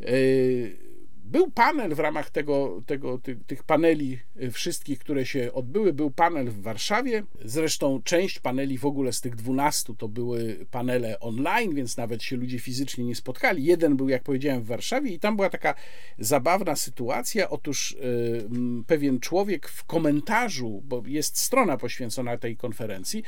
[0.00, 0.92] Yy,
[1.32, 5.92] był panel w ramach tego, tego, tych, tych paneli y, wszystkich, które się odbyły.
[5.92, 7.22] Był panel w Warszawie.
[7.44, 12.36] Zresztą część paneli w ogóle z tych 12 to były panele online, więc nawet się
[12.36, 13.64] ludzie fizycznie nie spotkali.
[13.64, 15.74] Jeden był, jak powiedziałem, w Warszawie i tam była taka
[16.18, 17.50] zabawna sytuacja.
[17.50, 23.22] Otóż yy, pewien człowiek w komentarzu, bo jest strona poświęcona tej konferencji,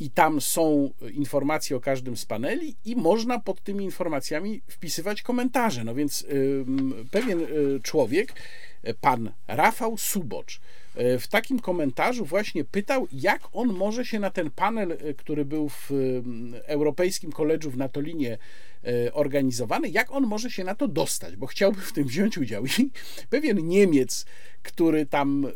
[0.00, 5.84] i tam są informacje o każdym z paneli i można pod tymi informacjami wpisywać komentarze.
[5.84, 6.26] No więc
[7.10, 8.32] pewien y, człowiek,
[9.00, 10.60] pan Rafał Subocz,
[11.00, 15.44] y, w takim komentarzu właśnie pytał, jak on może się na ten panel, y, który
[15.44, 15.90] był w
[16.66, 18.38] Europejskim Koledżu w Natolinie
[19.12, 22.66] organizowany, jak on może się na to dostać, bo chciałby w tym wziąć udział.
[22.66, 22.90] I
[23.30, 24.26] pewien Niemiec,
[24.66, 25.50] który tam y,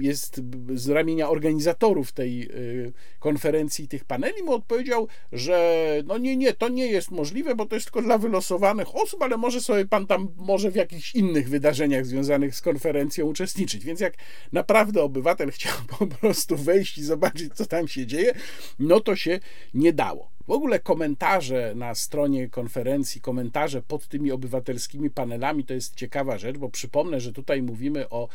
[0.00, 0.40] jest
[0.74, 6.68] z ramienia organizatorów tej y, konferencji, tych paneli, mu odpowiedział, że no nie, nie, to
[6.68, 10.28] nie jest możliwe, bo to jest tylko dla wylosowanych osób, ale może sobie pan tam
[10.36, 13.84] może w jakichś innych wydarzeniach związanych z konferencją uczestniczyć.
[13.84, 14.14] Więc jak
[14.52, 18.32] naprawdę obywatel chciał po prostu wejść i zobaczyć, co tam się dzieje,
[18.78, 19.40] no to się
[19.74, 20.31] nie dało.
[20.46, 26.58] W ogóle komentarze na stronie konferencji, komentarze pod tymi obywatelskimi panelami to jest ciekawa rzecz,
[26.58, 28.28] bo przypomnę, że tutaj mówimy o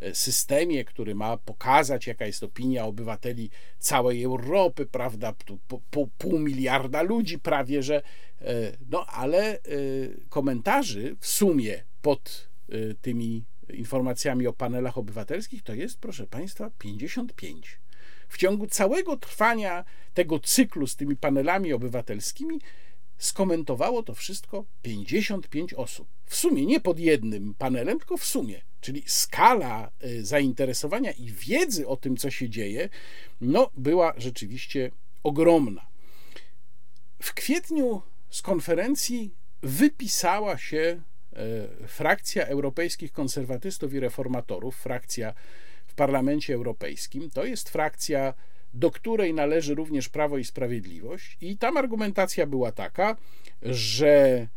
[0.00, 5.34] e, systemie, który ma pokazać, jaka jest opinia obywateli całej Europy, prawda?
[5.90, 8.02] Pół, pół miliarda ludzi prawie, że.
[8.40, 9.60] E, no ale e,
[10.28, 12.54] komentarzy w sumie pod
[13.02, 17.83] tymi informacjami o panelach obywatelskich to jest, proszę Państwa, 55.
[18.34, 19.84] W ciągu całego trwania
[20.14, 22.60] tego cyklu z tymi panelami obywatelskimi
[23.18, 26.08] skomentowało to wszystko 55 osób.
[26.26, 28.60] W sumie nie pod jednym panelem, tylko w sumie.
[28.80, 32.88] Czyli skala y, zainteresowania i wiedzy o tym, co się dzieje,
[33.40, 34.90] no, była rzeczywiście
[35.22, 35.86] ogromna.
[37.22, 41.02] W kwietniu z konferencji wypisała się
[41.82, 45.34] y, frakcja europejskich konserwatystów i reformatorów, frakcja
[45.94, 47.30] w Parlamencie Europejskim.
[47.30, 48.34] To jest frakcja,
[48.74, 53.16] do której należy również Prawo i Sprawiedliwość, i tam argumentacja była taka,
[53.62, 54.48] że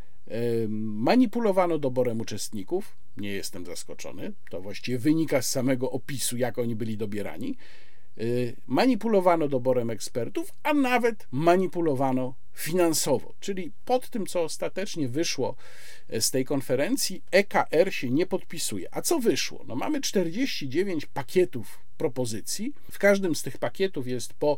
[0.79, 2.97] manipulowano doborem uczestników.
[3.17, 7.55] Nie jestem zaskoczony, to właściwie wynika z samego opisu, jak oni byli dobierani.
[8.21, 13.33] Y, manipulowano doborem ekspertów, a nawet manipulowano finansowo.
[13.39, 15.55] Czyli pod tym, co ostatecznie wyszło
[16.09, 18.87] e, z tej konferencji, EKR się nie podpisuje.
[18.91, 19.63] A co wyszło?
[19.67, 22.73] No mamy 49 pakietów propozycji.
[22.91, 24.57] W każdym z tych pakietów jest po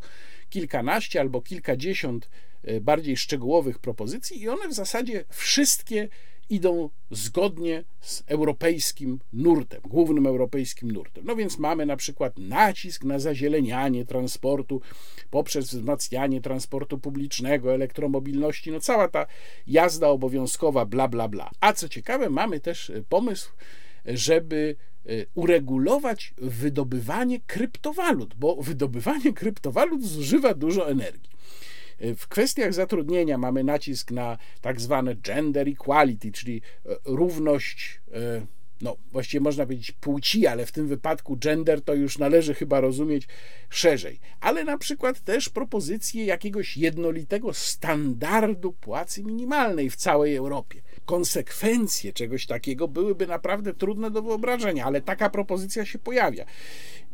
[0.49, 2.29] kilkanaście albo kilkadziesiąt
[2.63, 6.09] e, bardziej szczegółowych propozycji, i one w zasadzie wszystkie
[6.49, 11.23] idą zgodnie z europejskim nurtem, głównym europejskim nurtem.
[11.25, 14.81] No więc mamy na przykład nacisk na zazielenianie transportu
[15.29, 19.25] poprzez wzmacnianie transportu publicznego, elektromobilności, no cała ta
[19.67, 21.49] jazda obowiązkowa, bla, bla, bla.
[21.59, 23.51] A co ciekawe, mamy też e, pomysł,
[24.05, 31.29] żeby e, uregulować wydobywanie kryptowalut, bo wydobywanie kryptowalut zużywa dużo energii.
[32.17, 38.41] W kwestiach zatrudnienia mamy nacisk na tak zwane gender equality, czyli e, równość e,
[38.81, 43.27] no właściwie można powiedzieć płci, ale w tym wypadku gender to już należy chyba rozumieć
[43.69, 44.19] szerzej.
[44.41, 50.81] Ale na przykład też propozycje jakiegoś jednolitego standardu płacy minimalnej w całej Europie.
[51.05, 56.45] Konsekwencje czegoś takiego byłyby naprawdę trudne do wyobrażenia, ale taka propozycja się pojawia.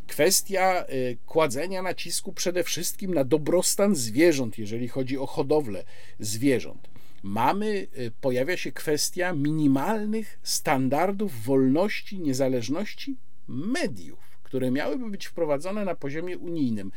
[0.08, 5.84] Kwestia y, kładzenia nacisku przede wszystkim na dobrostan zwierząt, jeżeli chodzi o hodowlę
[6.20, 6.90] zwierząt.
[7.24, 13.18] Mamy, y, pojawia się kwestia minimalnych standardów wolności, niezależności
[13.48, 16.92] mediów, które miałyby być wprowadzone na poziomie unijnym.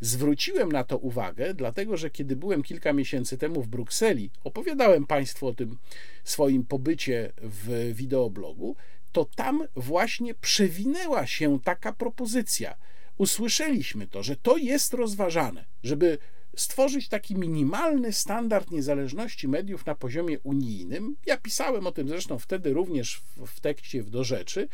[0.00, 5.46] Zwróciłem na to uwagę, dlatego że kiedy byłem kilka miesięcy temu w Brukseli, opowiadałem Państwu
[5.46, 5.78] o tym
[6.24, 8.76] swoim pobycie w wideoblogu
[9.14, 12.74] to tam właśnie przewinęła się taka propozycja.
[13.18, 16.18] Usłyszeliśmy to, że to jest rozważane, żeby
[16.56, 21.16] stworzyć taki minimalny standard niezależności mediów na poziomie unijnym.
[21.26, 24.68] Ja pisałem o tym zresztą wtedy również w, w tekście w do rzeczy.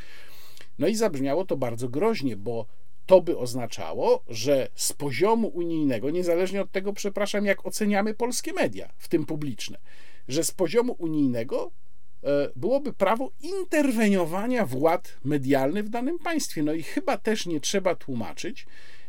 [0.78, 2.66] No i zabrzmiało to bardzo groźnie, bo
[3.06, 8.92] to by oznaczało, że z poziomu unijnego, niezależnie od tego, przepraszam, jak oceniamy polskie media,
[8.98, 9.78] w tym publiczne,
[10.28, 11.70] że z poziomu unijnego
[12.56, 16.62] byłoby prawo interweniowania władz medialnych w danym państwie.
[16.62, 18.66] No i chyba też nie trzeba tłumaczyć,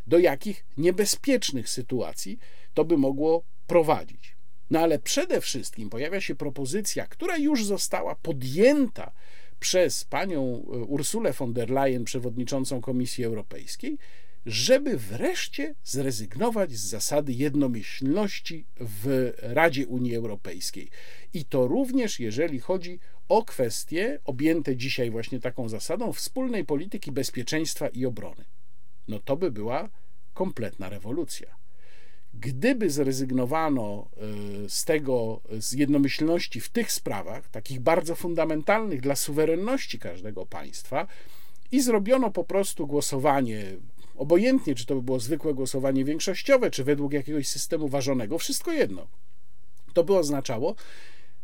[0.07, 2.39] do jakich niebezpiecznych sytuacji
[2.73, 4.35] to by mogło prowadzić.
[4.69, 9.11] No ale przede wszystkim pojawia się propozycja, która już została podjęta
[9.59, 13.97] przez panią e, Ursulę von der Leyen, przewodniczącą Komisji Europejskiej,
[14.45, 20.89] żeby wreszcie zrezygnować z zasady jednomyślności w Radzie Unii Europejskiej.
[21.33, 22.99] I to również, jeżeli chodzi
[23.29, 28.45] o kwestie objęte dzisiaj właśnie taką zasadą wspólnej polityki bezpieczeństwa i obrony.
[29.07, 29.89] No to by była
[30.33, 31.55] kompletna rewolucja.
[32.33, 34.09] Gdyby zrezygnowano
[34.65, 41.07] e, z tego, z jednomyślności w tych sprawach, takich bardzo fundamentalnych dla suwerenności każdego państwa,
[41.71, 43.65] i zrobiono po prostu głosowanie,
[44.21, 49.07] obojętnie czy to by było zwykłe głosowanie większościowe, czy według jakiegoś systemu ważonego, wszystko jedno.
[49.93, 50.75] To by oznaczało,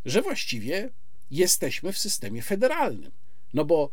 [0.06, 0.90] że właściwie
[1.32, 3.12] jesteśmy w systemie federalnym.
[3.54, 3.90] No bo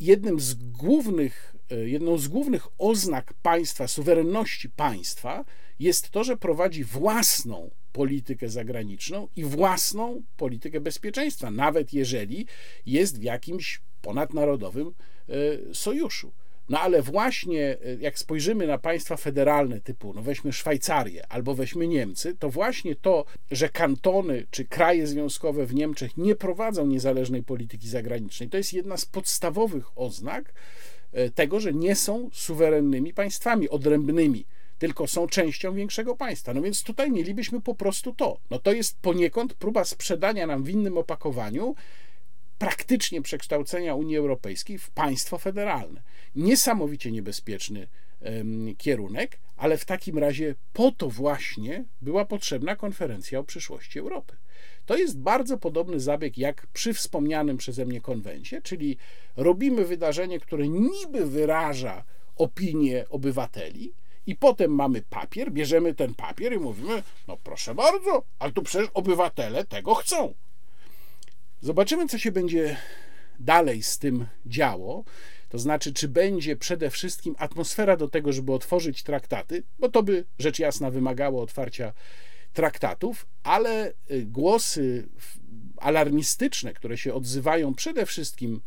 [0.00, 5.44] jednym z głównych, e, jedną z głównych oznak państwa, suwerenności państwa
[5.78, 12.46] jest to, że prowadzi własną politykę zagraniczną i własną politykę bezpieczeństwa, nawet jeżeli
[12.86, 14.94] jest w jakimś ponadnarodowym
[15.28, 16.32] e, sojuszu.
[16.70, 21.88] No ale właśnie e, jak spojrzymy na państwa federalne typu, no weźmy Szwajcarię albo weźmy
[21.88, 27.88] Niemcy, to właśnie to, że kantony czy kraje związkowe w Niemczech nie prowadzą niezależnej polityki
[27.88, 30.52] zagranicznej, to jest jedna z podstawowych oznak
[31.12, 34.44] e, tego, że nie są suwerennymi państwami odrębnymi
[34.78, 36.54] tylko są częścią większego państwa.
[36.54, 38.38] No więc tutaj mielibyśmy po prostu to.
[38.50, 41.74] No to jest poniekąd próba sprzedania nam w innym opakowaniu
[42.60, 46.02] praktycznie przekształcenia Unii Europejskiej w państwo federalne.
[46.34, 47.88] Niesamowicie niebezpieczny
[48.78, 54.36] kierunek, ale w takim razie po to właśnie była potrzebna konferencja o przyszłości Europy.
[54.86, 58.96] To jest bardzo podobny zabieg jak przy wspomnianym przeze mnie konwencie, czyli
[59.36, 62.04] robimy wydarzenie, które niby wyraża
[62.36, 63.94] opinię obywateli,
[64.26, 68.88] i potem mamy papier, bierzemy ten papier i mówimy: No proszę bardzo, ale tu przecież
[68.94, 70.34] obywatele tego chcą.
[71.60, 72.76] Zobaczymy, co się będzie
[73.40, 75.04] dalej z tym działo.
[75.48, 80.24] To znaczy, czy będzie przede wszystkim atmosfera do tego, żeby otworzyć traktaty, bo to by
[80.38, 81.92] rzecz jasna wymagało otwarcia
[82.52, 85.08] traktatów, ale y, głosy
[85.76, 88.60] alarmistyczne, które się odzywają przede wszystkim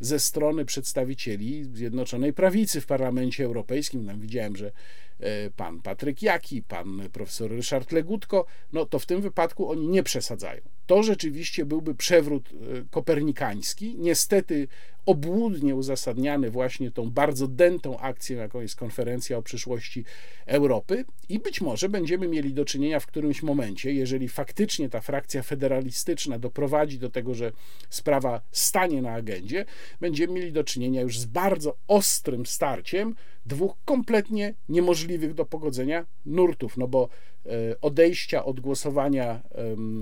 [0.00, 4.06] ze strony przedstawicieli Zjednoczonej Prawicy w Parlamencie Europejskim.
[4.06, 4.72] Tam widziałem, że
[5.20, 10.02] e, pan Patryk Jaki, pan profesor Ryszard Legutko, no to w tym wypadku oni nie
[10.02, 10.60] przesadzają.
[10.90, 12.54] To rzeczywiście byłby przewrót e,
[12.90, 13.96] kopernikański.
[13.98, 14.68] Niestety
[15.10, 20.04] obłudnie uzasadniany właśnie tą bardzo dętą akcją, jaką jest konferencja o przyszłości
[20.46, 25.42] Europy, i być może będziemy mieli do czynienia w którymś momencie, jeżeli faktycznie ta frakcja
[25.42, 27.52] federalistyczna doprowadzi do tego, że
[27.90, 29.64] sprawa stanie na agendzie,
[30.00, 33.14] będziemy mieli do czynienia już z bardzo ostrym starciem
[33.46, 37.08] dwóch kompletnie niemożliwych do pogodzenia nurtów, no bo
[37.46, 37.50] e,
[37.80, 39.42] odejścia od głosowania,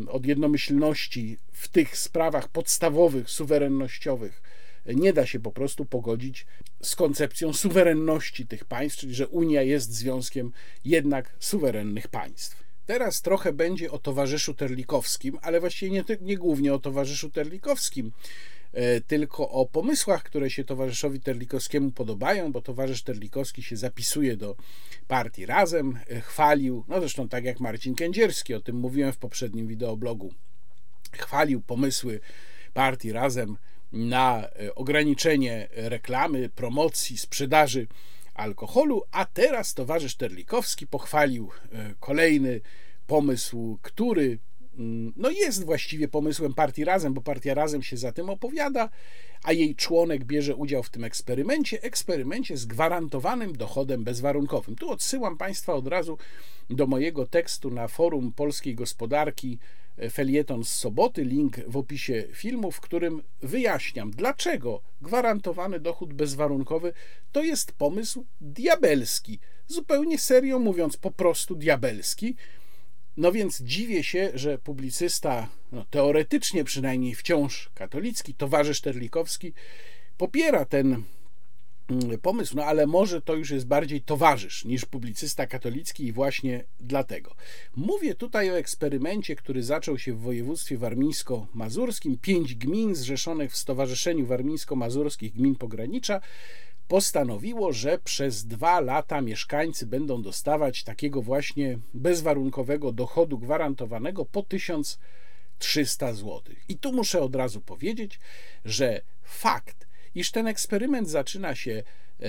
[0.09, 4.43] od jednomyślności w tych sprawach podstawowych, suwerennościowych,
[4.87, 6.47] nie da się po prostu pogodzić
[6.83, 10.53] z koncepcją suwerenności tych państw, czyli że Unia jest związkiem
[10.85, 12.69] jednak suwerennych państw.
[12.89, 18.13] Teraz trochę będzie o towarzyszu Terlikowskim, ale właściwie nie, nie głównie o towarzyszu Terlikowskim,
[18.73, 24.57] e, tylko o pomysłach, które się towarzyszowi Terlikowskiemu podobają, bo towarzysz Terlikowski się zapisuje do
[25.09, 29.67] partii Razem, e, chwalił, no zresztą tak jak Marcin Kędzierski, o tym mówiłem w poprzednim
[29.67, 30.35] wideoblogu,
[31.13, 32.21] chwalił pomysły
[32.75, 33.57] partii Razem
[33.93, 37.86] na e, ograniczenie reklamy, promocji, sprzedaży
[38.35, 42.60] alkoholu, a teraz towarzysz Terlikowski pochwalił e, kolejny
[43.06, 44.39] pomysł, który
[44.78, 48.89] mm, no jest właściwie pomysłem partii Razem, bo partia Razem się za tym opowiada,
[49.43, 54.77] a jej członek bierze udział w tym eksperymencie, eksperymencie z gwarantowanym dochodem bezwarunkowym.
[54.77, 56.19] Tu odsyłam Państwa od razu
[56.70, 59.59] do mojego tekstu na forum polskiej gospodarki
[60.11, 66.93] felieton z soboty, link w opisie filmu, w którym wyjaśniam, dlaczego gwarantowany dochód bezwarunkowy
[67.33, 69.39] to jest pomysł diabelski.
[69.66, 72.37] Zupełnie serio mówiąc, po prostu diabelski.
[73.16, 79.53] No więc dziwię się, że publicysta, no, teoretycznie przynajmniej wciąż katolicki, towarzysz Terlikowski,
[80.16, 81.03] popiera ten
[82.23, 87.35] pomysł, no ale może to już jest bardziej towarzysz niż publicysta katolicki i właśnie dlatego.
[87.77, 92.19] Mówię tutaj o eksperymencie, który zaczął się w województwie warmińsko-mazurskim.
[92.23, 96.20] Pięć gmin zrzeszonych w Stowarzyszeniu Warmińsko-Mazurskich Gmin Pogranicza
[96.89, 106.12] postanowiło, że przez dwa lata mieszkańcy będą dostawać takiego właśnie bezwarunkowego dochodu gwarantowanego po 1300
[106.12, 106.43] zł.
[106.69, 108.20] I tu muszę od razu powiedzieć,
[108.65, 109.88] że fakt,
[110.19, 111.82] iż ten eksperyment zaczyna się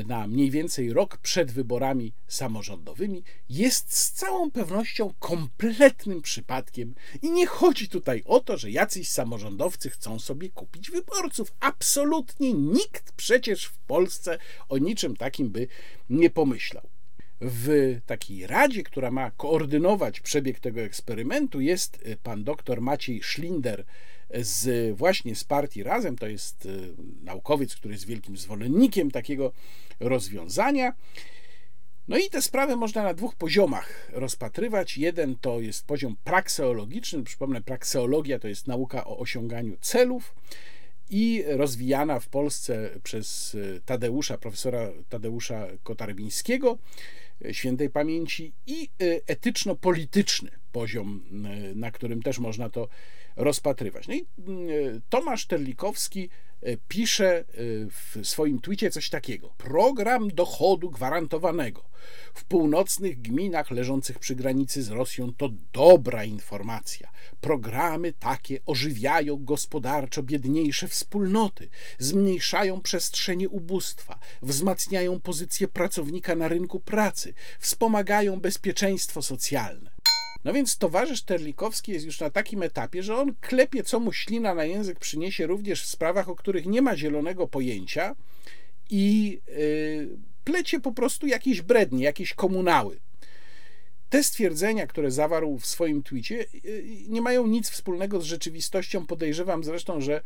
[0.06, 7.48] na mniej więcej rok przed wyborami samorządowymi, jest z całą pewnością kompletnym przypadkiem i nie
[7.48, 11.54] chodzi tutaj o to, że jacyś samorządowcy chcą sobie kupić wyborców.
[11.60, 14.38] Absolutnie nikt przecież w Polsce
[14.70, 15.68] o niczym takim by
[16.10, 16.90] nie pomyślał.
[17.42, 23.86] W takiej radzie, która ma koordynować przebieg tego eksperymentu, jest pan doktor Maciej Schlinder
[24.34, 26.18] z właśnie z partii Razem.
[26.18, 26.68] To jest
[27.24, 29.52] naukowiec, który jest wielkim zwolennikiem takiego
[30.00, 30.94] rozwiązania.
[32.08, 34.98] No i te sprawy można na dwóch poziomach rozpatrywać.
[34.98, 37.24] Jeden to jest poziom prakseologiczny.
[37.24, 40.36] Przypomnę, prakseologia to jest nauka o osiąganiu celów
[41.10, 46.78] i rozwijana w Polsce przez Tadeusza, profesora Tadeusza Kotarbińskiego,
[47.52, 48.90] świętej pamięci, i
[49.28, 51.24] etyczno-polityczny poziom,
[51.76, 52.88] na którym też można to
[53.36, 54.08] rozpatrywać.
[54.08, 54.26] No i
[55.10, 56.30] Tomasz Terlikowski
[56.88, 57.46] pisze
[57.92, 59.54] w swoim twicie coś takiego.
[59.58, 61.90] Program dochodu gwarantowanego
[62.34, 67.12] w północnych gminach leżących przy granicy z Rosją to dobra informacja.
[67.42, 71.70] Programy takie ożywiają gospodarczo biedniejsze wspólnoty,
[72.00, 79.89] zmniejszają przestrzenie ubóstwa, wzmacniają pozycję pracownika na rynku pracy, wspomagają bezpieczeństwo socjalne.
[80.44, 84.54] No więc towarzysz Terlikowski jest już na takim etapie, że on klepie, co mu ślina
[84.54, 88.16] na język przyniesie również w sprawach, o których nie ma zielonego pojęcia
[88.90, 93.00] i yy, plecie po prostu jakieś brednie, jakieś komunały.
[94.10, 96.46] Te stwierdzenia, które zawarł w swoim twicie,
[97.08, 99.06] nie mają nic wspólnego z rzeczywistością.
[99.06, 100.22] Podejrzewam zresztą, że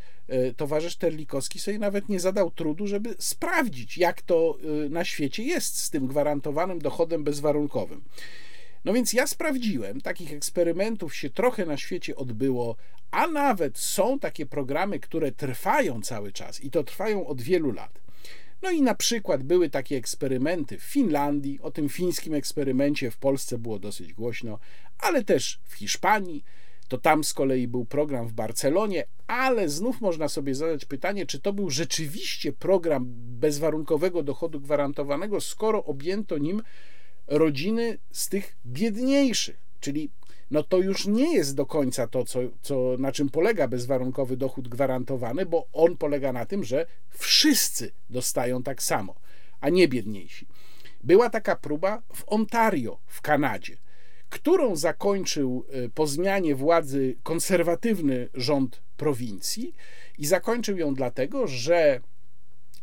[0.58, 4.58] towarzysz Terlikowski sobie nawet nie zadał trudu, żeby sprawdzić, jak to
[4.90, 8.02] na świecie jest z tym gwarantowanym dochodem bezwarunkowym.
[8.86, 12.76] No więc ja sprawdziłem, takich eksperymentów się trochę na świecie odbyło,
[13.12, 18.04] a nawet są takie programy, które trwają cały czas i to trwają od wielu lat.
[18.62, 23.58] No i na przykład były takie eksperymenty w Finlandii, o tym fińskim eksperymencie w Polsce
[23.58, 24.60] było dosyć głośno,
[25.00, 26.44] ale też w Hiszpanii.
[26.88, 31.40] To tam z kolei był program w Barcelonie, ale znów można sobie zadać pytanie, czy
[31.40, 33.06] to był rzeczywiście program
[33.40, 36.62] bezwarunkowego dochodu gwarantowanego, skoro objęto nim
[37.28, 40.12] rodziny z tych biedniejszych, czyli
[40.52, 44.68] no to już nie jest do końca to, co, co, na czym polega bezwarunkowy dochód
[44.68, 49.16] gwarantowany, bo on polega na tym, że wszyscy dostają tak samo,
[49.62, 50.48] a nie biedniejsi.
[51.04, 53.78] Była taka próba w Ontario, w Kanadzie,
[54.30, 59.76] którą zakończył po zmianie władzy konserwatywny rząd prowincji
[60.18, 62.02] i zakończył ją dlatego, że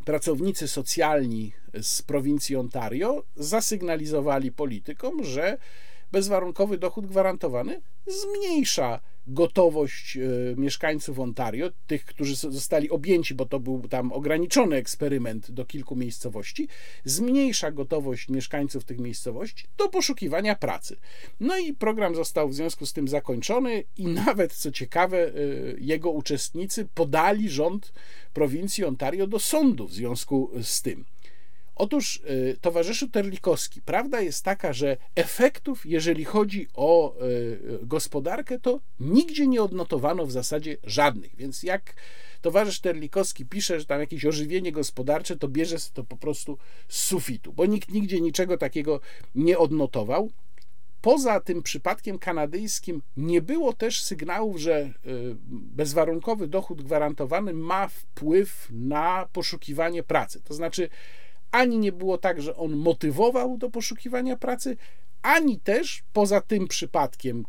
[0.04, 1.52] pracownicy socjalni
[1.82, 5.58] z prowincji Ontario zasygnalizowali politykom, że
[6.12, 9.00] bezwarunkowy dochód gwarantowany zmniejsza
[9.32, 10.18] gotowość
[10.56, 16.68] mieszkańców Ontario, tych, którzy zostali objęci, bo to był tam ograniczony eksperyment do kilku miejscowości,
[17.04, 20.96] zmniejsza gotowość mieszkańców tych miejscowości do poszukiwania pracy.
[21.40, 25.32] No i program został w związku z tym zakończony i nawet, co ciekawe,
[25.78, 27.92] jego uczestnicy podali rząd
[28.32, 31.04] prowincji Ontario do sądu w związku z tym.
[31.80, 32.22] Otóż,
[32.60, 37.16] towarzyszu Terlikowski, prawda jest taka, że efektów, jeżeli chodzi o
[37.82, 41.36] gospodarkę, to nigdzie nie odnotowano w zasadzie żadnych.
[41.36, 41.94] Więc jak
[42.40, 46.58] towarzysz Terlikowski pisze, że tam jakieś ożywienie gospodarcze, to bierze to po prostu
[46.88, 49.00] z sufitu, bo nikt nigdzie niczego takiego
[49.34, 50.30] nie odnotował.
[51.00, 54.92] Poza tym przypadkiem kanadyjskim nie było też sygnałów, że
[55.50, 60.42] bezwarunkowy dochód gwarantowany ma wpływ na poszukiwanie pracy.
[60.44, 60.88] To znaczy,
[61.50, 64.76] ani nie było tak, że on motywował do poszukiwania pracy,
[65.22, 67.44] ani też poza tym przypadkiem,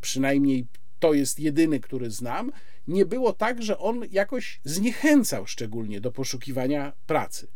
[0.00, 0.66] przynajmniej
[0.98, 2.52] to jest jedyny, który znam,
[2.88, 7.48] nie było tak, że on jakoś zniechęcał szczególnie do poszukiwania pracy.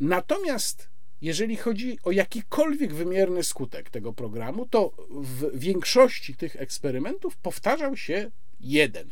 [0.00, 0.88] Natomiast
[1.20, 8.30] jeżeli chodzi o jakikolwiek wymierny skutek tego programu, to w większości tych eksperymentów powtarzał się
[8.60, 9.10] jeden.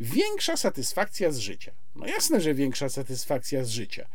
[0.00, 1.72] Większa satysfakcja z życia.
[1.96, 4.08] No jasne, że większa satysfakcja z życia.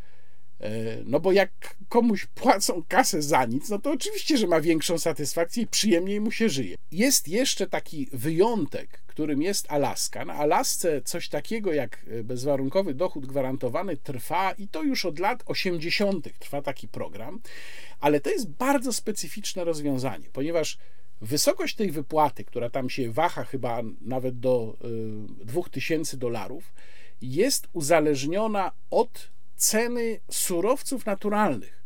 [1.06, 5.64] No bo jak komuś płacą kasę za nic, no to oczywiście, że ma większą satysfakcję
[5.64, 6.76] i przyjemniej mu się żyje.
[6.91, 10.26] Jest jeszcze taki wyjątek, którym jest Alaska.
[10.26, 16.40] Na Alasce coś takiego jak bezwarunkowy dochód gwarantowany trwa i to już od lat 80.
[16.40, 17.40] trwa taki program,
[17.99, 20.77] ale to jest bardzo specyficzne rozwiązanie, ponieważ
[21.22, 24.77] wysokość tej wypłaty, która tam się waha chyba nawet do
[25.45, 26.73] 2000 dolarów,
[27.22, 29.32] jest uzależniona od
[29.64, 31.84] ceny surowców naturalnych,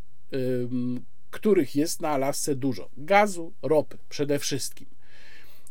[1.29, 2.89] których jest na Alasce dużo.
[2.97, 4.87] Gazu, ropy przede wszystkim.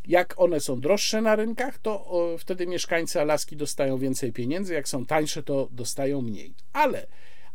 [0.07, 2.07] Jak one są droższe na rynkach, to
[2.39, 6.55] wtedy mieszkańcy Alaski dostają więcej pieniędzy, jak są tańsze, to dostają mniej.
[6.73, 7.07] Ale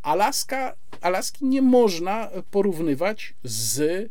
[0.02, 4.10] Alaska, Alaski nie można porównywać z y,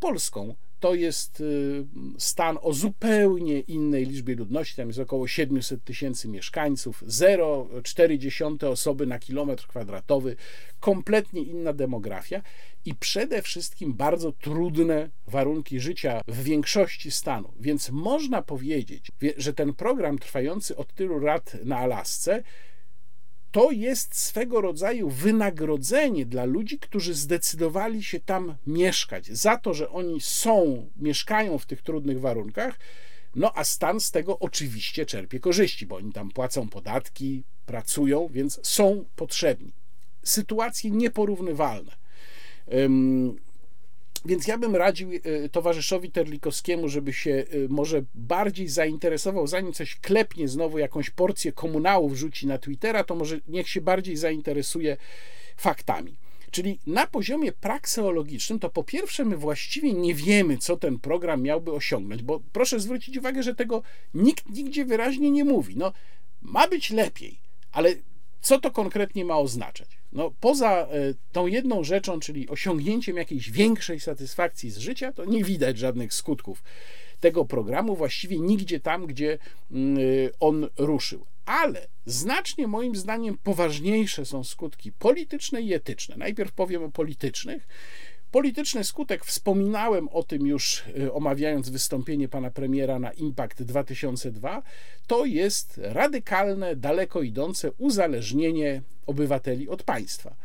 [0.00, 0.54] Polską.
[0.80, 1.84] To jest y,
[2.18, 9.18] stan o zupełnie innej liczbie ludności, tam jest około 700 tysięcy mieszkańców, 0,4 osoby na
[9.18, 10.36] kilometr kwadratowy,
[10.80, 12.42] kompletnie inna demografia
[12.84, 17.52] i przede wszystkim bardzo trudne warunki życia w większości stanu.
[17.60, 22.42] Więc można powiedzieć, że ten program trwający od tylu lat na Alasce
[23.56, 29.90] to jest swego rodzaju wynagrodzenie dla ludzi, którzy zdecydowali się tam mieszkać, za to, że
[29.90, 32.78] oni są, mieszkają w tych trudnych warunkach.
[33.34, 38.60] No a stan z tego oczywiście czerpie korzyści, bo oni tam płacą podatki, pracują, więc
[38.62, 39.72] są potrzebni.
[40.22, 41.92] Sytuacje nieporównywalne.
[44.26, 49.96] Więc ja bym radził e, towarzyszowi Terlikowskiemu, żeby się e, może bardziej zainteresował, zanim coś
[49.96, 54.96] klepnie znowu jakąś porcję komunałów rzuci na Twittera, to może niech się bardziej zainteresuje
[55.56, 56.16] faktami.
[56.50, 61.72] Czyli na poziomie prakseologicznym, to po pierwsze, my właściwie nie wiemy, co ten program miałby
[61.72, 63.82] osiągnąć, bo proszę zwrócić uwagę, że tego
[64.14, 65.76] nikt nigdzie wyraźnie nie mówi.
[65.76, 65.92] No,
[66.42, 67.38] ma być lepiej,
[67.72, 67.94] ale
[68.46, 69.98] co to konkretnie ma oznaczać?
[70.12, 70.88] No, poza e,
[71.32, 76.62] tą jedną rzeczą, czyli osiągnięciem jakiejś większej satysfakcji z życia, to nie widać żadnych skutków
[77.20, 79.38] tego programu, właściwie nigdzie tam, gdzie
[79.70, 80.00] mm, e,
[80.40, 81.26] on ruszył.
[81.46, 86.16] Ale znacznie moim zdaniem poważniejsze są skutki polityczne i etyczne.
[86.16, 87.68] Najpierw powiem o politycznych.
[88.36, 94.62] Polityczny skutek, wspominałem o tym już e, omawiając wystąpienie pana premiera na Impact 2002,
[95.06, 100.36] to jest radykalne, daleko idące uzależnienie obywateli od państwa.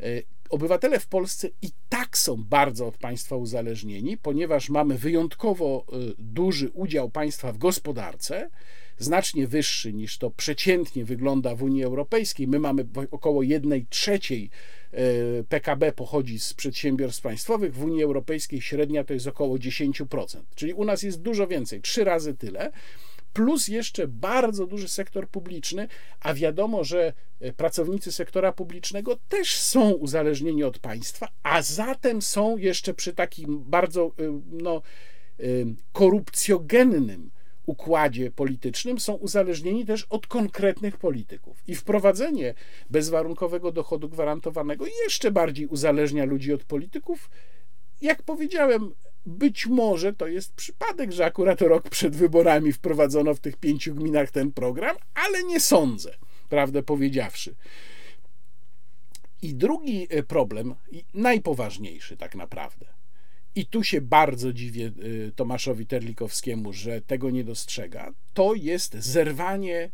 [0.00, 0.04] E,
[0.50, 6.70] obywatele w Polsce i tak są bardzo od państwa uzależnieni, ponieważ mamy wyjątkowo e, duży
[6.70, 8.50] udział państwa w gospodarce,
[8.98, 12.48] znacznie wyższy niż to przeciętnie wygląda w Unii Europejskiej.
[12.48, 14.50] My mamy około 1 trzeciej
[15.48, 20.84] PKB pochodzi z przedsiębiorstw państwowych, w Unii Europejskiej średnia to jest około 10%, czyli u
[20.84, 22.72] nas jest dużo więcej, trzy razy tyle
[23.32, 25.88] plus jeszcze bardzo duży sektor publiczny,
[26.20, 32.56] a wiadomo, że e, pracownicy sektora publicznego też są uzależnieni od państwa, a zatem są
[32.56, 34.82] jeszcze przy takim bardzo e, no,
[35.92, 37.30] korupcjogennym
[37.70, 41.62] układzie politycznym są uzależnieni też od konkretnych polityków.
[41.66, 42.54] I wprowadzenie
[42.90, 47.30] bezwarunkowego dochodu gwarantowanego jeszcze bardziej uzależnia ludzi od polityków.
[48.00, 48.94] Jak powiedziałem,
[49.26, 54.30] być może to jest przypadek, że akurat rok przed wyborami wprowadzono w tych pięciu gminach
[54.30, 56.10] ten program, ale nie sądzę,
[56.48, 57.54] prawdę powiedziawszy.
[59.42, 60.74] I drugi e, problem,
[61.14, 62.86] najpoważniejszy tak naprawdę,
[63.54, 69.90] i tu się bardzo dziwię y, Tomaszowi Terlikowskiemu, że tego nie dostrzega, to jest zerwanie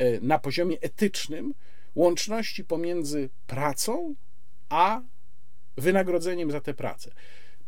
[0.00, 1.54] y, na poziomie etycznym
[1.94, 4.14] łączności pomiędzy pracą
[4.68, 5.02] a
[5.76, 7.10] wynagrodzeniem za tę pracę.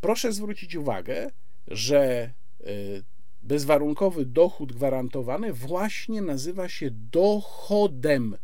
[0.01, 1.31] Proszę zwrócić uwagę,
[1.69, 2.31] że
[2.61, 3.03] y,
[3.43, 8.37] bezwarunkowy dochód gwarantowany właśnie nazywa się dochodem,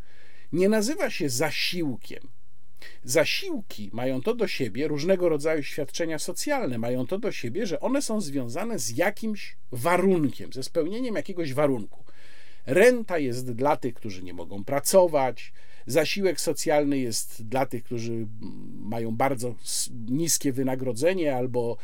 [0.52, 2.35] nie nazywa się zasiłkiem.
[3.04, 8.02] Zasiłki mają to do siebie, różnego rodzaju świadczenia socjalne mają to do siebie, że one
[8.02, 12.04] są związane z jakimś warunkiem, ze spełnieniem jakiegoś warunku.
[12.66, 15.52] Renta jest dla tych, którzy nie mogą pracować,
[15.86, 18.26] Zasiłek socjalny jest dla tych, którzy
[18.80, 19.54] mają bardzo
[20.08, 21.76] niskie wynagrodzenie albo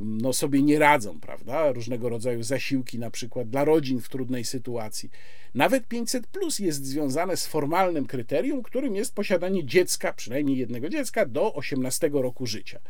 [0.00, 1.72] no, sobie nie radzą, prawda?
[1.72, 5.10] Różnego rodzaju zasiłki, na przykład dla rodzin w trudnej sytuacji.
[5.54, 11.26] Nawet 500 plus jest związane z formalnym kryterium, którym jest posiadanie dziecka, przynajmniej jednego dziecka,
[11.26, 12.80] do 18 roku życia.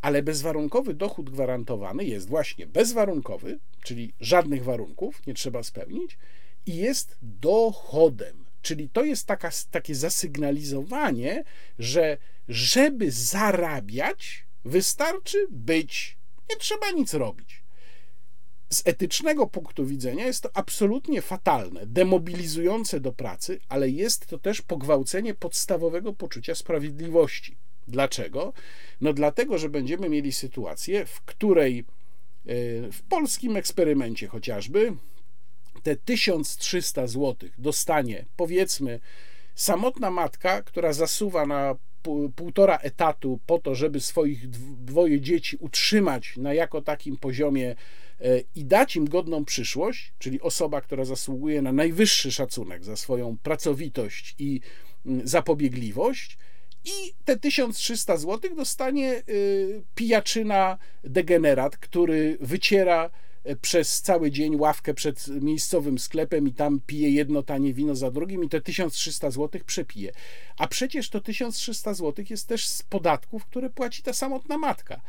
[0.00, 6.18] Ale bezwarunkowy dochód gwarantowany jest właśnie bezwarunkowy, czyli żadnych warunków nie trzeba spełnić,
[6.66, 8.49] i jest dochodem.
[8.62, 11.44] Czyli to jest taka, takie zasygnalizowanie,
[11.78, 12.18] że
[12.48, 16.18] żeby zarabiać, wystarczy być,
[16.50, 17.62] nie trzeba nic robić.
[18.72, 24.62] Z etycznego punktu widzenia jest to absolutnie fatalne, demobilizujące do pracy, ale jest to też
[24.62, 27.56] pogwałcenie podstawowego poczucia sprawiedliwości.
[27.88, 28.52] Dlaczego?
[29.00, 31.84] No dlatego, że będziemy mieli sytuację, w której e,
[32.92, 34.92] w polskim eksperymencie chociażby
[35.82, 39.00] te 1300 zł dostanie, powiedzmy,
[39.54, 41.76] samotna matka, która zasuwa na
[42.36, 44.50] półtora etatu po to, żeby swoich
[44.84, 47.70] dwoje dzieci utrzymać na jako takim poziomie
[48.20, 53.36] e, i dać im godną przyszłość, czyli osoba, która zasługuje na najwyższy szacunek za swoją
[53.42, 54.60] pracowitość i
[55.24, 56.38] zapobiegliwość,
[56.84, 63.10] i te 1300 zł dostanie y, pijaczyna degenerat, który wyciera
[63.60, 68.44] przez cały dzień ławkę przed miejscowym sklepem i tam pije jedno tanie wino za drugim
[68.44, 70.12] i te 1300 zł przepije.
[70.58, 75.00] A przecież to 1300 zł jest też z podatków, które płaci ta samotna matka.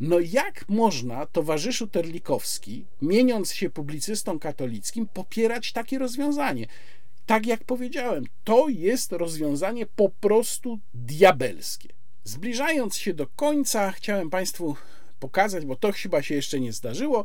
[0.00, 6.66] No jak można, towarzyszu Terlikowski, mieniąc się publicystą katolickim, popierać takie rozwiązanie?
[7.26, 11.88] Tak jak powiedziałem, to jest rozwiązanie po prostu diabelskie.
[12.24, 14.76] Zbliżając się do końca, chciałem Państwu
[15.20, 17.24] pokazać, bo to chyba się jeszcze nie zdarzyło, e,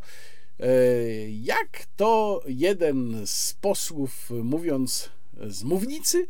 [1.29, 5.09] jak to jeden z posłów, mówiąc
[5.47, 6.27] z mównicy,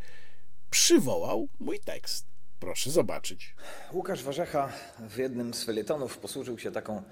[0.69, 2.25] przywołał mój tekst.
[2.59, 3.55] Proszę zobaczyć.
[3.93, 4.73] Łukasz Warzecha
[5.09, 7.03] w jednym z felietonów posłużył się taką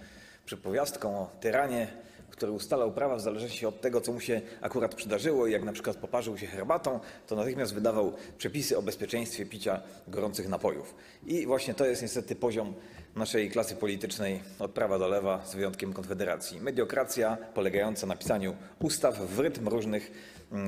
[0.46, 1.88] przypowiastką o tyranie,
[2.34, 5.98] który ustalał prawa w zależności od tego, co mu się akurat przydarzyło jak na przykład
[5.98, 10.96] poparzył się herbatą, to natychmiast wydawał przepisy o bezpieczeństwie picia gorących napojów.
[11.26, 12.74] I właśnie to jest niestety poziom
[13.16, 16.62] naszej klasy politycznej od prawa do lewa, z wyjątkiem Konfederacji.
[16.62, 20.12] Mediokracja polegająca na pisaniu ustaw w rytm różnych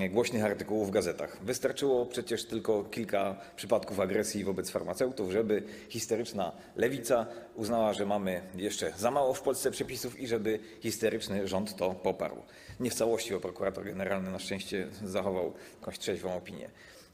[0.10, 1.38] głośnych artykułów w gazetach.
[1.42, 7.26] Wystarczyło przecież tylko kilka przypadków agresji wobec farmaceutów, żeby histeryczna lewica
[7.56, 12.38] uznała, że mamy jeszcze za mało w Polsce przepisów i żeby histeryczny rząd to poparł.
[12.80, 16.70] Nie w całości, bo prokurator generalny na szczęście zachował jakąś trzeźwą opinię.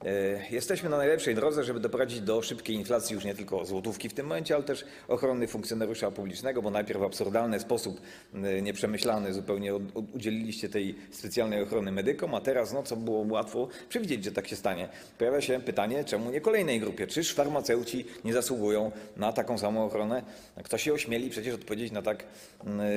[0.06, 4.14] E, jesteśmy na najlepszej drodze, żeby doprowadzić do szybkiej inflacji już nie tylko złotówki w
[4.14, 8.02] tym momencie, ale też ochrony funkcjonariusza publicznego, bo najpierw w absurdalny sposób,
[8.34, 9.76] e, nieprzemyślany zupełnie
[10.14, 14.56] udzieliliście tej specjalnej ochrony medykom, a teraz, no co było łatwo przewidzieć, że tak się
[14.56, 14.90] stanie.
[15.18, 17.08] Pojawia się pytanie, czemu nie kolejnej grupie?
[17.08, 20.24] Czyż farmaceuci nie zasługują na taką samą ochronę?
[20.64, 22.24] Kto się ośmieli przecież odpowiedzieć na tak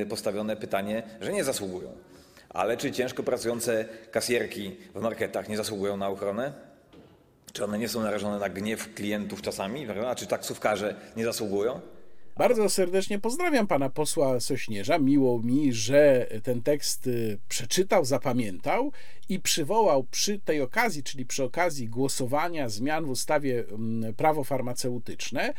[0.08, 1.92] postawione pytanie, że nie zasługują?
[2.48, 6.73] Ale czy ciężko pracujące kasjerki w marketach nie zasługują na ochronę?
[7.54, 9.86] Czy one nie są narażone na gniew klientów czasami?
[10.06, 11.80] A czy taksówkarze nie zasługują?
[12.36, 14.98] Bardzo serdecznie pozdrawiam pana posła Sośnierza.
[14.98, 18.92] Miło mi, że ten tekst y, przeczytał, zapamiętał
[19.28, 25.54] i przywołał przy tej okazji, czyli przy okazji głosowania zmian w ustawie mm, prawo farmaceutyczne,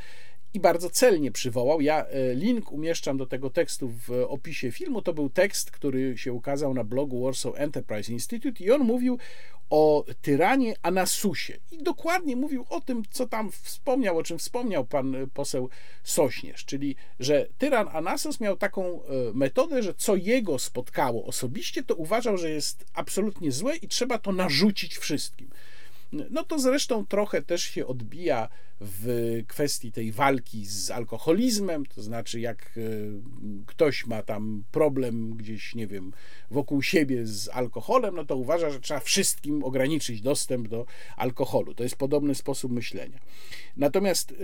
[0.56, 1.82] i bardzo celnie przywołał.
[1.82, 5.02] Ja e, link umieszczam do tego tekstu w opisie filmu.
[5.02, 9.18] To był tekst, który się ukazał na blogu Warsaw Enterprise Institute i on mówił
[9.70, 11.60] o tyranie Anasusie.
[11.72, 15.70] I dokładnie mówił o tym, co tam wspomniał, o czym wspomniał pan poseł
[16.04, 21.96] Sośnierz, czyli że tyran Anasus miał taką e, metodę, że co jego spotkało osobiście, to
[21.96, 25.50] uważał, że jest absolutnie złe i trzeba to narzucić wszystkim.
[26.12, 28.50] No to zresztą trochę też się odbija
[28.82, 32.82] w kwestii tej walki z alkoholizmem, to znaczy jak e,
[33.66, 36.12] ktoś ma tam problem gdzieś, nie wiem,
[36.52, 40.86] wokół siebie z alkoholem, no to uważa, że trzeba wszystkim ograniczyć dostęp do
[41.18, 41.74] alkoholu.
[41.74, 43.20] To jest podobny sposób myślenia.
[43.78, 44.36] Natomiast e,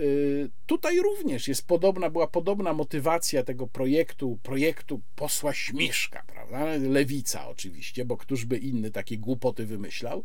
[0.66, 6.64] tutaj również jest podobna, była podobna motywacja tego projektu, projektu posła Śmieszka, prawda?
[6.76, 10.24] Lewica oczywiście, bo któż by inny takie głupoty wymyślał.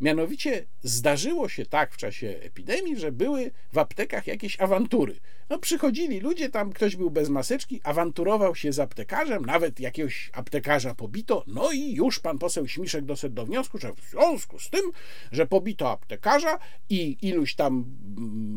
[0.00, 5.16] Mianowicie zdarzyło się tak w czasie epidemii, że były w aptekach jakieś awantury.
[5.50, 10.94] No przychodzili ludzie, tam ktoś był bez maseczki, awanturował się z aptekarzem, nawet jakiegoś aptekarza
[10.94, 14.92] pobito, no i już pan poseł Śmiszek doszedł do wniosku, że w związku z tym,
[15.32, 16.58] że pobito aptekarza
[16.88, 17.84] i iluś tam,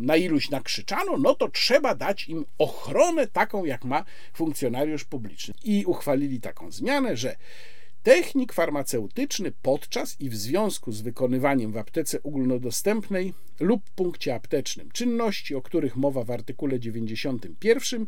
[0.01, 4.03] na iluś nakrzyczano, no to trzeba dać im ochronę taką, jak ma
[4.33, 5.53] funkcjonariusz publiczny.
[5.63, 7.35] I uchwalili taką zmianę, że
[8.07, 15.55] Technik farmaceutyczny podczas i w związku z wykonywaniem w aptece ogólnodostępnej lub punkcie aptecznym czynności,
[15.55, 18.05] o których mowa w artykule 91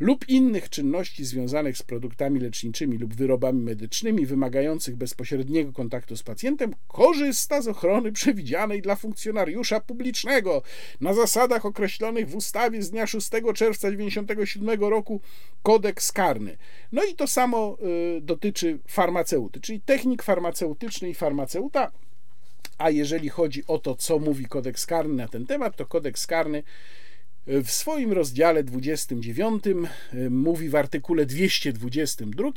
[0.00, 6.74] lub innych czynności związanych z produktami leczniczymi lub wyrobami medycznymi wymagających bezpośredniego kontaktu z pacjentem,
[6.88, 10.62] korzysta z ochrony przewidzianej dla funkcjonariusza publicznego
[11.00, 15.20] na zasadach określonych w ustawie z dnia 6 czerwca 1997 roku
[15.62, 16.56] kodeks karny.
[16.92, 17.76] No i to samo
[18.16, 21.92] y, dotyczy farmaceuty, czyli technik farmaceutyczny i farmaceuta.
[22.78, 26.62] A jeżeli chodzi o to, co mówi kodeks karny na ten temat, to kodeks karny
[27.48, 29.64] w swoim rozdziale 29
[30.14, 32.50] y, mówi w artykule 222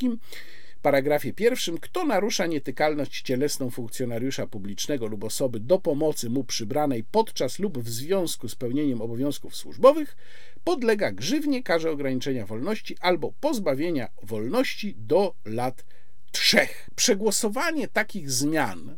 [0.81, 7.59] paragrafie pierwszym, kto narusza nietykalność cielesną funkcjonariusza publicznego lub osoby do pomocy mu przybranej podczas
[7.59, 10.17] lub w związku z pełnieniem obowiązków służbowych,
[10.63, 15.85] podlega grzywnie, karze ograniczenia wolności albo pozbawienia wolności do lat
[16.31, 16.89] trzech.
[16.95, 18.97] Przegłosowanie takich zmian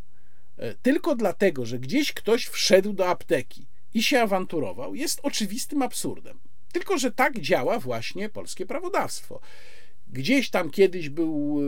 [0.58, 6.40] e, tylko dlatego, że gdzieś ktoś wszedł do apteki i się awanturował, jest oczywistym absurdem.
[6.72, 9.40] Tylko, że tak działa właśnie polskie prawodawstwo.
[10.14, 11.62] Gdzieś tam kiedyś był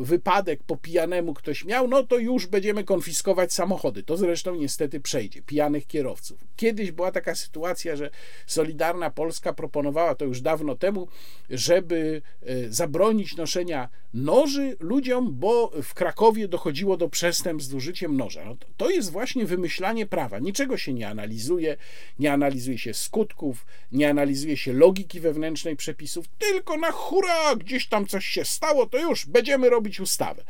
[0.00, 4.02] wypadek, po pijanemu ktoś miał, no to już będziemy konfiskować samochody.
[4.02, 6.44] To zresztą niestety przejdzie, pijanych kierowców.
[6.56, 8.10] Kiedyś była taka sytuacja, że
[8.46, 11.08] Solidarna Polska proponowała to już dawno temu,
[11.50, 18.44] żeby y, zabronić noszenia noży ludziom, bo w Krakowie dochodziło do przestępstw z użyciem noża.
[18.44, 20.38] No to, jest właśnie wymyślanie prawa.
[20.38, 21.76] Niczego się nie analizuje,
[22.18, 28.06] nie analizuje się skutków, nie analizuje się logiki wewnętrznej przepisów, tylko na hura, gdzieś tam
[28.06, 30.44] coś się stało, to już będziemy robić ustawę.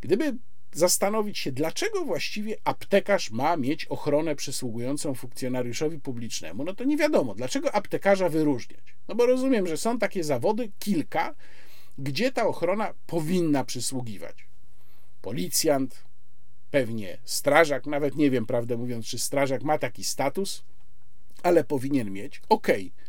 [0.00, 0.36] Gdyby
[0.72, 7.34] zastanowić się, dlaczego właściwie aptekarz ma mieć ochronę przysługującą funkcjonariuszowi publicznemu, no to nie wiadomo,
[7.34, 8.94] dlaczego aptekarza wyróżniać.
[9.08, 11.34] No bo rozumiem, że są takie zawody, kilka,
[11.98, 14.48] gdzie ta ochrona powinna przysługiwać.
[15.22, 16.04] Policjant,
[16.70, 20.64] pewnie strażak, nawet nie wiem, prawdę mówiąc, czy strażak ma taki status,
[21.42, 22.40] ale powinien mieć.
[22.48, 22.92] Okej.
[22.94, 23.07] Okay.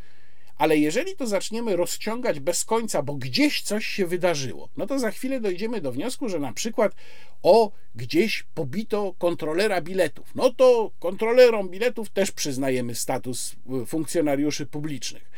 [0.59, 5.11] Ale jeżeli to zaczniemy rozciągać bez końca, bo gdzieś coś się wydarzyło, no to za
[5.11, 6.95] chwilę dojdziemy do wniosku, że na przykład
[7.43, 10.35] o gdzieś pobito kontrolera biletów.
[10.35, 15.31] No to kontrolerom biletów też przyznajemy status y, funkcjonariuszy publicznych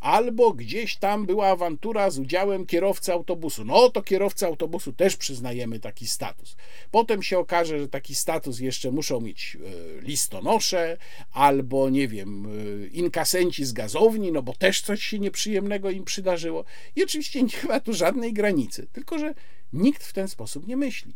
[0.00, 3.64] albo gdzieś tam była awantura z udziałem kierowcy autobusu.
[3.64, 6.56] No to kierowcy autobusu też przyznajemy taki status.
[6.90, 10.96] Potem się okaże, że taki status jeszcze muszą mieć e, listonosze,
[11.32, 16.64] albo nie wiem, e, inkasenci z gazowni, no bo też coś się nieprzyjemnego im przydarzyło.
[16.96, 19.34] I oczywiście nie ma tu żadnej granicy, tylko że
[19.72, 21.14] nikt w ten sposób nie myśli.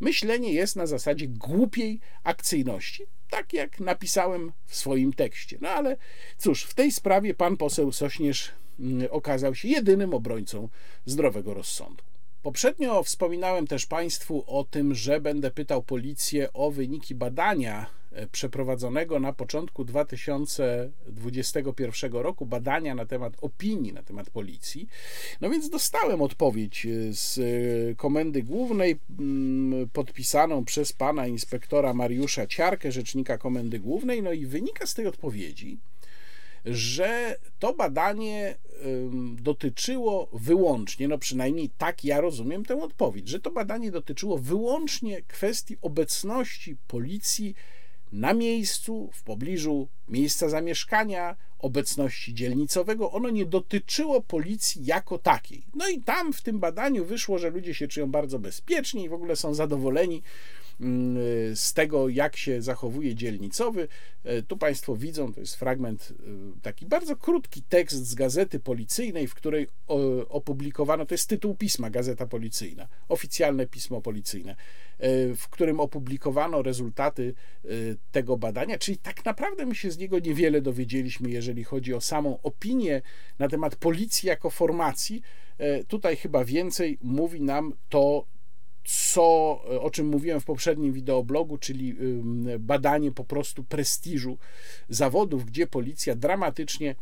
[0.00, 5.58] Myślenie jest na zasadzie głupiej akcyjności, tak jak napisałem w swoim tekście.
[5.60, 5.96] No ale
[6.38, 10.68] cóż, w tej sprawie pan poseł Sośnierz mm, okazał się jedynym obrońcą
[11.04, 12.08] zdrowego rozsądku.
[12.42, 17.97] Poprzednio wspominałem też Państwu o tym, że będę pytał policję o wyniki badania
[18.32, 24.88] przeprowadzonego na początku 2021 roku, badania na temat opinii na temat policji.
[25.40, 27.42] No więc dostałem odpowiedź e, z e,
[27.94, 34.22] Komendy Głównej, mm, podpisaną przez pana inspektora Mariusza Ciarkę, rzecznika Komendy Głównej.
[34.22, 35.78] No i wynika z tej odpowiedzi,
[36.64, 38.54] że to badanie
[39.34, 45.76] dotyczyło wyłącznie, no przynajmniej tak ja rozumiem tę odpowiedź, że to badanie dotyczyło wyłącznie kwestii
[45.82, 47.54] obecności policji
[48.12, 53.12] na miejscu, w pobliżu miejsca zamieszkania, obecności dzielnicowego.
[53.12, 55.66] Ono nie dotyczyło policji jako takiej.
[55.74, 59.12] No i tam w tym badaniu wyszło, że ludzie się czują bardzo bezpiecznie i w
[59.12, 60.22] ogóle są zadowoleni
[61.54, 63.88] z tego, jak się zachowuje dzielnicowy.
[64.24, 69.26] E, tu Państwo widzą, to jest fragment, e, taki bardzo krótki tekst z gazety policyjnej,
[69.26, 69.66] w której
[70.28, 74.56] opublikowano, to jest tytuł pisma Gazeta Policyjna, oficjalne pismo policyjne,
[75.36, 77.34] w którym opublikowano rezultaty
[78.12, 82.38] tego badania, czyli tak naprawdę my się z niego niewiele dowiedzieliśmy, jeżeli chodzi o samą
[82.42, 83.02] opinię
[83.38, 85.22] na temat policji jako formacji.
[85.88, 88.26] Tutaj chyba więcej mówi nam to,
[88.88, 91.96] co, o czym mówiłem w poprzednim wideoblogu, czyli
[92.58, 94.38] badanie po prostu prestiżu
[94.88, 96.94] zawodów, gdzie policja dramatycznie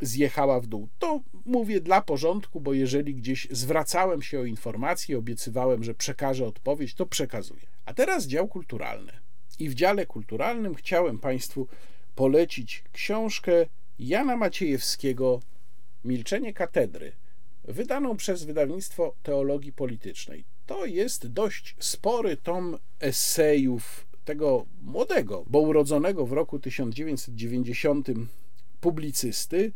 [0.00, 0.88] zjechała w dół.
[0.98, 6.94] To mówię dla porządku, bo jeżeli gdzieś zwracałem się o informacje, obiecywałem, że przekażę odpowiedź,
[6.94, 7.66] to przekazuję.
[7.84, 9.12] A teraz dział kulturalny.
[9.58, 11.68] I w dziale kulturalnym chciałem Państwu
[12.14, 13.66] polecić książkę
[13.98, 15.40] Jana Maciejewskiego
[16.04, 17.12] Milczenie katedry,
[17.64, 26.26] wydaną przez wydawnictwo teologii politycznej to jest dość spory tom esejów tego młodego, bo urodzonego
[26.26, 28.08] w roku 1990
[28.80, 29.72] publicysty.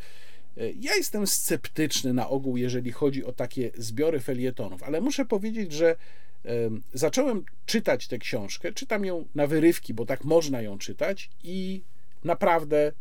[0.57, 5.97] Ja jestem sceptyczny na ogół, jeżeli chodzi o takie zbiory felietonów, ale muszę powiedzieć, że
[6.95, 11.83] zacząłem czytać tę książkę, czytam ją na wyrywki, bo tak można ją czytać i
[12.25, 12.93] naprawdę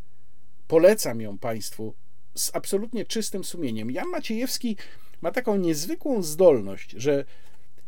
[0.68, 1.94] polecam ją Państwu
[2.36, 3.92] z absolutnie czystym sumieniem.
[3.92, 4.78] Jan Maciejewski
[5.22, 7.26] ma taką niezwykłą zdolność, że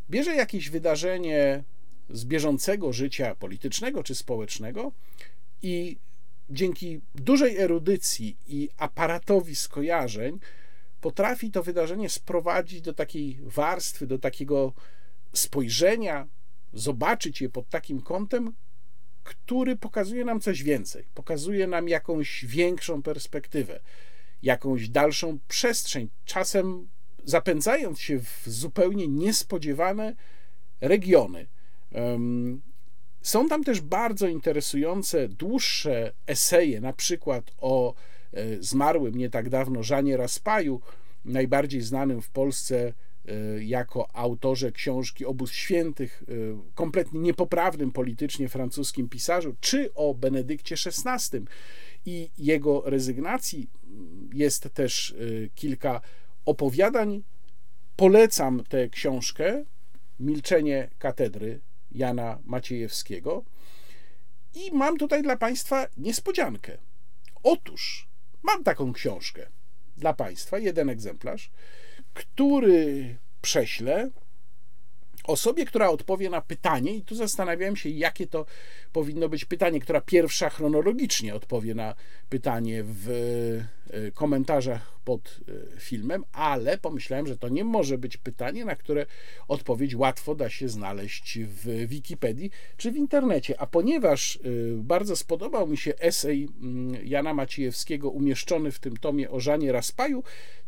[0.10, 1.64] bierze jakieś wydarzenie
[2.10, 4.92] z bieżącego życia politycznego czy społecznego
[5.62, 5.98] i
[6.50, 10.40] dzięki dużej erudycji i aparatowi skojarzeń
[11.02, 14.74] potrafi to wydarzenie sprowadzić do takiej warstwy, do takiego
[15.34, 16.28] spojrzenia,
[16.74, 18.54] zobaczyć je pod takim kątem,
[19.24, 23.80] który pokazuje nam coś więcej, pokazuje nam jakąś większą perspektywę,
[24.44, 26.90] jakąś dalszą przestrzeń, czasem
[27.26, 30.16] zapędzając się w zupełnie niespodziewane
[30.82, 31.48] regiony.
[33.24, 37.94] Są tam też bardzo interesujące, dłuższe eseje, na przykład o
[38.34, 40.82] e, zmarłym nie tak dawno Żanie Raspaju,
[41.26, 42.94] najbardziej znanym w Polsce
[43.26, 46.34] e, jako autorze książki Obóz Świętych, e,
[46.76, 51.40] kompletnie niepoprawnym politycznie francuskim pisarzu, czy o Benedykcie XVI
[52.06, 53.70] i jego rezygnacji.
[54.34, 55.16] Jest też
[55.56, 56.02] kilka
[56.46, 57.24] opowiadań
[57.96, 59.66] Polecam tę książkę
[60.20, 61.60] Milczenie katedry
[61.92, 63.44] Jana Maciejewskiego.
[64.56, 66.78] I mam tutaj dla Państwa niespodziankę.
[67.44, 68.08] Otóż
[68.44, 69.48] mam taką książkę
[69.98, 71.52] dla Państwa, jeden egzemplarz,
[72.14, 74.10] który prześlę
[75.24, 78.46] osobie, która odpowie na pytanie, i tu zastanawiałem się, jakie to
[78.94, 81.96] powinno być pytanie, która pierwsza chronologicznie odpowie na
[82.30, 83.10] pytanie w
[83.90, 85.40] e, komentarzach pod
[85.76, 89.06] e, filmem, ale pomyślałem, że to nie może być pytanie, na które
[89.48, 93.62] odpowiedź łatwo da się znaleźć w Wikipedii czy w internecie.
[93.62, 94.40] A ponieważ e,
[94.78, 100.24] bardzo spodobał mi się esej mm, Jana Maciejewskiego umieszczony w tym tomie o Żanie Raspaju,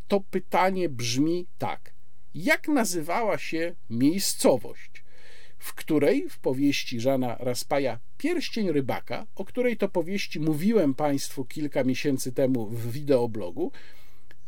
[0.08, 1.95] to pytanie brzmi tak
[2.36, 5.04] jak nazywała się miejscowość,
[5.58, 11.84] w której w powieści Żana Raspaja Pierścień Rybaka, o której to powieści mówiłem Państwu kilka
[11.84, 13.72] miesięcy temu w wideoblogu,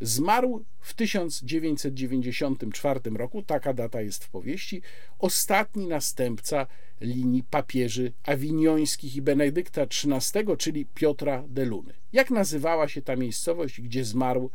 [0.01, 4.83] zmarł w 1994 roku, taka data jest w powieści,
[5.19, 6.67] ostatni następca
[7.01, 11.95] linii papieży awiniońskich i Benedykta XIII, czyli Piotra de Luny.
[12.13, 14.51] Jak nazywała się ta miejscowość, gdzie zmarł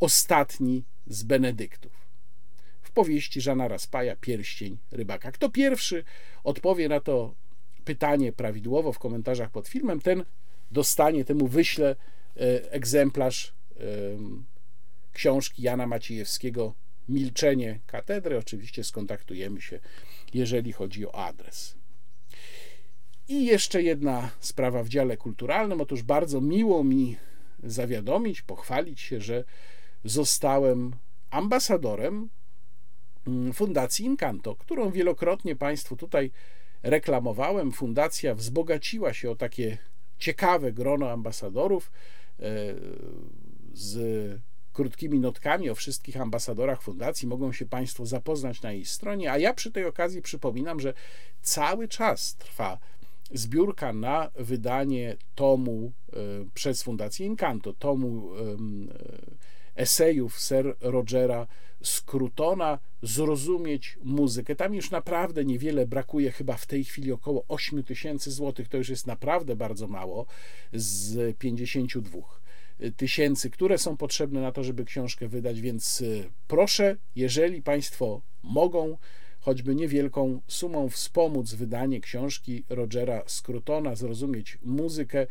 [0.00, 2.01] ostatni z Benedyktów?
[2.92, 5.32] Powieści Żana Raspaja Pierścień Rybaka.
[5.32, 6.04] Kto pierwszy
[6.44, 7.34] odpowie na to
[7.84, 10.24] pytanie prawidłowo w komentarzach pod filmem, ten
[10.70, 11.96] dostanie, temu wyślę
[12.36, 13.54] e, egzemplarz
[15.12, 16.74] książki Jana Maciejewskiego
[17.08, 18.38] Milczenie katedry.
[18.38, 19.80] Oczywiście skontaktujemy się,
[20.34, 21.76] jeżeli chodzi o adres.
[23.28, 25.80] I jeszcze jedna sprawa w dziale kulturalnym.
[25.80, 27.16] Otóż bardzo miło mi
[27.62, 29.44] zawiadomić, pochwalić się, że
[30.04, 30.92] zostałem
[31.30, 32.28] ambasadorem
[33.52, 36.30] Fundacji Incanto, którą wielokrotnie Państwu tutaj
[36.82, 37.72] reklamowałem.
[37.72, 39.78] Fundacja wzbogaciła się o takie
[40.18, 41.92] ciekawe grono ambasadorów
[42.40, 42.42] e,
[43.72, 44.40] z
[44.72, 47.28] krótkimi notkami o wszystkich ambasadorach fundacji.
[47.28, 50.94] Mogą się Państwo zapoznać na jej stronie, a ja przy tej okazji przypominam, że
[51.42, 52.78] cały czas trwa
[53.30, 56.16] zbiórka na wydanie tomu e,
[56.54, 58.30] przez Fundację Incanto, tomu
[59.74, 61.46] esejów Sir Rogera
[61.84, 64.56] Scrutona zrozumieć muzykę.
[64.56, 68.88] Tam już naprawdę niewiele brakuje, chyba w tej chwili około 8 tysięcy złotych, to już
[68.88, 70.26] jest naprawdę bardzo mało
[70.72, 72.42] z 52
[72.96, 78.98] tysięcy, które są potrzebne na to, żeby książkę wydać, więc y, proszę, jeżeli Państwo mogą,
[79.40, 85.26] choćby niewielką sumą wspomóc wydanie książki Rogera Scrutona, zrozumieć muzykę,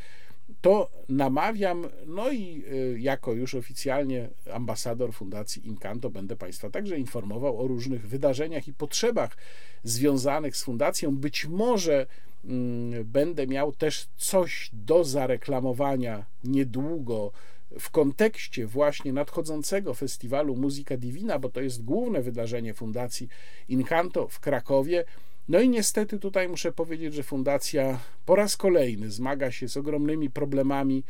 [0.62, 7.62] to namawiam, no i y, jako już oficjalnie ambasador Fundacji Incanto będę Państwa także informował
[7.62, 9.38] o różnych wydarzeniach i potrzebach
[9.84, 11.18] związanych z fundacją.
[11.18, 12.06] Być może
[12.46, 17.32] mm, będę miał też coś do zareklamowania niedługo
[17.80, 23.28] w kontekście właśnie nadchodzącego festiwalu Muzyka Divina, bo to jest główne wydarzenie Fundacji
[23.70, 25.06] Incanto w Krakowie.
[25.48, 30.30] No i niestety tutaj muszę powiedzieć, że fundacja po raz kolejny zmaga się z ogromnymi
[30.30, 31.04] problemami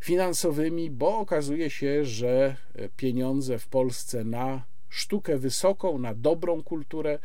[0.00, 2.56] finansowymi, bo okazuje się, że
[2.96, 7.18] pieniądze w Polsce na sztukę wysoką, na dobrą kulturę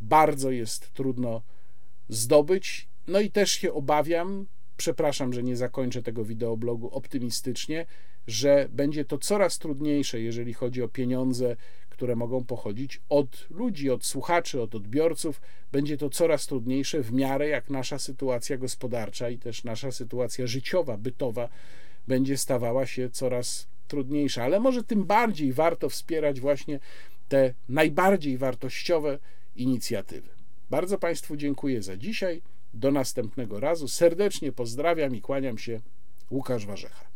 [0.00, 1.42] bardzo jest trudno
[2.08, 2.88] zdobyć.
[3.06, 4.46] No i też się obawiam,
[4.76, 7.86] przepraszam, że nie zakończę tego wideoblogu optymistycznie,
[8.26, 11.56] że będzie to coraz trudniejsze, jeżeli chodzi o pieniądze,
[11.96, 15.40] które mogą pochodzić od ludzi, od słuchaczy, od odbiorców.
[15.72, 20.96] Będzie to coraz trudniejsze w miarę jak nasza sytuacja gospodarcza i też nasza sytuacja życiowa,
[20.96, 21.48] bytowa
[22.08, 24.44] będzie stawała się coraz trudniejsza.
[24.44, 26.80] Ale może tym bardziej warto wspierać właśnie
[27.28, 29.18] te najbardziej wartościowe
[29.56, 30.28] inicjatywy.
[30.70, 32.42] Bardzo Państwu dziękuję za dzisiaj.
[32.74, 33.88] Do następnego razu.
[33.88, 35.80] Serdecznie pozdrawiam i kłaniam się.
[36.30, 37.15] Łukasz Warzecha.